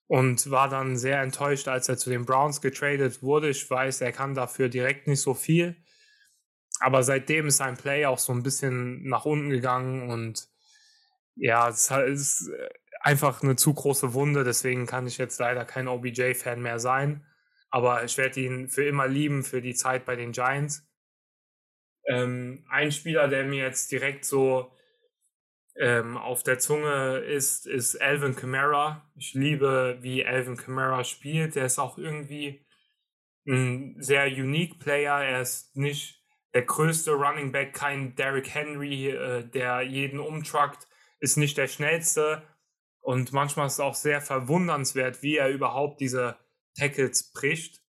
und 0.08 0.52
war 0.52 0.68
dann 0.68 0.98
sehr 0.98 1.22
enttäuscht, 1.22 1.68
als 1.68 1.88
er 1.88 1.98
zu 1.98 2.10
den 2.10 2.26
Browns 2.26 2.60
getradet 2.60 3.24
wurde. 3.24 3.50
Ich 3.50 3.70
weiß, 3.70 4.02
er 4.02 4.12
kann 4.12 4.34
dafür 4.34 4.68
direkt 4.68 5.08
nicht 5.08 5.22
so 5.22 5.34
viel. 5.34 5.83
Aber 6.84 7.02
seitdem 7.02 7.48
ist 7.48 7.58
sein 7.58 7.78
Play 7.78 8.06
auch 8.06 8.20
so 8.20 8.34
ein 8.34 8.44
bisschen 8.44 9.08
nach 9.08 9.24
unten 9.24 9.50
gegangen 9.50 10.10
und 10.10 10.50
ja, 11.36 11.70
es 11.70 11.90
ist 11.90 12.52
einfach 13.00 13.42
eine 13.42 13.56
zu 13.56 13.74
große 13.74 14.14
Wunde. 14.14 14.44
Deswegen 14.44 14.86
kann 14.86 15.08
ich 15.08 15.18
jetzt 15.18 15.40
leider 15.40 15.64
kein 15.64 15.88
OBJ-Fan 15.88 16.62
mehr 16.62 16.80
sein. 16.80 17.26
Aber 17.70 18.04
ich 18.04 18.18
werde 18.18 18.42
ihn 18.42 18.68
für 18.68 18.84
immer 18.84 19.08
lieben 19.08 19.44
für 19.46 19.62
die 19.62 19.76
Zeit 19.76 20.04
bei 20.04 20.18
den 20.18 20.34
Giants. 20.34 20.86
Ähm, 22.06 22.66
ein 22.70 22.92
Spieler, 22.92 23.30
der 23.30 23.46
mir 23.46 23.64
jetzt 23.64 23.90
direkt 23.90 24.26
so 24.26 24.70
ähm, 25.78 26.18
auf 26.18 26.44
der 26.44 26.60
Zunge 26.60 27.20
ist, 27.20 27.66
ist 27.66 27.96
Alvin 28.02 28.36
Kamara. 28.36 29.10
Ich 29.16 29.34
liebe, 29.34 30.00
wie 30.02 30.26
Alvin 30.26 30.58
Kamara 30.58 31.06
spielt. 31.06 31.56
Der 31.56 31.66
ist 31.66 31.80
auch 31.80 31.98
irgendwie 31.98 32.66
ein 33.48 33.96
sehr 34.00 34.26
unique 34.28 34.80
Player. 34.80 35.24
Er 35.24 35.42
ist 35.42 35.78
nicht 35.78 36.23
der 36.54 36.64
größte 36.64 37.12
Running 37.12 37.52
Back, 37.52 37.74
kein 37.74 38.16
Derrick 38.16 38.54
Henry, 38.54 39.10
äh, 39.10 39.44
der 39.44 39.82
jeden 39.82 40.20
umtruckt, 40.20 40.88
ist 41.20 41.38
nicht 41.38 41.58
der 41.58 41.68
schnellste. 41.68 42.44
Und 43.02 43.34
manchmal 43.34 43.68
ist 43.68 43.74
es 43.74 43.80
auch 43.80 43.96
sehr 43.96 44.22
verwundernswert, 44.22 45.24
wie 45.24 45.38
er 45.38 45.50
überhaupt 45.50 46.00
diese 46.00 46.38
Tackles 46.78 47.32
bricht. 47.32 47.82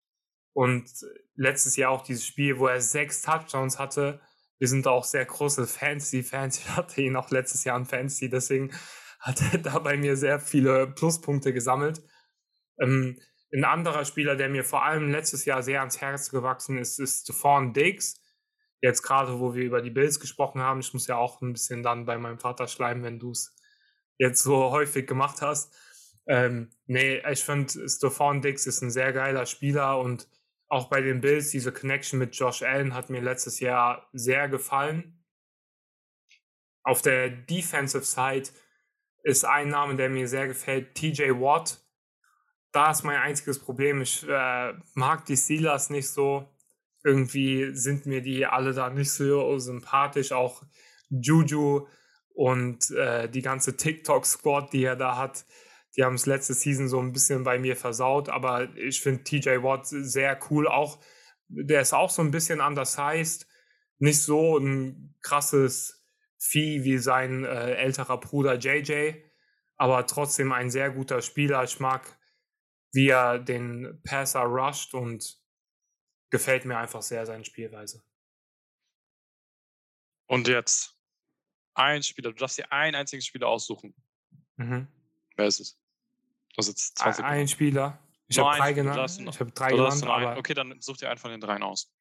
Und 0.55 0.91
letztes 1.35 1.77
Jahr 1.77 1.91
auch 1.91 2.03
dieses 2.03 2.27
Spiel, 2.27 2.59
wo 2.59 2.67
er 2.67 2.81
sechs 2.81 3.23
Touchdowns 3.23 3.79
hatte, 3.79 4.21
wir 4.59 4.69
sind 4.69 4.87
auch 4.87 5.05
sehr 5.05 5.25
große 5.25 5.67
Fantasy-Fans. 5.67 6.59
Ich 6.65 6.69
hatte 6.77 7.03
ihn 7.03 7.17
auch 7.17 7.31
letztes 7.31 7.65
Jahr 7.65 7.77
in 7.77 7.85
Fantasy, 7.85 8.29
deswegen 8.29 8.71
hat 9.19 9.43
er 9.53 9.59
da 9.59 9.79
bei 9.79 9.97
mir 9.97 10.17
sehr 10.17 10.41
viele 10.41 10.87
Pluspunkte 10.87 11.53
gesammelt. 11.53 12.03
Ähm, 12.79 13.19
ein 13.53 13.65
anderer 13.65 14.05
Spieler, 14.05 14.37
der 14.37 14.49
mir 14.49 14.65
vor 14.65 14.85
allem 14.85 15.11
letztes 15.11 15.45
Jahr 15.45 15.63
sehr 15.63 15.81
ans 15.81 16.01
Herz 16.01 16.31
gewachsen 16.31 16.79
ist, 16.79 16.99
ist 16.99 17.23
Stephon 17.23 17.73
Diggs. 17.73 18.22
Jetzt 18.83 19.03
gerade, 19.03 19.41
wo 19.41 19.55
wir 19.55 19.65
über 19.65 19.81
die 19.81 19.91
Bills 19.91 20.21
gesprochen 20.21 20.61
haben, 20.61 20.81
ich 20.81 20.93
muss 20.93 21.07
ja 21.07 21.17
auch 21.17 21.41
ein 21.41 21.53
bisschen 21.53 21.83
dann 21.83 22.05
bei 22.05 22.19
meinem 22.19 22.41
Vater 22.41 22.67
schleimen, 22.69 23.05
wenn 23.05 23.21
du 23.21 23.31
es 23.31 23.57
jetzt 24.19 24.43
so 24.43 24.57
häufig 24.71 25.07
gemacht 25.07 25.41
hast. 25.41 25.75
Ähm, 26.27 26.71
nee, 26.87 27.23
ich 27.31 27.43
finde, 27.45 27.89
Stephon 27.89 28.43
Diggs 28.43 28.67
ist 28.67 28.83
ein 28.83 28.91
sehr 28.91 29.13
geiler 29.13 29.47
Spieler 29.47 29.99
und 29.99 30.29
auch 30.69 30.89
bei 30.89 31.01
den 31.01 31.21
Bills, 31.21 31.51
diese 31.51 31.73
Connection 31.73 32.19
mit 32.19 32.35
Josh 32.35 32.63
Allen 32.63 32.95
hat 32.95 33.11
mir 33.11 33.21
letztes 33.21 33.61
Jahr 33.61 34.09
sehr 34.13 34.49
gefallen. 34.49 35.23
Auf 36.83 37.03
der 37.03 37.29
Defensive 37.29 38.05
Side 38.05 38.49
ist 39.23 39.45
ein 39.45 39.69
Name, 39.69 39.97
der 39.97 40.09
mir 40.09 40.27
sehr 40.27 40.49
gefällt, 40.49 40.95
TJ 40.95 41.31
Watt. 41.33 41.79
Da 42.73 42.91
ist 42.91 43.05
mein 43.05 43.19
einziges 43.19 43.59
Problem. 43.59 44.01
Ich 44.01 44.27
äh, 44.27 44.73
mag 44.95 45.27
die 45.27 45.37
Steelers 45.37 45.91
nicht 45.91 46.09
so. 46.09 46.49
Irgendwie 47.05 47.75
sind 47.75 48.07
mir 48.07 48.23
die 48.23 48.47
alle 48.47 48.73
da 48.73 48.91
nicht 48.91 49.11
so 49.11 49.59
sympathisch. 49.59 50.33
Auch 50.33 50.63
Juju 51.11 51.87
und 52.35 52.91
äh, 52.93 53.29
die 53.29 53.43
ganze 53.43 53.77
TikTok-Squad, 53.77 54.73
die 54.73 54.85
er 54.85 54.97
da 54.97 55.17
hat, 55.17 55.45
die 55.97 56.05
haben 56.05 56.15
es 56.15 56.27
letzte 56.27 56.55
Season 56.55 56.89
so 56.89 56.99
ein 57.01 57.13
bisschen 57.13 57.45
bei 57.45 57.59
mir 57.59 57.77
versaut, 57.77 58.29
aber 58.29 58.75
ich 58.77 59.03
finde 59.03 59.25
TJ 59.25 59.63
Watt 59.63 59.87
sehr 59.87 60.39
cool. 60.51 60.67
Auch 60.67 61.01
der 61.49 61.83
ist 61.83 61.93
auch 61.93 62.11
so 62.11 62.23
ein 62.23 62.31
bisschen 62.31 62.61
undersized, 62.61 63.47
nicht 63.99 64.23
so 64.23 64.59
ein 64.59 65.15
krasses 65.23 65.99
Vieh 66.39 66.83
wie 66.83 66.99
sein 66.99 67.45
äh, 67.45 67.75
älterer 67.75 68.19
Bruder 68.19 68.55
JJ, 68.55 69.13
aber 69.77 70.07
trotzdem 70.07 70.51
ein 70.51 70.71
sehr 70.71 70.91
guter 70.91 71.23
Spieler. 71.23 71.63
Ich 71.63 71.79
mag, 71.79 72.19
wie 72.93 73.09
er 73.09 73.39
den 73.39 74.01
Passer 74.03 74.41
rusht 74.41 74.95
und 74.95 75.42
gefällt 76.33 76.65
mir 76.65 76.79
einfach 76.79 77.03
sehr 77.03 77.25
seine 77.27 77.45
Spielweise. 77.45 78.03
Und 80.27 80.49
jetzt 80.49 80.97
ein 81.75 82.03
Spieler, 82.03 82.33
du 82.33 82.37
darfst 82.37 82.57
dir 82.57 82.73
einen 82.73 82.97
einzigen 82.97 83.23
Spieler 83.23 83.49
aussuchen. 83.49 83.95
Mhm. 84.57 84.89
Wer 85.37 85.47
ist 85.47 85.61
es? 85.61 85.79
Das 86.57 86.69
ist 86.69 86.99
20 86.99 87.25
ein 87.25 87.49
Spieler. 87.49 87.99
Ich 88.29 88.39
habe 88.39 88.57
drei 88.57 88.73
genannt. 88.73 89.21
Ich 89.29 89.41
habe 89.41 89.53
drei 89.53 89.73
genannt. 89.73 90.07
Aber 90.07 90.39
okay, 90.39 90.55
dann 90.55 90.81
such 90.81 90.97
dir 90.97 91.11
einen 91.11 91.19
von 91.19 91.31
den 91.31 91.41
dreien 91.41 91.63
aus. 91.63 91.95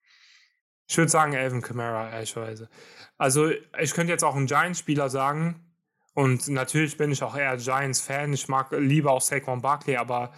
Ich 0.88 0.98
würde 0.98 1.12
sagen 1.12 1.34
Elvin 1.34 1.62
Kamara, 1.62 2.10
ehrlicherweise. 2.10 2.70
Also, 3.18 3.50
ich 3.50 3.94
könnte 3.94 4.14
jetzt 4.14 4.24
auch 4.24 4.36
einen 4.36 4.48
Giants-Spieler 4.48 5.10
sagen. 5.10 5.74
Und 6.14 6.48
natürlich 6.48 6.96
bin 6.96 7.12
ich 7.12 7.22
auch 7.22 7.36
eher 7.36 7.58
Giants-Fan. 7.58 8.32
Ich 8.32 8.48
mag 8.48 8.72
lieber 8.72 9.12
auch 9.12 9.22
Saquon 9.22 9.62
Barkley, 9.62 9.98
aber 9.98 10.34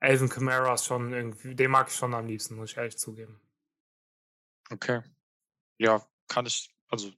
Elvin 0.00 0.28
Kamara 0.28 0.74
ist 0.74 0.86
schon 0.86 1.12
irgendwie, 1.12 1.54
den 1.54 1.70
mag 1.70 1.88
ich 1.88 1.94
schon 1.94 2.14
am 2.14 2.26
liebsten, 2.26 2.56
muss 2.56 2.70
ich 2.70 2.76
ehrlich 2.76 2.98
zugeben. 2.98 3.40
Okay. 4.70 5.02
Ja, 5.78 6.06
kann 6.26 6.46
ich, 6.46 6.74
also 6.88 7.12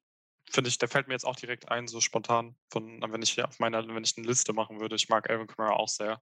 finde 0.51 0.69
ich, 0.69 0.79
der 0.79 0.89
fällt 0.89 1.07
mir 1.07 1.15
jetzt 1.15 1.25
auch 1.25 1.37
direkt 1.37 1.69
ein, 1.69 1.87
so 1.87 2.01
spontan, 2.01 2.57
von, 2.71 3.01
wenn 3.01 3.23
ich 3.23 3.33
hier 3.33 3.47
auf 3.47 3.59
meiner, 3.59 3.87
wenn 3.87 4.05
ich 4.05 4.17
eine 4.17 4.27
Liste 4.27 4.53
machen 4.53 4.81
würde. 4.81 4.97
Ich 4.97 5.09
mag 5.09 5.31
Alvin 5.31 5.47
Kamara 5.47 5.75
auch 5.75 5.89
sehr, 5.89 6.21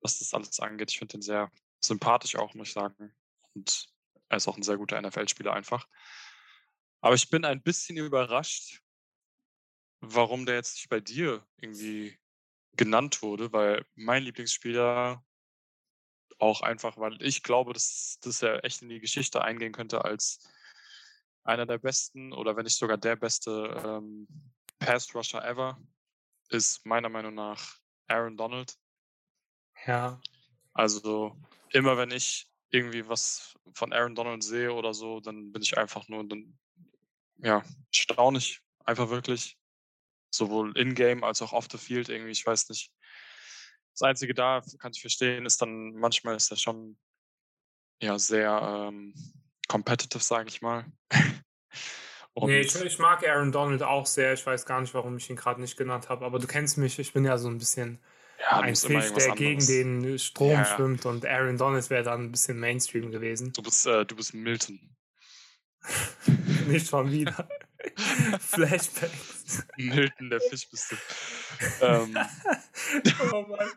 was 0.00 0.18
das 0.18 0.34
alles 0.34 0.58
angeht. 0.60 0.90
Ich 0.90 0.98
finde 0.98 1.18
ihn 1.18 1.22
sehr 1.22 1.50
sympathisch 1.80 2.36
auch, 2.36 2.54
muss 2.54 2.68
ich 2.68 2.74
sagen. 2.74 3.14
Und 3.54 3.88
er 4.28 4.36
ist 4.36 4.48
auch 4.48 4.56
ein 4.56 4.62
sehr 4.62 4.76
guter 4.76 5.00
NFL-Spieler 5.00 5.52
einfach. 5.52 5.86
Aber 7.00 7.14
ich 7.14 7.30
bin 7.30 7.44
ein 7.44 7.62
bisschen 7.62 7.96
überrascht, 7.96 8.82
warum 10.00 10.46
der 10.46 10.56
jetzt 10.56 10.76
nicht 10.76 10.88
bei 10.88 11.00
dir 11.00 11.46
irgendwie 11.56 12.18
genannt 12.76 13.22
wurde, 13.22 13.52
weil 13.52 13.84
mein 13.94 14.22
Lieblingsspieler 14.22 15.24
auch 16.40 16.62
einfach, 16.62 16.96
weil 16.96 17.20
ich 17.22 17.42
glaube, 17.42 17.72
dass, 17.72 18.18
dass 18.20 18.42
er 18.42 18.64
echt 18.64 18.82
in 18.82 18.88
die 18.88 19.00
Geschichte 19.00 19.42
eingehen 19.42 19.72
könnte 19.72 20.04
als 20.04 20.48
einer 21.44 21.66
der 21.66 21.78
besten 21.78 22.32
oder 22.32 22.56
wenn 22.56 22.64
nicht 22.64 22.76
sogar 22.76 22.98
der 22.98 23.16
beste 23.16 23.50
ähm, 23.84 24.26
Pass-Rusher 24.78 25.44
ever 25.44 25.80
ist 26.48 26.84
meiner 26.84 27.08
Meinung 27.08 27.34
nach 27.34 27.78
Aaron 28.08 28.36
Donald. 28.36 28.76
Ja. 29.86 30.20
Also 30.72 31.36
immer 31.70 31.96
wenn 31.96 32.10
ich 32.10 32.50
irgendwie 32.70 33.08
was 33.08 33.58
von 33.72 33.92
Aaron 33.92 34.14
Donald 34.14 34.42
sehe 34.42 34.72
oder 34.72 34.94
so, 34.94 35.20
dann 35.20 35.52
bin 35.52 35.62
ich 35.62 35.76
einfach 35.76 36.08
nur 36.08 36.24
dann, 36.24 36.58
ja, 37.38 37.64
staunig. 37.90 38.60
Einfach 38.84 39.10
wirklich. 39.10 39.56
Sowohl 40.32 40.76
in-game 40.76 41.24
als 41.24 41.42
auch 41.42 41.52
off 41.52 41.68
the 41.70 41.78
field 41.78 42.08
irgendwie, 42.08 42.30
ich 42.30 42.46
weiß 42.46 42.68
nicht. 42.68 42.92
Das 44.00 44.08
Einzige 44.08 44.32
da, 44.32 44.62
kann 44.78 44.92
ich 44.94 45.02
verstehen, 45.02 45.44
ist 45.44 45.60
dann, 45.60 45.92
manchmal 45.92 46.34
ist 46.34 46.50
er 46.50 46.56
schon 46.56 46.96
ja 48.00 48.18
sehr 48.18 48.88
ähm, 48.88 49.12
competitive, 49.68 50.22
sage 50.22 50.48
ich 50.48 50.62
mal. 50.62 50.86
nee, 52.34 52.60
ich, 52.60 52.74
ich, 52.82 52.98
mag 52.98 53.28
Aaron 53.28 53.52
Donald 53.52 53.82
auch 53.82 54.06
sehr. 54.06 54.32
Ich 54.32 54.46
weiß 54.46 54.64
gar 54.64 54.80
nicht, 54.80 54.94
warum 54.94 55.18
ich 55.18 55.28
ihn 55.28 55.36
gerade 55.36 55.60
nicht 55.60 55.76
genannt 55.76 56.08
habe, 56.08 56.24
aber 56.24 56.38
du 56.38 56.46
kennst 56.46 56.78
mich, 56.78 56.98
ich 56.98 57.12
bin 57.12 57.26
ja 57.26 57.36
so 57.36 57.48
ein 57.48 57.58
bisschen 57.58 58.02
ja, 58.40 58.60
ein 58.60 58.74
Fisch, 58.74 59.12
der 59.12 59.34
gegen 59.34 59.66
den 59.66 60.18
Strom 60.18 60.52
ja, 60.52 60.64
schwimmt 60.64 61.04
und 61.04 61.26
Aaron 61.26 61.58
Donald 61.58 61.90
wäre 61.90 62.02
dann 62.02 62.22
ein 62.22 62.32
bisschen 62.32 62.58
Mainstream 62.58 63.10
gewesen. 63.10 63.52
Du 63.52 63.62
bist, 63.62 63.86
äh, 63.86 64.06
du 64.06 64.16
bist 64.16 64.32
Milton. 64.32 64.96
nicht 66.68 66.88
schon 66.88 67.12
wieder. 67.12 67.46
Flashbacks. 68.40 69.66
Milton, 69.76 70.30
der 70.30 70.40
Fisch 70.40 70.70
bist 70.70 70.90
du. 70.90 70.96
Ähm. 71.80 72.16
oh 73.32 73.42
Mann. 73.42 73.68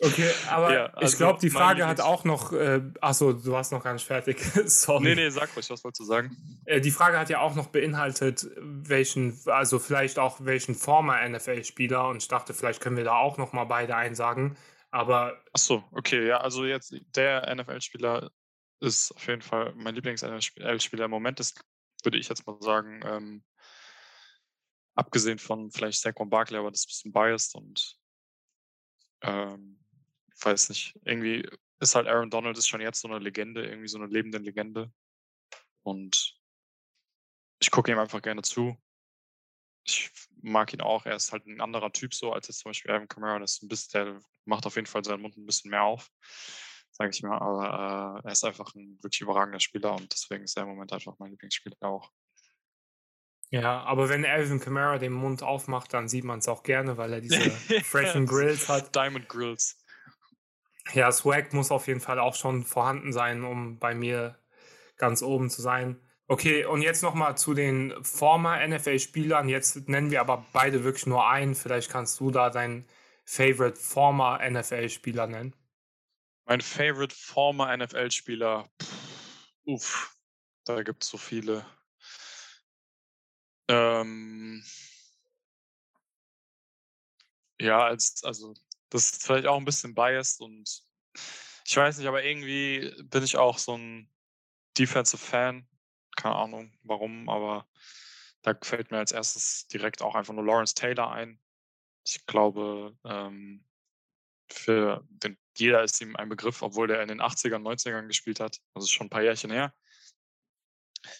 Okay, 0.00 0.30
aber 0.48 0.72
Ja, 0.72 0.86
ich 0.88 0.96
also 0.96 1.16
glaube, 1.18 1.40
die 1.40 1.50
Frage 1.50 1.86
hat 1.86 2.00
auch 2.00 2.24
noch. 2.24 2.52
Äh, 2.52 2.80
achso, 3.00 3.32
du 3.32 3.52
warst 3.52 3.72
noch 3.72 3.82
gar 3.84 3.92
nicht 3.92 4.06
fertig. 4.06 4.38
Sorry. 4.66 5.04
Nee, 5.04 5.14
nee, 5.14 5.28
sag 5.28 5.54
ruhig, 5.54 5.68
was 5.68 5.84
wolltest 5.84 6.00
du 6.00 6.04
sagen? 6.04 6.36
Äh, 6.64 6.80
die 6.80 6.90
Frage 6.90 7.18
hat 7.18 7.28
ja 7.28 7.40
auch 7.40 7.54
noch 7.54 7.68
beinhaltet, 7.68 8.46
welchen, 8.56 9.38
also 9.46 9.78
vielleicht 9.78 10.18
auch 10.18 10.38
welchen 10.40 10.74
former 10.74 11.28
NFL-Spieler 11.28 12.08
und 12.08 12.18
ich 12.18 12.28
dachte, 12.28 12.54
vielleicht 12.54 12.80
können 12.80 12.96
wir 12.96 13.04
da 13.04 13.16
auch 13.16 13.36
noch 13.38 13.52
mal 13.52 13.64
beide 13.64 13.96
einsagen. 13.96 14.56
Aber 14.90 15.36
Ach 15.52 15.58
so, 15.58 15.84
okay, 15.92 16.26
ja, 16.26 16.38
also 16.38 16.64
jetzt 16.64 16.94
der 17.14 17.54
NFL-Spieler 17.54 18.30
ist 18.80 19.12
auf 19.12 19.26
jeden 19.26 19.42
Fall 19.42 19.72
mein 19.76 19.94
Lieblings-NFL-Spieler 19.94 21.06
im 21.06 21.10
Moment 21.10 21.40
ist, 21.40 21.60
würde 22.02 22.18
ich 22.18 22.28
jetzt 22.28 22.46
mal 22.46 22.56
sagen, 22.60 23.00
ähm, 23.04 23.44
abgesehen 24.96 25.38
von 25.38 25.70
vielleicht 25.70 26.00
Saquon 26.00 26.30
Barkley, 26.30 26.58
aber 26.58 26.70
das 26.70 26.80
ist 26.80 26.86
ein 26.86 26.90
bisschen 26.90 27.12
biased 27.12 27.54
und 27.54 27.98
ähm, 29.22 29.78
weiß 30.40 30.70
nicht, 30.70 30.98
irgendwie 31.04 31.48
ist 31.80 31.94
halt 31.94 32.08
Aaron 32.08 32.30
Donald 32.30 32.56
ist 32.58 32.68
schon 32.68 32.80
jetzt 32.80 33.00
so 33.00 33.08
eine 33.08 33.18
Legende, 33.18 33.66
irgendwie 33.66 33.88
so 33.88 33.98
eine 33.98 34.06
lebende 34.06 34.38
Legende 34.38 34.90
und 35.82 36.38
ich 37.60 37.70
gucke 37.70 37.92
ihm 37.92 37.98
einfach 37.98 38.22
gerne 38.22 38.42
zu. 38.42 38.76
Ich 39.84 40.10
mag 40.42 40.72
ihn 40.72 40.80
auch, 40.80 41.06
er 41.06 41.16
ist 41.16 41.32
halt 41.32 41.46
ein 41.46 41.60
anderer 41.60 41.92
Typ 41.92 42.12
so 42.12 42.32
als 42.32 42.48
jetzt 42.48 42.58
zum 42.60 42.70
Beispiel 42.70 42.90
Evan 42.90 43.08
Kamara, 43.08 43.38
das 43.38 43.54
ist 43.54 43.62
ein 43.62 43.68
bisschen, 43.68 44.04
der 44.04 44.20
macht 44.44 44.66
auf 44.66 44.76
jeden 44.76 44.86
Fall 44.86 45.04
seinen 45.04 45.22
Mund 45.22 45.36
ein 45.36 45.46
bisschen 45.46 45.70
mehr 45.70 45.82
auf, 45.82 46.10
sage 46.90 47.10
ich 47.10 47.22
mal, 47.22 47.38
aber 47.38 48.20
äh, 48.22 48.26
er 48.26 48.32
ist 48.32 48.44
einfach 48.44 48.74
ein 48.74 48.98
wirklich 49.02 49.20
überragender 49.20 49.60
Spieler 49.60 49.94
und 49.94 50.12
deswegen 50.12 50.44
ist 50.44 50.56
er 50.56 50.64
im 50.64 50.70
Moment 50.70 50.92
einfach 50.92 51.18
mein 51.18 51.30
Lieblingsspieler 51.30 51.76
auch. 51.80 52.10
Ja, 53.50 53.82
aber 53.82 54.08
wenn 54.08 54.24
Alvin 54.24 54.60
Kamara 54.60 54.98
den 54.98 55.12
Mund 55.12 55.42
aufmacht, 55.42 55.94
dann 55.94 56.08
sieht 56.08 56.24
man 56.24 56.40
es 56.40 56.48
auch 56.48 56.62
gerne, 56.62 56.96
weil 56.96 57.12
er 57.12 57.20
diese 57.20 57.50
freshen 57.84 58.26
Grills 58.26 58.68
hat. 58.68 58.94
Diamond 58.94 59.28
Grills. 59.28 59.78
Ja, 60.92 61.10
Swag 61.12 61.52
muss 61.52 61.70
auf 61.70 61.86
jeden 61.86 62.00
Fall 62.00 62.18
auch 62.18 62.34
schon 62.34 62.64
vorhanden 62.64 63.12
sein, 63.12 63.44
um 63.44 63.78
bei 63.78 63.94
mir 63.94 64.38
ganz 64.96 65.22
oben 65.22 65.50
zu 65.50 65.62
sein. 65.62 66.00
Okay, 66.28 66.64
und 66.64 66.82
jetzt 66.82 67.02
nochmal 67.02 67.36
zu 67.36 67.54
den 67.54 67.94
former 68.02 68.66
NFL-Spielern. 68.66 69.48
Jetzt 69.48 69.88
nennen 69.88 70.10
wir 70.10 70.20
aber 70.20 70.44
beide 70.52 70.82
wirklich 70.82 71.06
nur 71.06 71.28
einen. 71.28 71.54
Vielleicht 71.54 71.90
kannst 71.90 72.18
du 72.18 72.32
da 72.32 72.50
deinen 72.50 72.88
Favorite 73.24 73.76
former 73.76 74.40
NFL-Spieler 74.48 75.28
nennen. 75.28 75.54
Mein 76.46 76.60
favorite 76.60 77.14
former 77.14 77.76
NFL-Spieler, 77.76 78.68
uff, 79.64 80.14
da 80.64 80.82
gibt 80.82 81.02
es 81.02 81.10
so 81.10 81.18
viele. 81.18 81.66
Ähm, 83.68 84.62
ja, 87.60 87.84
als, 87.84 88.22
also 88.24 88.54
das 88.90 89.12
ist 89.12 89.26
vielleicht 89.26 89.46
auch 89.46 89.56
ein 89.58 89.64
bisschen 89.64 89.94
biased 89.94 90.40
und 90.40 90.82
ich 91.66 91.76
weiß 91.76 91.98
nicht, 91.98 92.06
aber 92.06 92.22
irgendwie 92.24 92.94
bin 93.04 93.24
ich 93.24 93.36
auch 93.36 93.58
so 93.58 93.76
ein 93.76 94.10
Defensive 94.78 95.18
Fan. 95.18 95.66
Keine 96.16 96.36
Ahnung 96.36 96.72
warum, 96.82 97.28
aber 97.28 97.66
da 98.42 98.56
fällt 98.62 98.90
mir 98.90 98.98
als 98.98 99.12
erstes 99.12 99.66
direkt 99.68 100.02
auch 100.02 100.14
einfach 100.14 100.32
nur 100.32 100.44
Lawrence 100.44 100.74
Taylor 100.74 101.10
ein. 101.10 101.40
Ich 102.04 102.24
glaube, 102.26 102.96
ähm, 103.04 103.64
für 104.50 105.04
den, 105.08 105.36
jeder 105.56 105.82
ist 105.82 106.00
ihm 106.00 106.14
ein 106.16 106.28
Begriff, 106.28 106.62
obwohl 106.62 106.86
der 106.86 107.02
in 107.02 107.08
den 107.08 107.20
80ern, 107.20 107.62
90ern 107.62 108.06
gespielt 108.06 108.38
hat. 108.40 108.60
Das 108.74 108.84
ist 108.84 108.92
schon 108.92 109.08
ein 109.08 109.10
paar 109.10 109.22
Jährchen 109.22 109.50
her. 109.50 109.74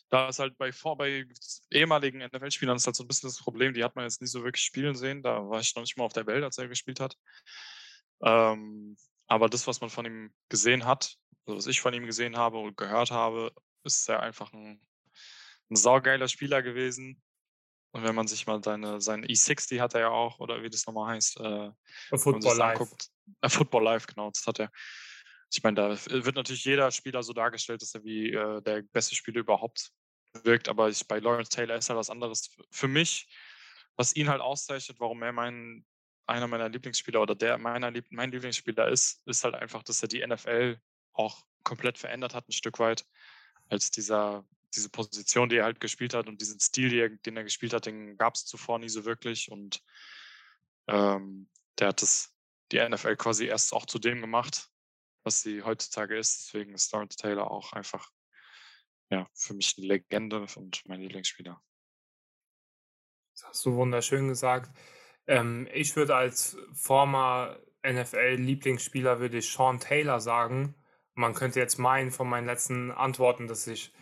Da 0.09 0.29
ist 0.29 0.39
halt 0.39 0.57
bei, 0.59 0.73
vor, 0.73 0.97
bei 0.97 1.27
ehemaligen 1.71 2.19
NFL-Spielern 2.19 2.77
ist 2.77 2.87
halt 2.87 2.97
so 2.97 3.05
ein 3.05 3.09
bisschen 3.09 3.29
das 3.29 3.39
Problem, 3.39 3.75
die 3.75 3.85
hat 3.85 3.97
man 3.97 4.05
jetzt 4.05 4.21
nicht 4.21 4.31
so 4.31 4.45
wirklich 4.45 4.65
spielen 4.65 4.95
sehen. 4.95 5.23
Da 5.23 5.49
war 5.49 5.61
ich 5.61 5.75
noch 5.75 5.83
nicht 5.83 5.97
mal 5.97 6.05
auf 6.05 6.13
der 6.13 6.27
Welt, 6.27 6.45
als 6.45 6.59
er 6.59 6.69
gespielt 6.69 7.01
hat. 7.01 7.17
Ähm, 8.23 8.97
aber 9.27 9.49
das, 9.49 9.67
was 9.67 9.81
man 9.81 9.91
von 9.91 10.07
ihm 10.07 10.33
gesehen 10.49 10.85
hat, 10.85 11.17
also 11.47 11.59
was 11.59 11.67
ich 11.67 11.81
von 11.81 11.95
ihm 11.95 12.07
gesehen 12.07 12.37
habe 12.37 12.59
und 12.59 12.77
gehört 12.77 13.11
habe, 13.11 13.53
ist 13.85 14.09
er 14.09 14.21
einfach 14.21 14.53
ein, 14.53 14.81
ein 15.71 15.77
saugeiler 15.77 16.29
Spieler 16.29 16.63
gewesen. 16.63 17.23
Und 17.93 18.05
wenn 18.05 18.15
man 18.15 18.27
sich 18.27 18.47
mal 18.47 18.63
seine, 18.63 19.01
seinen 19.01 19.25
E60 19.25 19.81
hat 19.81 19.95
er 19.95 20.01
ja 20.01 20.09
auch, 20.11 20.39
oder 20.39 20.63
wie 20.63 20.69
das 20.69 20.87
nochmal 20.87 21.15
heißt, 21.15 21.41
äh, 21.41 21.71
Football 22.11 22.57
Live. 22.57 22.81
anguckt. 22.81 23.09
Äh, 23.41 23.49
Football 23.49 23.85
Live, 23.85 24.07
genau, 24.07 24.31
das 24.31 24.47
hat 24.47 24.61
er. 24.61 24.71
Ich 25.53 25.63
meine, 25.63 25.77
da 25.77 25.91
wird 25.91 26.37
natürlich 26.37 26.65
jeder 26.65 26.91
Spieler 26.91 27.23
so 27.23 27.33
dargestellt, 27.33 27.83
dass 27.83 27.95
er 27.95 28.05
wie 28.05 28.33
äh, 28.33 28.61
der 28.63 28.83
beste 28.83 29.15
Spieler 29.15 29.41
überhaupt 29.41 29.93
wirkt, 30.45 30.69
aber 30.69 30.89
ich, 30.89 31.07
bei 31.07 31.19
Lawrence 31.19 31.51
Taylor 31.51 31.77
ist 31.77 31.89
halt 31.89 31.99
was 31.99 32.11
anderes. 32.11 32.51
Für 32.71 32.89
mich, 32.89 33.29
was 33.97 34.15
ihn 34.17 34.29
halt 34.29 34.41
auszeichnet, 34.41 35.01
warum 35.01 35.23
er 35.23 35.33
mein, 35.33 35.85
einer 36.27 36.47
meiner 36.47 36.69
Lieblingsspieler 36.69 37.23
oder 37.23 37.35
der 37.35 37.59
meiner 37.59 37.93
mein 38.11 38.31
Lieblingsspieler 38.33 38.89
ist, 38.89 39.23
ist 39.27 39.45
halt 39.45 39.55
einfach, 39.55 39.83
dass 39.83 40.03
er 40.03 40.09
die 40.09 40.27
NFL 40.27 40.79
auch 41.13 41.45
komplett 41.63 41.99
verändert 41.99 42.35
hat, 42.35 42.49
ein 42.49 42.53
Stück 42.53 42.79
weit, 42.79 43.07
als 43.69 43.91
dieser, 43.91 44.47
diese 44.75 44.91
Position, 44.91 45.49
die 45.49 45.57
er 45.57 45.65
halt 45.65 45.81
gespielt 45.81 46.15
hat 46.15 46.29
und 46.29 46.41
diesen 46.41 46.61
Stil, 46.61 46.93
er, 46.93 47.09
den 47.09 47.37
er 47.37 47.45
gespielt 47.45 47.73
hat, 47.73 47.87
den 47.87 48.17
gab 48.19 48.35
es 48.35 48.45
zuvor 48.45 48.79
nie 48.79 48.89
so 48.89 49.05
wirklich 49.05 49.51
und 49.51 49.81
ähm, 50.89 51.49
der 51.79 51.89
hat 51.89 52.03
das, 52.03 52.35
die 52.73 52.87
NFL 52.87 53.17
quasi 53.17 53.47
erst 53.47 53.73
auch 53.73 53.87
zu 53.87 53.99
dem 53.99 54.21
gemacht, 54.21 54.69
was 55.27 55.43
sie 55.43 55.63
heutzutage 55.63 56.17
ist. 56.17 56.39
Deswegen 56.39 56.73
ist 56.73 56.93
Lawrence 56.93 57.17
Taylor 57.17 57.51
auch 57.51 57.73
einfach 57.73 58.11
ja, 59.11 59.29
für 59.35 59.55
mich 59.55 59.75
eine 59.77 59.87
Legende 59.87 60.47
und 60.57 60.83
mein 60.87 61.01
Lieblingsspieler. 61.01 61.61
Das 63.35 63.49
hast 63.49 63.67
du 63.67 63.75
wunderschön 63.75 64.29
gesagt. 64.29 64.71
Ähm, 65.27 65.69
ich 65.73 65.95
würde 65.97 66.17
als 66.17 66.57
former 66.73 67.59
NFL-Lieblingsspieler 67.87 69.21
würde 69.21 69.39
ich 69.39 69.51
Sean 69.51 69.79
Taylor 69.81 70.21
sagen. 70.21 70.75
Man 71.15 71.35
könnte 71.35 71.61
jetzt 71.61 71.79
meinen 71.79 72.11
von 72.11 72.29
meinen 72.29 72.47
letzten 72.47 72.91
Antworten, 72.91 73.47
dass 73.47 73.67
ich 73.67 73.93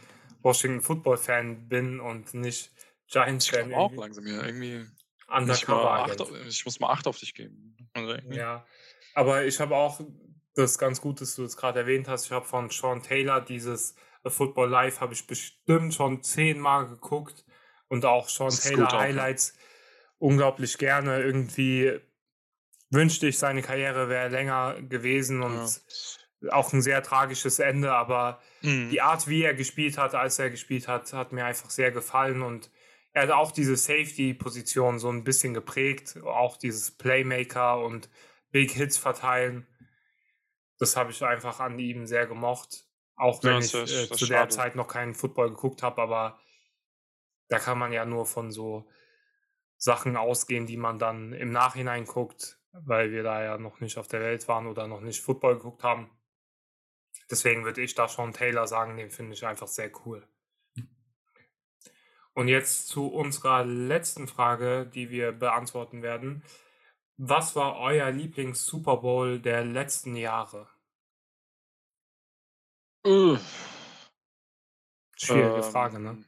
Washington 0.43 0.83
Football 0.83 1.17
Fan 1.17 1.69
bin 1.69 2.01
und 2.01 2.35
nicht 2.35 2.73
Giants 3.09 3.51
Ich 3.51 3.75
auch 3.75 3.93
langsam 3.95 4.27
hier 4.27 4.45
irgendwie. 4.45 4.83
Ich, 4.83 5.29
Undercover 5.29 5.85
mal 5.85 6.03
acht 6.03 6.21
auf, 6.21 6.33
ich 6.47 6.65
muss 6.65 6.81
mal 6.81 6.91
acht 6.91 7.07
auf 7.07 7.19
dich 7.19 7.35
geben. 7.35 7.77
Also 7.95 8.15
Ja, 8.31 8.67
aber 9.15 9.45
ich 9.45 9.59
habe 9.59 9.75
auch, 9.75 10.01
das 10.55 10.73
ist 10.73 10.79
ganz 10.79 11.01
gut, 11.01 11.21
dass 11.21 11.35
du 11.37 11.45
es 11.45 11.57
gerade 11.57 11.81
erwähnt 11.81 12.09
hast, 12.09 12.27
ich 12.27 12.33
habe 12.33 12.47
von 12.47 12.71
Sean 12.71 13.03
Taylor 13.03 13.41
dieses 13.41 13.95
Football 14.27 14.71
Live 14.71 15.01
habe 15.01 15.13
ich 15.13 15.27
bestimmt 15.27 15.95
schon 15.95 16.23
zehnmal 16.23 16.87
geguckt 16.89 17.45
und 17.89 18.05
auch 18.07 18.29
Sean 18.29 18.49
Das 18.49 18.61
Taylor 18.61 18.85
gut 18.85 18.95
auch, 18.95 18.95
ja. 18.95 19.01
Highlights 19.01 19.55
unglaublich 20.19 20.79
gerne. 20.79 21.23
Irgendwie 21.23 22.01
wünschte 22.91 23.27
ich, 23.27 23.39
seine 23.39 23.63
Karriere 23.63 24.09
wäre 24.09 24.29
länger 24.29 24.81
gewesen 24.83 25.43
und 25.43 25.83
auch 26.51 26.73
ein 26.73 26.83
sehr 26.83 27.03
tragisches 27.03 27.59
Ende, 27.59 27.93
aber 27.93 28.41
Mhm. 28.63 28.91
die 28.91 29.01
Art, 29.01 29.29
wie 29.29 29.43
er 29.43 29.55
gespielt 29.55 29.99
hat, 29.99 30.15
als 30.15 30.39
er 30.39 30.51
gespielt 30.51 30.89
hat, 30.89 31.13
hat 31.13 31.33
mir 31.33 31.45
einfach 31.45 31.71
sehr 31.71 31.91
gefallen 31.91 32.43
und 32.43 32.71
er 33.13 33.23
hat 33.25 33.31
auch 33.31 33.53
diese 33.53 33.77
Safety-Position 33.77 34.99
so 34.99 35.09
ein 35.11 35.25
bisschen 35.25 35.55
geprägt, 35.55 36.19
auch 36.25 36.57
dieses 36.57 36.91
Playmaker 36.91 37.79
und 37.83 38.09
Big 38.51 38.73
Hits 38.73 38.99
verteilen. 38.99 39.67
Das 40.79 40.97
habe 40.97 41.11
ich 41.13 41.23
einfach 41.25 41.61
an 41.61 41.79
ihm 41.79 42.07
sehr 42.07 42.27
gemocht, 42.27 42.85
auch 43.17 43.43
Ja, 43.43 43.51
wenn 43.51 43.57
das 43.61 43.75
ich 43.75 43.75
ist- 43.75 44.11
äh, 44.11 44.15
zu 44.15 44.27
der 44.27 44.39
schade. 44.39 44.49
Zeit 44.55 44.77
noch 44.77 44.89
keinen 44.89 45.15
Football 45.15 45.51
geguckt 45.51 45.83
habe, 45.83 46.03
aber 46.03 46.41
da 47.49 47.59
kann 47.59 47.79
man 47.79 47.93
ja 47.93 48.05
nur 48.05 48.27
von 48.27 48.51
so 48.51 48.89
Sachen 49.77 50.17
ausgehen, 50.17 50.67
die 50.67 50.77
man 50.77 50.99
dann 50.99 51.33
im 51.33 51.51
Nachhinein 51.51 52.07
guckt, 52.07 52.59
weil 52.73 53.13
wir 53.13 53.23
da 53.23 53.43
ja 53.45 53.59
noch 53.59 53.81
nicht 53.81 53.99
auf 53.99 54.09
der 54.09 54.21
Welt 54.21 54.49
waren 54.49 54.67
oder 54.67 54.87
noch 54.89 55.01
nicht 55.01 55.21
Football 55.21 55.57
geguckt 55.57 55.83
haben. 55.85 56.11
Deswegen 57.31 57.65
würde 57.65 57.83
ich 57.83 57.95
da 57.95 58.09
schon 58.09 58.33
Taylor 58.33 58.67
sagen, 58.67 58.97
den 58.97 59.11
finde 59.11 59.35
ich 59.35 59.47
einfach 59.47 59.69
sehr 59.69 59.91
cool. 60.05 60.27
Und 62.33 62.49
jetzt 62.49 62.89
zu 62.89 63.07
unserer 63.13 63.65
letzten 63.65 64.27
Frage, 64.27 64.87
die 64.87 65.09
wir 65.11 65.31
beantworten 65.33 66.03
werden. 66.03 66.43
Was 67.19 67.57
war 67.57 67.79
euer 67.81 68.13
Lieblings-Super 68.13 68.99
Bowl 68.99 69.41
der 69.41 69.65
letzten 69.65 70.15
Jahre? 70.15 70.69
Äh, 73.05 73.37
Schwierige 75.17 75.63
Frage, 75.65 75.99
ne? 75.99 76.19
ähm, 76.19 76.25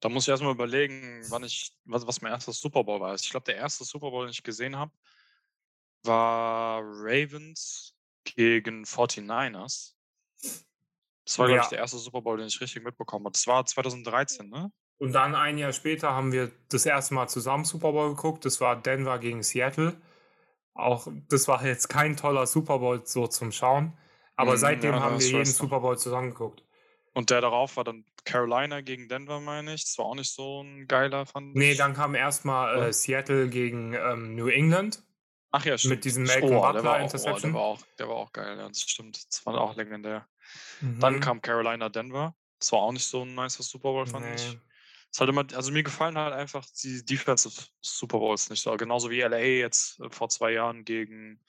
Da 0.00 0.08
muss 0.08 0.24
ich 0.24 0.28
erstmal 0.28 0.52
überlegen, 0.52 1.30
wann 1.30 1.44
ich, 1.44 1.72
was, 1.84 2.06
was 2.06 2.20
mein 2.20 2.32
erstes 2.32 2.60
Super 2.60 2.84
Bowl 2.84 3.00
war. 3.00 3.14
Ich 3.14 3.30
glaube, 3.30 3.44
der 3.44 3.56
erste 3.56 3.84
Super 3.84 4.10
Bowl, 4.10 4.26
den 4.26 4.30
ich 4.30 4.42
gesehen 4.42 4.76
habe, 4.76 4.92
war 6.04 6.80
Ravens 6.82 7.94
gegen 8.24 8.84
49ers. 8.86 9.94
Das 11.26 11.38
war, 11.38 11.46
glaube 11.48 11.56
Ja. 11.56 11.62
ich, 11.62 11.68
der 11.68 11.78
erste 11.78 11.98
Super 11.98 12.22
Bowl, 12.22 12.36
den 12.38 12.46
ich 12.46 12.60
richtig 12.60 12.82
mitbekommen 12.84 13.24
habe. 13.26 13.32
Das 13.32 13.46
war 13.46 13.66
2013, 13.66 14.48
ne? 14.48 14.72
Und 14.98 15.12
dann 15.12 15.34
ein 15.34 15.58
Jahr 15.58 15.72
später 15.72 16.12
haben 16.14 16.32
wir 16.32 16.50
das 16.70 16.86
erste 16.86 17.14
Mal 17.14 17.28
zusammen 17.28 17.64
Super 17.64 17.92
Bowl 17.92 18.10
geguckt. 18.10 18.44
Das 18.44 18.60
war 18.60 18.76
Denver 18.80 19.18
gegen 19.18 19.42
Seattle. 19.42 20.00
Auch 20.74 21.08
das 21.28 21.48
war 21.48 21.64
jetzt 21.64 21.88
kein 21.88 22.16
toller 22.16 22.46
Super 22.46 22.78
Bowl 22.78 23.02
so 23.06 23.26
zum 23.26 23.52
Schauen. 23.52 23.96
Aber 24.36 24.52
Mhm, 24.52 24.56
seitdem 24.58 24.94
ja, 24.94 25.00
haben 25.00 25.18
wir 25.18 25.26
jeden. 25.26 25.44
Super 25.46 25.80
Bowl 25.80 25.98
zusammen 25.98 26.30
geguckt. 26.30 26.62
Und 27.14 27.30
der 27.30 27.40
darauf 27.40 27.76
war 27.76 27.84
dann 27.84 28.04
Carolina 28.24 28.82
gegen 28.82 29.08
Denver, 29.08 29.40
meine 29.40 29.72
ich. 29.74 29.84
Das 29.84 29.96
war 29.98 30.06
auch 30.06 30.14
nicht 30.14 30.32
so 30.32 30.62
ein 30.62 30.86
geiler, 30.86 31.24
fand 31.24 31.54
Nee, 31.54 31.72
ich. 31.72 31.78
dann 31.78 31.94
kam 31.94 32.14
erstmal 32.14 32.82
äh, 32.88 32.92
Seattle 32.92 33.48
gegen 33.48 33.94
ähm, 33.94 34.34
New 34.34 34.48
England. 34.48 35.02
Ach 35.50 35.64
ja, 35.64 35.78
stimmt. 35.78 35.94
Mit 35.94 36.04
diesem 36.04 36.24
Malcolm 36.24 36.56
Oh, 36.56 36.60
Butler 36.60 36.90
auch, 36.92 36.98
oh, 36.98 37.02
Interception. 37.02 37.52
der, 37.52 37.60
war 37.60 37.66
auch, 37.66 37.80
der 37.98 38.08
war 38.08 38.16
auch 38.16 38.32
geil, 38.32 38.58
ja, 38.58 38.68
das 38.68 38.80
stimmt. 38.82 39.26
Das 39.32 39.46
war 39.46 39.58
auch 39.58 39.76
legendär. 39.76 40.26
Dann 40.80 41.14
Mhm. 41.14 41.20
kam 41.20 41.40
Carolina 41.40 41.88
Denver. 41.88 42.34
Das 42.58 42.72
war 42.72 42.80
auch 42.80 42.92
nicht 42.92 43.06
so 43.06 43.22
ein 43.22 43.34
nicer 43.34 43.62
Super 43.62 43.92
Bowl, 43.92 44.06
fand 44.06 44.26
ich. 44.34 44.58
Es 45.12 45.20
halt 45.20 45.30
immer, 45.30 45.44
also 45.54 45.72
mir 45.72 45.82
gefallen 45.82 46.18
halt 46.18 46.34
einfach 46.34 46.66
die 46.82 47.04
Defensive 47.04 47.54
Super 47.80 48.18
Bowls 48.18 48.50
nicht 48.50 48.62
so. 48.62 48.76
Genauso 48.76 49.10
wie 49.10 49.20
LA 49.22 49.38
jetzt 49.38 49.98
äh, 50.00 50.10
vor 50.10 50.28
zwei 50.28 50.52
Jahren 50.52 50.84
gegen 50.84 51.40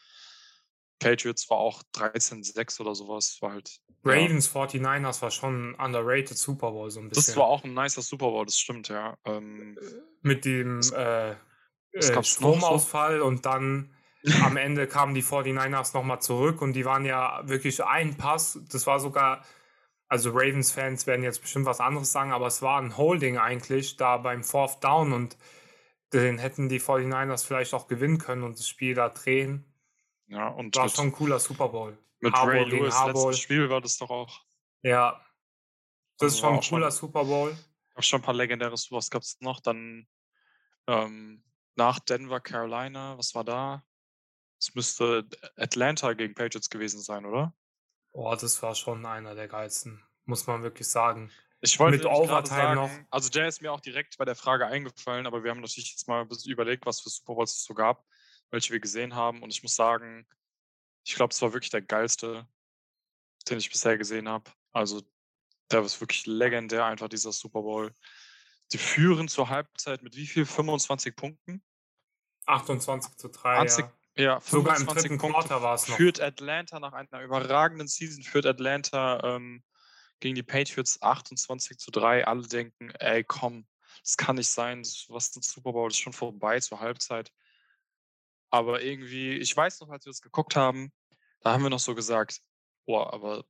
Patriots 0.99 1.49
war 1.49 1.57
auch 1.57 1.83
13-6 1.95 2.81
oder 2.81 2.95
sowas. 2.95 3.37
War 3.41 3.51
halt. 3.53 3.79
ja. 4.05 4.13
Ravens 4.13 4.49
49ers 4.49 5.21
war 5.21 5.31
schon 5.31 5.71
ein 5.71 5.75
underrated 5.75 6.37
Super 6.37 6.71
Bowl 6.71 6.89
so 6.89 6.99
ein 6.99 7.09
bisschen. 7.09 7.33
Das 7.33 7.37
war 7.37 7.45
auch 7.45 7.63
ein 7.63 7.73
nicer 7.73 8.01
Super 8.01 8.29
Bowl, 8.31 8.45
das 8.45 8.57
stimmt, 8.57 8.87
ja. 8.89 9.17
Ähm, 9.25 9.77
mit 10.21 10.45
dem 10.45 10.79
Was- 10.79 10.91
äh, 10.91 11.31
äh, 11.31 11.35
noch 12.11 12.15
so? 12.15 12.23
Stromausfall 12.23 13.21
und 13.21 13.45
dann 13.45 13.93
am 14.43 14.57
Ende 14.57 14.87
kamen 14.87 15.13
die 15.13 15.23
49ers 15.23 15.93
nochmal 15.93 16.21
zurück 16.21 16.61
und 16.61 16.73
die 16.73 16.85
waren 16.85 17.05
ja 17.05 17.41
wirklich 17.47 17.83
ein 17.83 18.17
Pass. 18.17 18.59
Das 18.71 18.87
war 18.87 18.99
sogar, 18.99 19.45
also 20.07 20.29
Ravens-Fans 20.31 21.05
werden 21.07 21.23
jetzt 21.23 21.41
bestimmt 21.41 21.65
was 21.65 21.79
anderes 21.79 22.11
sagen, 22.11 22.31
aber 22.31 22.47
es 22.47 22.61
war 22.61 22.79
ein 22.81 22.95
Holding 22.97 23.37
eigentlich 23.37 23.97
da 23.97 24.17
beim 24.17 24.43
Fourth 24.43 24.83
Down 24.83 25.11
und 25.13 25.37
den 26.13 26.37
hätten 26.37 26.69
die 26.69 26.79
49ers 26.79 27.45
vielleicht 27.45 27.73
auch 27.73 27.87
gewinnen 27.87 28.17
können 28.17 28.43
und 28.43 28.57
das 28.57 28.67
Spiel 28.67 28.93
da 28.95 29.09
drehen. 29.09 29.65
ja, 30.27 30.47
und 30.47 30.75
War 30.75 30.85
mit, 30.85 30.95
schon 30.95 31.05
ein 31.07 31.11
cooler 31.11 31.39
Super 31.39 31.69
Bowl. 31.69 31.97
mit 32.19 32.33
Harbaugh 32.33 32.51
Ray 32.51 32.63
Lewis 32.69 32.95
letztes 33.05 33.39
Spiel 33.39 33.69
war 33.69 33.81
das 33.81 33.97
doch 33.97 34.09
auch. 34.09 34.45
Ja. 34.83 35.21
Das 36.17 36.33
ist 36.33 36.43
Also 36.43 36.43
war 36.43 36.49
schon 36.49 36.53
ein 36.53 36.57
auch 36.59 36.63
schon- 36.63 36.77
cooler 36.77 36.91
Super 36.91 37.25
Bowl. 37.25 37.57
Gab 37.93 38.03
schon 38.03 38.19
ein 38.21 38.23
paar 38.23 38.33
legendäre 38.33 38.77
Super 38.77 38.97
Was 38.97 39.09
gab 39.09 39.21
es 39.23 39.37
noch? 39.41 39.59
Dann 39.59 40.07
ähm, 40.87 41.43
nach 41.75 41.99
Denver, 41.99 42.39
Carolina, 42.39 43.17
was 43.17 43.35
war 43.35 43.43
da? 43.43 43.83
Es 44.59 44.73
müsste 44.73 45.27
Atlanta 45.57 46.13
gegen 46.13 46.33
Patriots 46.33 46.69
gewesen 46.69 47.01
sein, 47.01 47.25
oder? 47.25 47.53
Boah, 48.17 48.35
das 48.35 48.63
war 48.63 48.73
schon 48.73 49.05
einer 49.05 49.35
der 49.35 49.47
geilsten, 49.47 50.03
muss 50.25 50.47
man 50.47 50.63
wirklich 50.63 50.87
sagen. 50.87 51.31
Ich 51.61 51.77
wollte 51.77 51.97
Mit 51.97 52.07
Overtime 52.07 52.73
noch. 52.73 52.89
also 53.11 53.29
der 53.29 53.47
ist 53.47 53.61
mir 53.61 53.71
auch 53.71 53.79
direkt 53.79 54.17
bei 54.17 54.25
der 54.25 54.33
Frage 54.33 54.65
eingefallen, 54.65 55.27
aber 55.27 55.43
wir 55.43 55.51
haben 55.51 55.61
natürlich 55.61 55.91
jetzt 55.91 56.07
mal 56.07 56.21
ein 56.21 56.27
bisschen 56.27 56.51
überlegt, 56.51 56.87
was 56.87 56.99
für 56.99 57.11
Super 57.11 57.35
Bowls 57.35 57.55
es 57.55 57.63
so 57.63 57.75
gab, 57.75 58.03
welche 58.49 58.73
wir 58.73 58.79
gesehen 58.79 59.13
haben. 59.13 59.43
Und 59.43 59.51
ich 59.51 59.61
muss 59.61 59.75
sagen, 59.75 60.27
ich 61.05 61.13
glaube, 61.13 61.31
es 61.31 61.39
war 61.43 61.53
wirklich 61.53 61.69
der 61.69 61.83
geilste, 61.83 62.47
den 63.51 63.59
ich 63.59 63.69
bisher 63.69 63.99
gesehen 63.99 64.27
habe. 64.27 64.49
Also 64.71 65.03
der 65.69 65.83
ist 65.83 66.01
wirklich 66.01 66.25
legendär, 66.25 66.85
einfach 66.85 67.09
dieser 67.09 67.31
Super 67.31 67.61
Bowl. 67.61 67.93
Die 68.73 68.79
führen 68.79 69.27
zur 69.27 69.49
Halbzeit 69.49 70.01
mit 70.01 70.15
wie 70.15 70.25
viel? 70.25 70.47
25 70.47 71.15
Punkten? 71.15 71.63
28 72.47 73.15
zu 73.15 73.27
3. 73.27 73.57
20, 73.57 73.85
ja. 73.85 73.93
Ja, 74.17 74.39
Sogar 74.41 74.75
im 74.75 74.81
25 74.87 75.01
dritten 75.09 75.17
Punkte 75.19 75.39
Quarter 75.47 75.61
war 75.63 75.75
es 75.75 75.87
noch. 75.87 75.95
führt 75.97 76.19
Atlanta 76.21 76.79
nach 76.79 76.93
einer 76.93 77.21
überragenden 77.21 77.87
Season, 77.87 78.23
führt 78.23 78.45
Atlanta 78.45 79.21
ähm, 79.35 79.63
gegen 80.19 80.35
die 80.35 80.43
Patriots 80.43 81.01
28 81.01 81.77
zu 81.77 81.91
3. 81.91 82.25
Alle 82.25 82.47
denken, 82.47 82.91
ey, 82.99 83.23
komm, 83.23 83.67
das 84.03 84.17
kann 84.17 84.35
nicht 84.37 84.49
sein, 84.49 84.81
das, 84.83 85.05
was 85.09 85.35
ein 85.35 85.41
Super 85.41 85.71
Bowl, 85.73 85.89
das 85.89 85.97
ist 85.97 86.03
schon 86.03 86.13
vorbei 86.13 86.59
zur 86.59 86.79
Halbzeit. 86.79 87.31
Aber 88.49 88.81
irgendwie, 88.81 89.33
ich 89.37 89.55
weiß 89.55 89.81
noch, 89.81 89.89
als 89.89 90.05
wir 90.05 90.11
das 90.11 90.21
geguckt 90.21 90.55
haben, 90.55 90.91
da 91.41 91.51
haben 91.53 91.63
wir 91.63 91.69
noch 91.69 91.79
so 91.79 91.93
gesagt, 91.93 92.41
boah, 92.85 93.13
aber 93.13 93.45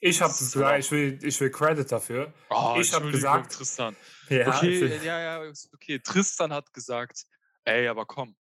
Ich 0.00 0.20
habe 0.20 0.32
auch- 0.32 0.76
ich 0.78 0.90
will, 0.90 1.18
ich 1.22 1.40
will 1.40 1.50
Credit 1.50 1.90
dafür. 1.90 2.32
oh, 2.50 2.76
Ich 2.78 2.92
hab 2.92 3.02
Entschuldigung, 3.02 3.12
gesagt- 3.12 3.52
Tristan. 3.52 3.96
Ja, 4.28 4.54
Okay, 4.56 4.84
ich- 4.96 5.02
ja, 5.02 5.42
ja, 5.42 5.52
okay. 5.72 5.98
Tristan 6.00 6.52
hat 6.52 6.72
gesagt, 6.74 7.24
ey, 7.64 7.88
aber 7.88 8.04
komm, 8.04 8.36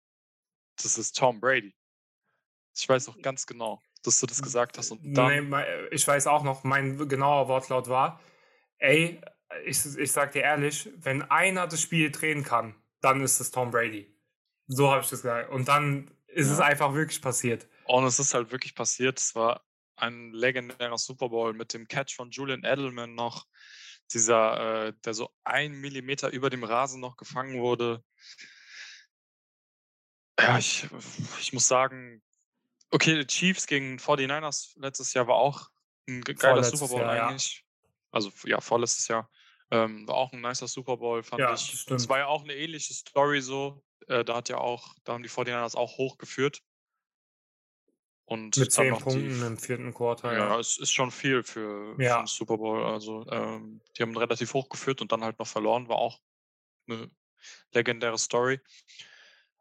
das 0.84 0.98
ist 0.98 1.16
Tom 1.16 1.40
Brady. 1.40 1.74
Ich 2.76 2.88
weiß 2.88 3.08
auch 3.08 3.20
ganz 3.20 3.46
genau, 3.46 3.82
dass 4.02 4.20
du 4.20 4.26
das 4.26 4.40
gesagt 4.42 4.78
hast. 4.78 4.90
Und 4.92 5.14
dann, 5.14 5.28
Nee, 5.28 5.40
mei- 5.42 5.88
ich 5.90 6.06
weiß 6.06 6.26
auch 6.26 6.42
noch, 6.42 6.64
mein 6.64 7.08
genauer 7.08 7.48
Wortlaut 7.48 7.88
war, 7.88 8.20
ey, 8.78 9.20
ich, 9.64 9.84
ich 9.98 10.12
sag 10.12 10.32
dir 10.32 10.42
ehrlich, 10.42 10.88
wenn 10.96 11.22
einer 11.22 11.66
das 11.66 11.80
Spiel 11.82 12.10
drehen 12.10 12.44
kann, 12.44 12.74
dann 13.00 13.20
ist 13.22 13.40
es 13.40 13.50
Tom 13.50 13.70
Brady. 13.70 14.16
So 14.68 14.90
habe 14.90 15.00
ich 15.02 15.08
das 15.10 15.22
gesagt. 15.22 15.50
Und 15.50 15.66
dann 15.68 16.10
ist 16.28 16.46
Ja. 16.46 16.54
es 16.54 16.60
einfach 16.60 16.94
wirklich 16.94 17.20
passiert. 17.20 17.66
Und 17.86 18.04
es 18.04 18.20
ist 18.20 18.34
halt 18.34 18.52
wirklich 18.52 18.74
passiert. 18.76 19.18
Es 19.18 19.34
war 19.34 19.66
ein 19.96 20.32
legendärer 20.32 20.96
Super 20.96 21.28
Bowl 21.28 21.52
mit 21.52 21.74
dem 21.74 21.88
Catch 21.88 22.14
von 22.14 22.30
Julian 22.30 22.62
Edelman 22.64 23.14
noch. 23.14 23.46
Dieser, 24.12 24.86
äh, 24.88 24.92
der 25.04 25.14
so 25.14 25.30
ein 25.44 25.72
Millimeter 25.72 26.30
über 26.30 26.50
dem 26.50 26.64
Rasen 26.64 27.00
noch 27.00 27.16
gefangen 27.16 27.60
wurde. 27.60 28.04
Ja, 30.42 30.58
ich, 30.58 30.86
ich 31.40 31.52
muss 31.52 31.68
sagen, 31.68 32.22
okay, 32.90 33.16
die 33.18 33.26
Chiefs 33.26 33.66
gegen 33.66 33.98
49ers 33.98 34.72
letztes 34.80 35.12
Jahr 35.14 35.26
war 35.26 35.36
auch 35.36 35.68
ein 36.08 36.22
ge- 36.22 36.34
geiler 36.34 36.64
Super 36.64 36.88
Bowl 36.88 37.00
Jahr, 37.00 37.16
ja. 37.16 37.28
eigentlich. 37.28 37.64
Also 38.10 38.30
ja, 38.44 38.60
vorletztes 38.60 39.08
Jahr. 39.08 39.30
Ähm, 39.70 40.06
war 40.08 40.16
auch 40.16 40.32
ein 40.32 40.40
nicer 40.40 40.66
Super 40.66 40.96
Bowl, 40.96 41.22
fand 41.22 41.40
Ja, 41.40 41.54
ich. 41.54 41.60
das 41.60 41.68
Und 41.68 41.74
Es 41.74 41.80
stimmt. 41.82 42.08
war 42.08 42.18
ja 42.18 42.26
auch 42.26 42.42
eine 42.42 42.54
ähnliche 42.54 42.92
Story 42.94 43.40
so. 43.40 43.84
Äh, 44.08 44.24
da 44.24 44.36
hat 44.36 44.48
ja 44.48 44.58
auch, 44.58 44.94
da 45.04 45.12
haben 45.12 45.22
die 45.22 45.28
49ers 45.28 45.76
auch 45.76 45.96
hochgeführt. 45.98 46.62
Und 48.24 48.56
Mit 48.56 48.72
zehn 48.72 48.90
noch 48.90 48.98
die- 48.98 49.04
Punkten 49.04 49.42
im 49.46 49.58
vierten 49.58 49.92
Quarter. 49.94 50.32
ja, 50.32 50.38
Ja. 50.50 50.58
es 50.58 50.78
ist 50.78 50.92
schon 50.92 51.10
viel 51.10 51.42
für, 51.42 51.94
für 51.96 52.02
Ja. 52.02 52.18
einen 52.18 52.26
Super 52.26 52.56
Bowl. 52.58 52.84
Also 52.84 53.26
ähm, 53.30 53.80
die 53.96 54.02
haben 54.02 54.16
relativ 54.16 54.54
hochgeführt 54.54 55.00
und 55.02 55.10
dann 55.12 55.22
halt 55.24 55.38
noch 55.38 55.48
verloren, 55.48 55.88
war 55.88 55.96
auch 55.96 56.20
eine 56.88 57.10
legendäre 57.72 58.18
Story. 58.18 58.60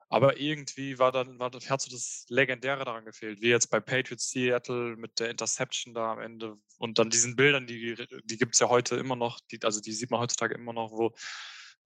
Aber 0.09 0.39
irgendwie 0.39 0.97
war 0.97 1.11
dann, 1.11 1.37
war, 1.37 1.51
hat 1.51 1.81
so 1.81 1.91
das 1.91 2.25
Legendäre 2.29 2.83
daran 2.83 3.05
gefehlt, 3.05 3.41
wie 3.41 3.49
jetzt 3.49 3.67
bei 3.67 3.79
Patriots 3.79 4.31
Seattle 4.31 4.95
mit 4.97 5.19
der 5.19 5.29
Interception 5.29 5.93
da 5.93 6.13
am 6.13 6.19
Ende 6.19 6.57
und 6.79 6.97
dann 6.97 7.11
diesen 7.11 7.35
Bildern, 7.35 7.67
die, 7.67 7.95
die 8.23 8.37
gibt 8.37 8.55
es 8.55 8.59
ja 8.59 8.69
heute 8.69 8.95
immer 8.95 9.15
noch, 9.15 9.39
die, 9.51 9.61
also 9.63 9.79
die 9.81 9.91
sieht 9.91 10.09
man 10.09 10.19
heutzutage 10.19 10.55
immer 10.55 10.73
noch, 10.73 10.91
wo 10.91 11.13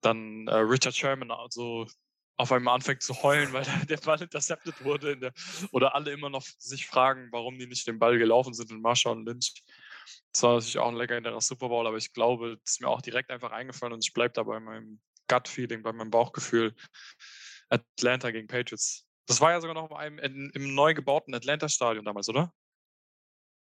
dann 0.00 0.46
äh, 0.48 0.54
Richard 0.56 0.96
Sherman 0.96 1.30
also 1.30 1.86
auf 2.36 2.50
einmal 2.50 2.74
anfängt 2.74 3.02
zu 3.02 3.22
heulen, 3.22 3.52
weil 3.52 3.64
der, 3.88 3.98
Ball 3.98 4.20
intercepted 4.20 4.84
wurde 4.84 5.16
der, 5.16 5.32
oder 5.70 5.94
alle 5.94 6.10
immer 6.10 6.30
noch 6.30 6.44
sich 6.58 6.86
fragen, 6.86 7.28
warum 7.30 7.58
die 7.58 7.66
nicht 7.66 7.86
den 7.86 7.98
Ball 7.98 8.18
gelaufen 8.18 8.54
sind 8.54 8.70
in 8.70 8.80
Marshall 8.80 9.16
und 9.16 9.26
Lynch. 9.26 9.52
Das 10.32 10.42
war 10.42 10.54
natürlich 10.54 10.78
auch 10.78 10.88
ein 10.88 10.96
legendärer 10.96 11.40
Super 11.40 11.68
Bowl, 11.68 11.86
aber 11.86 11.96
ich 11.96 12.12
glaube, 12.12 12.58
das 12.62 12.72
ist 12.72 12.80
mir 12.80 12.88
auch 12.88 13.02
direkt 13.02 13.30
einfach 13.30 13.52
eingefallen 13.52 13.92
und 13.92 14.04
ich 14.04 14.12
bleibe 14.12 14.32
da 14.32 14.42
bei 14.42 14.60
meinem 14.60 15.00
Gut-Feeling, 15.28 15.82
bei 15.82 15.92
meinem 15.92 16.10
Bauchgefühl. 16.10 16.74
Atlanta 17.68 18.30
gegen 18.30 18.46
Patriots. 18.46 19.06
Das 19.26 19.40
war 19.40 19.52
ja 19.52 19.60
sogar 19.60 19.74
noch 19.74 19.90
im, 20.02 20.18
im, 20.18 20.50
im 20.54 20.74
neu 20.74 20.94
gebauten 20.94 21.34
Atlanta-Stadion 21.34 22.04
damals, 22.04 22.28
oder? 22.28 22.52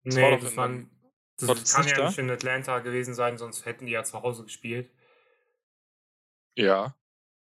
Das 0.03 0.15
war 0.15 0.21
Nee, 0.23 0.35
doch 0.37 0.43
das, 0.43 0.53
in 0.53 0.59
einem- 0.59 0.91
das 1.37 1.47
war 1.47 1.55
das 1.55 1.73
kann 1.73 1.83
nicht 1.85 1.91
ja 1.97 2.03
da? 2.03 2.07
nicht 2.07 2.17
in 2.17 2.29
Atlanta 2.29 2.79
gewesen 2.79 3.13
sein, 3.13 3.37
sonst 3.37 3.65
hätten 3.65 3.85
die 3.85 3.91
ja 3.91 4.03
zu 4.03 4.21
Hause 4.21 4.43
gespielt. 4.43 4.91
Ja. 6.55 6.95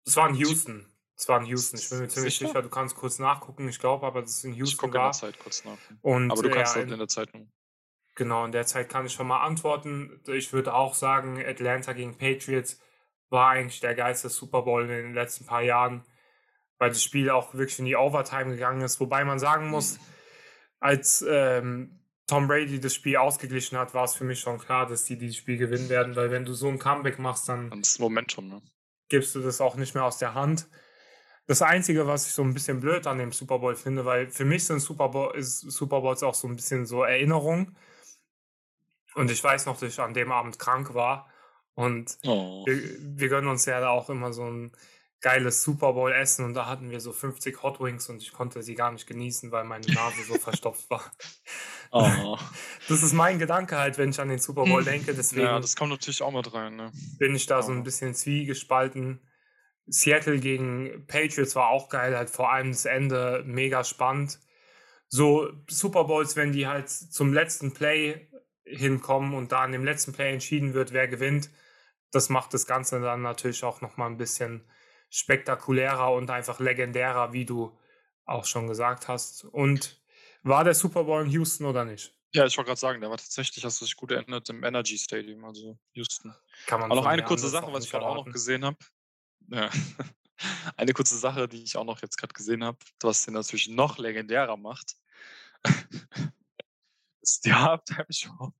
Das 0.05 0.16
war 0.16 0.28
in 0.28 0.34
Houston. 0.36 0.92
Das 1.16 1.28
war 1.28 1.40
in 1.40 1.46
Houston. 1.46 1.78
Ich 1.78 1.88
bin 1.90 1.99
mir 2.01 2.09
ziemlich 2.09 2.36
Sicher? 2.38 2.49
sicher, 2.49 2.62
du 2.62 2.68
kannst 2.68 2.94
kurz 2.96 3.18
nachgucken. 3.18 3.68
Ich 3.68 3.78
glaube 3.78 4.07
aber, 4.07 4.22
dass 4.22 4.36
es 4.38 4.44
in 4.44 4.53
Ich 4.53 4.59
Houston 4.59 4.78
gucke 4.78 4.99
in 4.99 5.03
war. 5.03 5.11
der 5.11 5.18
Zeit 5.18 5.38
kurz 5.38 5.64
nach. 5.64 5.78
Und, 6.03 6.30
Aber 6.30 6.42
du 6.42 6.51
kannst 6.51 6.76
äh, 6.76 6.80
halt 6.80 6.90
in 6.90 6.99
der 6.99 7.09
Zeitung. 7.09 7.53
Genau, 8.14 8.44
in 8.44 8.53
der 8.53 8.66
Zeit 8.66 8.88
kann 8.88 9.07
ich 9.07 9.12
schon 9.12 9.26
mal 9.26 9.44
antworten. 9.44 10.20
Ich 10.26 10.53
würde 10.53 10.74
auch 10.74 10.94
sagen, 10.94 11.38
Atlanta 11.44 11.92
gegen 11.92 12.16
Patriots 12.16 12.80
war 13.30 13.51
eigentlich 13.51 13.80
der 13.80 13.94
geilste 13.94 14.28
Super 14.28 14.62
Bowl 14.62 14.82
in 14.82 14.88
den 14.88 15.14
letzten 15.14 15.46
paar 15.46 15.62
Jahren, 15.62 16.05
weil 16.78 16.90
das 16.90 17.02
Spiel 17.02 17.30
auch 17.30 17.54
wirklich 17.54 17.78
in 17.78 17.84
die 17.84 17.96
Overtime 17.96 18.52
gegangen 18.52 18.80
ist. 18.82 19.00
Wobei 19.00 19.24
man 19.24 19.38
sagen 19.38 19.68
muss, 19.68 19.98
als 20.80 21.24
ähm, 21.28 22.00
Tom 22.26 22.46
Brady 22.46 22.78
das 22.80 22.94
Spiel 22.94 23.16
ausgeglichen 23.16 23.78
hat, 23.78 23.94
war 23.94 24.04
es 24.04 24.14
für 24.14 24.24
mich 24.24 24.40
schon 24.40 24.58
klar, 24.58 24.86
dass 24.86 25.04
die 25.04 25.16
dieses 25.18 25.36
Spiel 25.36 25.56
gewinnen 25.56 25.88
werden, 25.88 26.14
weil 26.14 26.30
wenn 26.30 26.44
du 26.44 26.52
so 26.54 26.68
ein 26.68 26.78
Comeback 26.78 27.18
machst, 27.18 27.48
dann 27.48 27.70
das 27.80 27.98
Momentum, 27.98 28.48
ne? 28.48 28.62
gibst 29.08 29.34
du 29.34 29.40
das 29.40 29.60
auch 29.60 29.76
nicht 29.76 29.94
mehr 29.94 30.04
aus 30.04 30.18
der 30.18 30.34
Hand. 30.34 30.68
Das 31.46 31.62
Einzige, 31.62 32.06
was 32.06 32.26
ich 32.26 32.34
so 32.34 32.42
ein 32.42 32.52
bisschen 32.52 32.80
blöd 32.80 33.06
an 33.06 33.16
dem 33.16 33.32
Super 33.32 33.58
Bowl 33.58 33.74
finde, 33.74 34.04
weil 34.04 34.28
für 34.28 34.44
mich 34.44 34.64
sind 34.66 34.80
Super, 34.80 35.08
Bowl, 35.08 35.34
ist 35.34 35.60
Super 35.60 36.02
Bowls 36.02 36.22
auch 36.22 36.34
so 36.34 36.46
ein 36.46 36.56
bisschen 36.56 36.84
so 36.84 37.02
Erinnerung. 37.02 37.74
Und 39.14 39.30
ich 39.30 39.42
weiß 39.42 39.64
noch, 39.64 39.80
dass 39.80 39.88
ich 39.94 39.98
an 40.00 40.12
dem 40.12 40.30
Abend 40.30 40.58
krank 40.58 40.92
war. 40.92 41.30
Und 41.74 42.18
Oh. 42.26 42.66
wir, 42.66 42.78
wir 43.00 43.28
gönnen 43.30 43.48
uns 43.48 43.64
ja 43.64 43.80
da 43.80 43.88
auch 43.88 44.10
immer 44.10 44.32
so 44.34 44.44
ein 44.44 44.72
geiles 45.20 45.62
Super 45.62 45.92
Bowl 45.92 46.12
Essen. 46.12 46.44
Und 46.44 46.54
da 46.54 46.66
hatten 46.66 46.90
wir 46.90 47.00
so 47.00 47.12
50 47.12 47.62
Hot 47.62 47.80
Wings 47.80 48.08
und 48.08 48.22
ich 48.22 48.32
konnte 48.32 48.62
sie 48.62 48.74
gar 48.74 48.92
nicht 48.92 49.06
genießen, 49.06 49.50
weil 49.50 49.64
meine 49.64 49.86
Nase 49.86 50.22
so 50.26 50.34
verstopft 50.38 50.88
war. 50.90 51.10
oh. 51.92 52.36
Das 52.88 53.02
ist 53.02 53.12
mein 53.12 53.38
Gedanke 53.38 53.76
halt, 53.76 53.98
wenn 53.98 54.10
ich 54.10 54.20
an 54.20 54.28
den 54.28 54.38
Super 54.38 54.64
Bowl 54.64 54.82
denke. 54.82 55.14
Deswegen 55.14 55.46
Ja, 55.46 55.60
das 55.60 55.76
kommt 55.76 55.90
natürlich 55.90 56.22
auch 56.22 56.32
mit 56.32 56.52
rein, 56.54 56.76
ne? 56.76 56.90
bin 57.18 57.34
ich 57.34 57.46
da 57.46 57.62
so 57.62 57.72
ein 57.72 57.82
bisschen 57.82 58.14
zwiegespalten. 58.14 59.20
Seattle 59.86 60.38
gegen 60.38 61.06
Patriots 61.06 61.54
war 61.54 61.68
auch 61.68 61.88
geil, 61.88 62.16
halt 62.16 62.30
vor 62.30 62.50
allem 62.52 62.70
das 62.70 62.84
Ende 62.84 63.42
mega 63.46 63.84
spannend. 63.84 64.38
So 65.08 65.50
Super 65.68 66.04
Bowls, 66.04 66.36
wenn 66.36 66.52
die 66.52 66.66
halt 66.66 66.88
zum 66.88 67.32
letzten 67.32 67.72
Play 67.72 68.28
hinkommen 68.64 69.34
und 69.34 69.52
da 69.52 69.60
an 69.60 69.72
dem 69.72 69.84
letzten 69.84 70.12
Play 70.12 70.32
entschieden 70.32 70.74
wird, 70.74 70.92
wer 70.92 71.08
gewinnt, 71.08 71.50
das 72.10 72.28
macht 72.28 72.54
das 72.54 72.66
Ganze 72.66 73.00
dann 73.00 73.22
natürlich 73.22 73.64
auch 73.64 73.80
nochmal 73.80 74.10
ein 74.10 74.18
bisschen 74.18 74.64
spektakulärer 75.11 76.12
und 76.12 76.30
einfach 76.30 76.61
legendärer, 76.61 77.32
wie 77.32 77.44
du 77.44 77.76
auch 78.24 78.44
schon 78.44 78.68
gesagt 78.68 79.09
hast. 79.09 79.44
Und 79.44 80.00
war 80.42 80.64
der 80.64 80.74
Super 80.74 81.04
Bowl 81.04 81.24
in 81.24 81.30
Houston 81.30 81.66
oder 81.66 81.84
nicht? 81.84 82.14
Ja, 82.34 82.44
ich 82.44 82.56
wollte 82.59 82.68
gerade 82.68 82.80
sagen, 82.80 83.00
der 83.00 83.09
war 83.09 83.16
tatsächlich, 83.16 83.64
hast 83.64 83.80
du 83.80 83.86
dich 83.86 83.96
gut 83.96 84.11
erinnert, 84.11 84.48
im 84.50 84.62
Energy 84.62 84.98
Stadium, 84.98 85.44
also 85.44 85.78
Houston. 85.92 86.34
Kann 86.66 86.80
man 86.80 86.90
Aber 86.90 87.00
noch 87.00 87.06
eine 87.06 87.24
kurze 87.24 87.48
Sache, 87.48 87.72
was 87.72 87.84
ich 87.84 87.90
gerade 87.90 88.04
auch 88.04 88.26
noch 88.26 88.30
gesehen 88.30 88.64
habe. 88.64 88.76
Ja. 89.48 89.70
Eine 90.76 90.92
kurze 90.92 91.18
Sache, 91.18 91.48
die 91.48 91.64
ich 91.64 91.76
auch 91.76 91.84
noch 91.84 92.00
jetzt 92.00 92.16
gerade 92.16 92.32
gesehen 92.32 92.62
habe, 92.62 92.78
was 93.00 93.24
den 93.24 93.34
natürlich 93.34 93.66
noch 93.66 93.98
legendärer 93.98 94.56
macht, 94.56 94.94
ist 97.20 97.44
die 97.44 97.52
Halftime-Show 97.52 98.52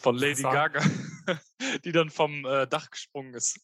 von 0.00 0.16
Lady. 0.16 0.42
Gaga, 0.42 0.82
die 1.84 1.92
dann 1.92 2.10
vom 2.10 2.44
äh, 2.44 2.66
Dach 2.66 2.90
gesprungen 2.90 3.32
ist. 3.32 3.60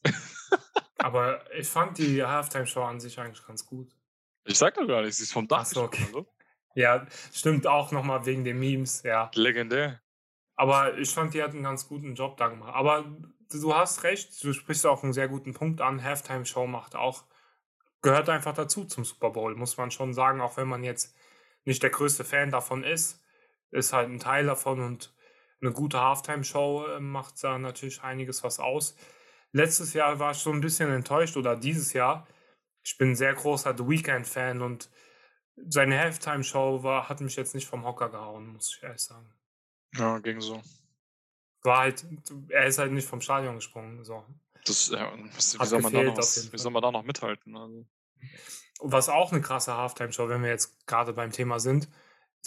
Aber 1.04 1.44
ich 1.54 1.68
fand 1.68 1.98
die 1.98 2.24
Halftime-Show 2.24 2.82
an 2.82 2.98
sich 2.98 3.20
eigentlich 3.20 3.46
ganz 3.46 3.66
gut. 3.66 3.94
Ich 4.46 4.56
sag 4.56 4.72
doch 4.72 4.88
gar 4.88 5.02
nicht, 5.02 5.14
sie 5.14 5.24
ist 5.24 5.34
vom 5.34 5.46
Dach 5.46 5.60
Ach 5.60 5.66
so, 5.66 5.88
gesprungen. 5.88 6.14
Also. 6.14 6.30
Ja, 6.76 7.06
stimmt 7.32 7.68
auch 7.68 7.92
nochmal 7.92 8.26
wegen 8.26 8.42
den 8.42 8.58
Memes, 8.58 9.02
ja. 9.04 9.30
Legendär. 9.34 10.00
Aber 10.56 10.96
ich 10.98 11.10
fand, 11.10 11.34
die 11.34 11.42
hat 11.42 11.50
einen 11.50 11.62
ganz 11.62 11.86
guten 11.86 12.14
Job 12.14 12.38
da 12.38 12.48
gemacht. 12.48 12.74
Aber 12.74 13.04
du 13.52 13.74
hast 13.74 14.02
recht, 14.02 14.42
du 14.42 14.52
sprichst 14.54 14.86
auch 14.86 15.04
einen 15.04 15.12
sehr 15.12 15.28
guten 15.28 15.52
Punkt 15.52 15.82
an. 15.82 16.02
Halftime-Show 16.02 16.66
macht 16.66 16.96
auch, 16.96 17.24
gehört 18.00 18.30
einfach 18.30 18.54
dazu 18.54 18.86
zum 18.86 19.04
Super 19.04 19.30
Bowl, 19.30 19.54
muss 19.56 19.76
man 19.76 19.90
schon 19.90 20.14
sagen, 20.14 20.40
auch 20.40 20.56
wenn 20.56 20.68
man 20.68 20.82
jetzt 20.82 21.14
nicht 21.64 21.82
der 21.82 21.90
größte 21.90 22.24
Fan 22.24 22.50
davon 22.50 22.82
ist, 22.82 23.22
ist 23.70 23.92
halt 23.92 24.08
ein 24.08 24.20
Teil 24.20 24.46
davon 24.46 24.80
und 24.80 25.14
eine 25.60 25.70
gute 25.70 26.00
Halftime-Show 26.00 26.86
äh, 26.86 27.00
macht 27.00 27.44
da 27.44 27.58
natürlich 27.58 28.02
einiges 28.02 28.42
was 28.42 28.58
aus. 28.58 28.96
Letztes 29.54 29.92
Jahr 29.94 30.18
war 30.18 30.32
ich 30.32 30.38
so 30.38 30.50
ein 30.50 30.60
bisschen 30.60 30.90
enttäuscht 30.90 31.36
oder 31.36 31.54
dieses 31.54 31.92
Jahr. 31.92 32.26
Ich 32.82 32.98
bin 32.98 33.10
ein 33.12 33.16
sehr 33.16 33.34
großer 33.34 33.76
The 33.76 33.86
Weeknd-Fan 33.88 34.62
und 34.62 34.90
seine 35.68 35.96
Halftime-Show 35.96 36.82
war, 36.82 37.08
hat 37.08 37.20
mich 37.20 37.36
jetzt 37.36 37.54
nicht 37.54 37.68
vom 37.68 37.84
Hocker 37.84 38.08
gehauen, 38.08 38.48
muss 38.48 38.74
ich 38.76 38.82
ehrlich 38.82 39.00
sagen. 39.00 39.32
Ja, 39.94 40.18
ging 40.18 40.40
so. 40.40 40.60
War 41.62 41.78
halt, 41.78 42.04
er 42.48 42.66
ist 42.66 42.78
halt 42.78 42.90
nicht 42.90 43.06
vom 43.06 43.20
Stadion 43.20 43.54
gesprungen. 43.54 44.04
So. 44.04 44.24
Das, 44.66 44.88
ja, 44.88 45.12
was, 45.36 45.58
wie, 45.58 45.64
soll 45.66 45.82
man 45.82 45.92
da 45.92 46.02
noch, 46.02 46.16
was- 46.16 46.52
wie 46.52 46.58
soll 46.58 46.72
man 46.72 46.82
da 46.82 46.90
noch 46.90 47.04
mithalten? 47.04 47.56
Also, 47.56 47.86
was 48.80 49.08
auch 49.08 49.30
eine 49.30 49.40
krasse 49.40 49.76
Halftime-Show, 49.76 50.28
wenn 50.28 50.42
wir 50.42 50.50
jetzt 50.50 50.84
gerade 50.88 51.12
beim 51.12 51.30
Thema 51.30 51.60
sind, 51.60 51.88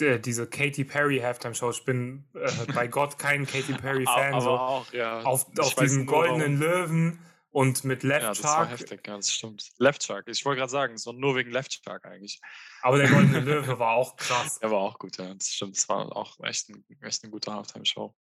diese 0.00 0.46
Katy 0.48 0.84
Perry 0.84 1.18
Halftime-Show. 1.18 1.70
Ich 1.70 1.84
bin 1.84 2.24
äh, 2.34 2.50
bei 2.72 2.86
Gott 2.88 3.18
kein 3.18 3.46
Katy 3.46 3.74
Perry-Fan. 3.74 4.32
aber 4.34 4.40
So. 4.42 4.50
auch, 4.50 4.92
ja. 4.92 5.20
Auf, 5.22 5.46
auf 5.58 5.74
diesem 5.74 6.04
nur, 6.04 6.14
warum. 6.14 6.28
goldenen 6.28 6.58
Löwen 6.60 7.18
und 7.50 7.82
mit 7.84 8.02
Left 8.02 8.22
Ja, 8.22 8.28
das 8.28 8.44
war 8.44 8.54
Shark. 8.66 8.70
heftig, 8.70 9.06
ja, 9.06 9.16
das 9.16 9.32
stimmt. 9.32 9.70
Left 9.78 10.02
Shark, 10.02 10.28
ich 10.28 10.44
wollte 10.44 10.58
gerade 10.60 10.70
sagen, 10.70 10.94
es 10.94 11.06
war 11.06 11.14
nur 11.14 11.34
wegen 11.36 11.50
Left 11.50 11.72
Shark 11.84 12.04
eigentlich. 12.04 12.40
Aber 12.82 12.98
der 12.98 13.08
goldene 13.08 13.40
Löwe 13.40 13.78
war 13.78 13.92
auch 13.92 14.16
krass. 14.16 14.58
Er 14.58 14.70
war 14.70 14.78
auch 14.78 14.98
gut, 14.98 15.16
ja, 15.18 15.34
das 15.34 15.48
stimmt. 15.48 15.76
Es 15.76 15.88
war 15.88 16.14
auch 16.16 16.36
echt, 16.44 16.68
ein, 16.68 16.84
echt 17.02 17.24
eine 17.24 17.30
gute 17.32 17.52
Halftime-Show. 17.52 18.14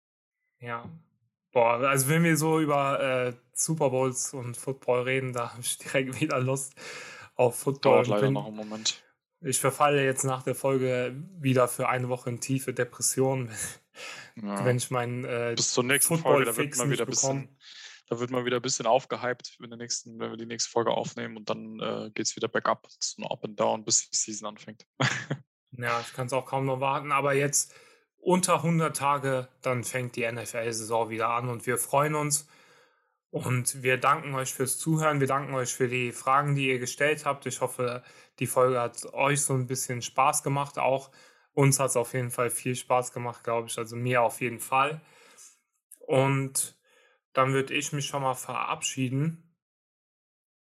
Ja. 0.59 0.89
Boah, 1.51 1.79
also 1.81 2.09
wenn 2.09 2.23
wir 2.23 2.35
so 2.37 2.59
über 2.59 2.99
äh, 3.01 3.33
Super 3.53 3.89
Bowls 3.89 4.33
und 4.33 4.55
Football 4.57 5.03
reden, 5.03 5.33
da 5.33 5.51
habe 5.51 5.61
ich 5.61 5.77
direkt 5.77 6.19
wieder 6.21 6.39
Lust 6.39 6.73
auf 7.35 7.57
Football. 7.59 7.95
Dauert 8.03 8.07
leider 8.07 8.21
bin, 8.23 8.33
noch 8.33 8.47
einen 8.47 8.55
Moment. 8.57 9.03
Ich 9.45 9.59
verfalle 9.59 10.03
jetzt 10.03 10.23
nach 10.23 10.41
der 10.41 10.55
Folge 10.55 11.15
wieder 11.39 11.67
für 11.67 11.87
eine 11.87 12.09
Woche 12.09 12.31
in 12.31 12.41
tiefe 12.41 12.73
Depression, 12.73 13.51
Ja. 14.35 14.65
wenn 14.65 14.77
ich 14.77 14.89
meinen 14.89 15.23
äh, 15.23 15.53
Bis 15.55 15.71
zur 15.71 15.83
nächsten 15.83 16.17
Folge, 16.17 16.45
da 16.45 16.57
wird 16.57 16.75
man 16.77 16.89
wieder 16.89 17.03
ein 17.05 17.09
bisschen, 17.09 17.57
da 18.07 18.19
wird 18.19 18.31
man 18.31 18.43
wieder 18.45 18.57
ein 18.57 18.61
bisschen 18.63 18.87
aufgehypt, 18.87 19.55
wenn, 19.59 19.69
der 19.69 19.77
nächsten, 19.77 20.19
wenn 20.19 20.31
wir 20.31 20.37
die 20.37 20.47
nächste 20.47 20.71
Folge 20.71 20.91
aufnehmen 20.91 21.37
und 21.37 21.49
dann 21.49 21.79
äh, 21.79 22.09
geht 22.11 22.25
es 22.25 22.35
wieder 22.35 22.47
bergab. 22.47 22.87
Es 22.87 23.09
ist 23.09 23.19
ein 23.19 23.25
Up 23.25 23.45
and 23.45 23.59
Down, 23.59 23.85
bis 23.85 24.09
die 24.09 24.15
Season 24.15 24.47
anfängt. 24.47 24.85
Ja, 25.77 25.99
ich 25.99 26.13
kann 26.13 26.27
es 26.27 26.33
auch 26.33 26.45
kaum 26.45 26.65
noch 26.65 26.79
warten. 26.79 27.11
Aber 27.11 27.33
jetzt 27.33 27.73
unter 28.15 28.55
100 28.55 28.95
Tage, 28.95 29.49
dann 29.61 29.83
fängt 29.83 30.15
die 30.15 30.25
NFL-Saison 30.25 31.09
wieder 31.09 31.29
an 31.31 31.49
und 31.49 31.65
wir 31.67 31.77
freuen 31.77 32.15
uns. 32.15 32.47
Und 33.35 33.83
wir 33.83 33.97
danken 33.97 34.33
euch 34.33 34.53
fürs 34.53 34.77
Zuhören. 34.77 35.19
Wir 35.19 35.27
danken 35.27 35.53
euch 35.55 35.73
für 35.73 35.89
die 35.89 36.13
Fragen, 36.13 36.55
die 36.55 36.69
ihr 36.69 36.79
gestellt 36.79 37.25
habt. 37.25 37.45
Ich 37.45 37.59
hoffe, 37.59 38.01
die 38.39 38.47
Folge 38.47 38.79
hat 38.79 39.13
euch 39.13 39.41
so 39.41 39.53
ein 39.53 39.67
bisschen 39.67 40.01
Spaß 40.01 40.41
gemacht. 40.41 40.77
Auch 40.77 41.11
uns 41.51 41.77
hat 41.77 41.89
es 41.89 41.97
auf 41.97 42.13
jeden 42.13 42.31
Fall 42.31 42.49
viel 42.49 42.77
Spaß 42.77 43.11
gemacht, 43.11 43.43
glaube 43.43 43.67
ich. 43.67 43.77
Also 43.77 43.97
mir 43.97 44.21
auf 44.21 44.39
jeden 44.39 44.61
Fall. 44.61 45.01
Und 45.99 46.79
dann 47.33 47.51
würde 47.51 47.73
ich 47.73 47.91
mich 47.91 48.05
schon 48.05 48.21
mal 48.21 48.35
verabschieden 48.35 49.53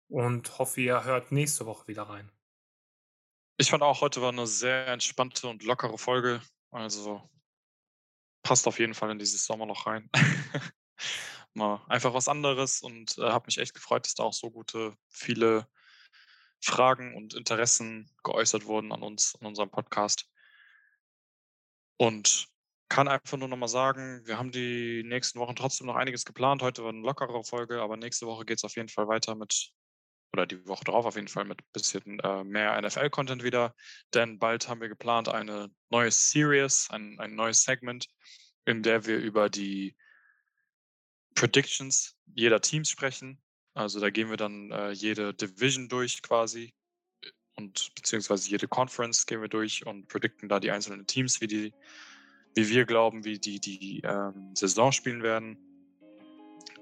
und 0.09 0.59
hoffe, 0.59 0.81
ihr 0.81 1.05
hört 1.05 1.31
nächste 1.31 1.65
Woche 1.65 1.87
wieder 1.87 2.03
rein. 2.03 2.29
Ich 3.55 3.69
fand 3.69 3.83
auch, 3.83 4.01
heute 4.01 4.21
war 4.21 4.33
eine 4.33 4.47
sehr 4.47 4.87
entspannte 4.87 5.47
und 5.47 5.63
lockere 5.63 5.97
Folge. 5.97 6.41
Also 6.71 7.23
passt 8.43 8.67
auf 8.67 8.79
jeden 8.79 8.95
Fall 8.95 9.11
in 9.11 9.19
dieses 9.19 9.45
Sommerloch 9.45 9.87
rein. 9.87 10.09
Mal 11.55 11.83
einfach 11.87 12.13
was 12.13 12.27
anderes 12.27 12.81
und 12.81 13.17
äh, 13.17 13.23
habe 13.23 13.45
mich 13.47 13.57
echt 13.57 13.73
gefreut, 13.73 14.05
dass 14.05 14.15
da 14.15 14.23
auch 14.23 14.33
so 14.33 14.51
gute, 14.51 14.95
viele 15.09 15.67
Fragen 16.61 17.15
und 17.15 17.33
Interessen 17.33 18.09
geäußert 18.23 18.65
wurden 18.65 18.91
an 18.91 19.03
uns, 19.03 19.35
an 19.39 19.47
unserem 19.47 19.69
Podcast. 19.69 20.29
Und 21.97 22.49
kann 22.89 23.07
einfach 23.07 23.37
nur 23.37 23.47
nochmal 23.47 23.69
sagen, 23.69 24.21
wir 24.25 24.37
haben 24.37 24.51
die 24.51 25.03
nächsten 25.05 25.39
Wochen 25.39 25.55
trotzdem 25.55 25.87
noch 25.87 25.95
einiges 25.95 26.25
geplant. 26.25 26.61
Heute 26.61 26.83
war 26.83 26.89
eine 26.89 27.01
lockere 27.01 27.43
Folge, 27.43 27.81
aber 27.81 27.97
nächste 27.97 28.27
Woche 28.27 28.45
geht 28.45 28.57
es 28.57 28.63
auf 28.63 28.75
jeden 28.75 28.89
Fall 28.89 29.07
weiter 29.07 29.35
mit, 29.35 29.71
oder 30.33 30.45
die 30.45 30.67
Woche 30.67 30.83
drauf 30.83 31.05
auf 31.05 31.15
jeden 31.15 31.27
Fall 31.27 31.45
mit 31.45 31.61
ein 31.61 31.71
bisschen 31.73 32.19
äh, 32.19 32.43
mehr 32.43 32.79
NFL-Content 32.81 33.43
wieder. 33.43 33.73
Denn 34.13 34.39
bald 34.39 34.67
haben 34.67 34.81
wir 34.81 34.89
geplant 34.89 35.29
eine 35.29 35.69
neue 35.89 36.11
Series, 36.11 36.89
ein, 36.91 37.19
ein 37.19 37.35
neues 37.35 37.63
Segment, 37.63 38.07
in 38.65 38.83
der 38.83 39.05
wir 39.05 39.17
über 39.17 39.49
die 39.49 39.95
Predictions 41.35 42.17
jeder 42.33 42.61
Teams 42.61 42.89
sprechen. 42.89 43.37
Also 43.73 43.99
da 43.99 44.09
gehen 44.09 44.29
wir 44.29 44.37
dann 44.37 44.71
äh, 44.71 44.91
jede 44.91 45.33
Division 45.33 45.89
durch 45.89 46.21
quasi 46.21 46.73
und 47.55 47.91
beziehungsweise 47.95 48.49
jede 48.49 48.67
Conference 48.67 49.25
gehen 49.25 49.41
wir 49.41 49.47
durch 49.47 49.85
und 49.85 50.07
predikten 50.07 50.49
da 50.49 50.59
die 50.59 50.71
einzelnen 50.71 51.07
Teams, 51.07 51.41
wie 51.41 51.47
die, 51.47 51.73
wie 52.53 52.69
wir 52.69 52.85
glauben, 52.85 53.23
wie 53.25 53.39
die 53.39 53.59
die 53.59 54.01
ähm, 54.03 54.51
Saison 54.55 54.91
spielen 54.91 55.23
werden. 55.23 55.57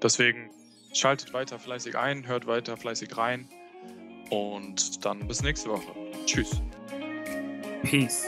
Deswegen 0.02 0.50
schaltet 0.92 1.32
weiter 1.32 1.58
fleißig 1.58 1.96
ein, 1.96 2.26
hört 2.26 2.46
weiter 2.46 2.76
fleißig 2.76 3.16
rein 3.16 3.48
und 4.30 5.04
dann 5.04 5.26
bis 5.26 5.42
nächste 5.42 5.70
Woche. 5.70 5.94
Tschüss. 6.26 6.60
Peace. 7.82 8.26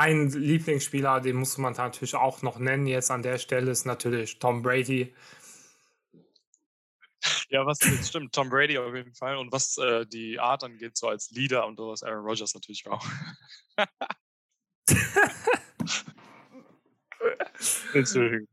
Ein 0.00 0.30
Lieblingsspieler, 0.30 1.20
den 1.20 1.36
muss 1.36 1.58
man 1.58 1.74
natürlich 1.74 2.14
auch 2.14 2.40
noch 2.40 2.58
nennen 2.58 2.86
jetzt 2.86 3.10
an 3.10 3.22
der 3.22 3.36
Stelle, 3.36 3.70
ist 3.70 3.84
natürlich 3.84 4.38
Tom 4.38 4.62
Brady. 4.62 5.14
Ja, 7.50 7.66
was 7.66 7.80
stimmt, 8.08 8.34
Tom 8.34 8.48
Brady 8.48 8.78
auf 8.78 8.94
jeden 8.94 9.12
Fall. 9.12 9.36
Und 9.36 9.52
was 9.52 9.76
äh, 9.76 10.06
die 10.06 10.40
Art 10.40 10.64
angeht, 10.64 10.96
so 10.96 11.08
als 11.08 11.30
Leader 11.32 11.66
und 11.66 11.76
sowas, 11.76 12.02
Aaron 12.02 12.24
Rodgers 12.24 12.54
natürlich 12.54 12.86
auch. 12.86 13.04
Entschuldigung. 17.92 18.48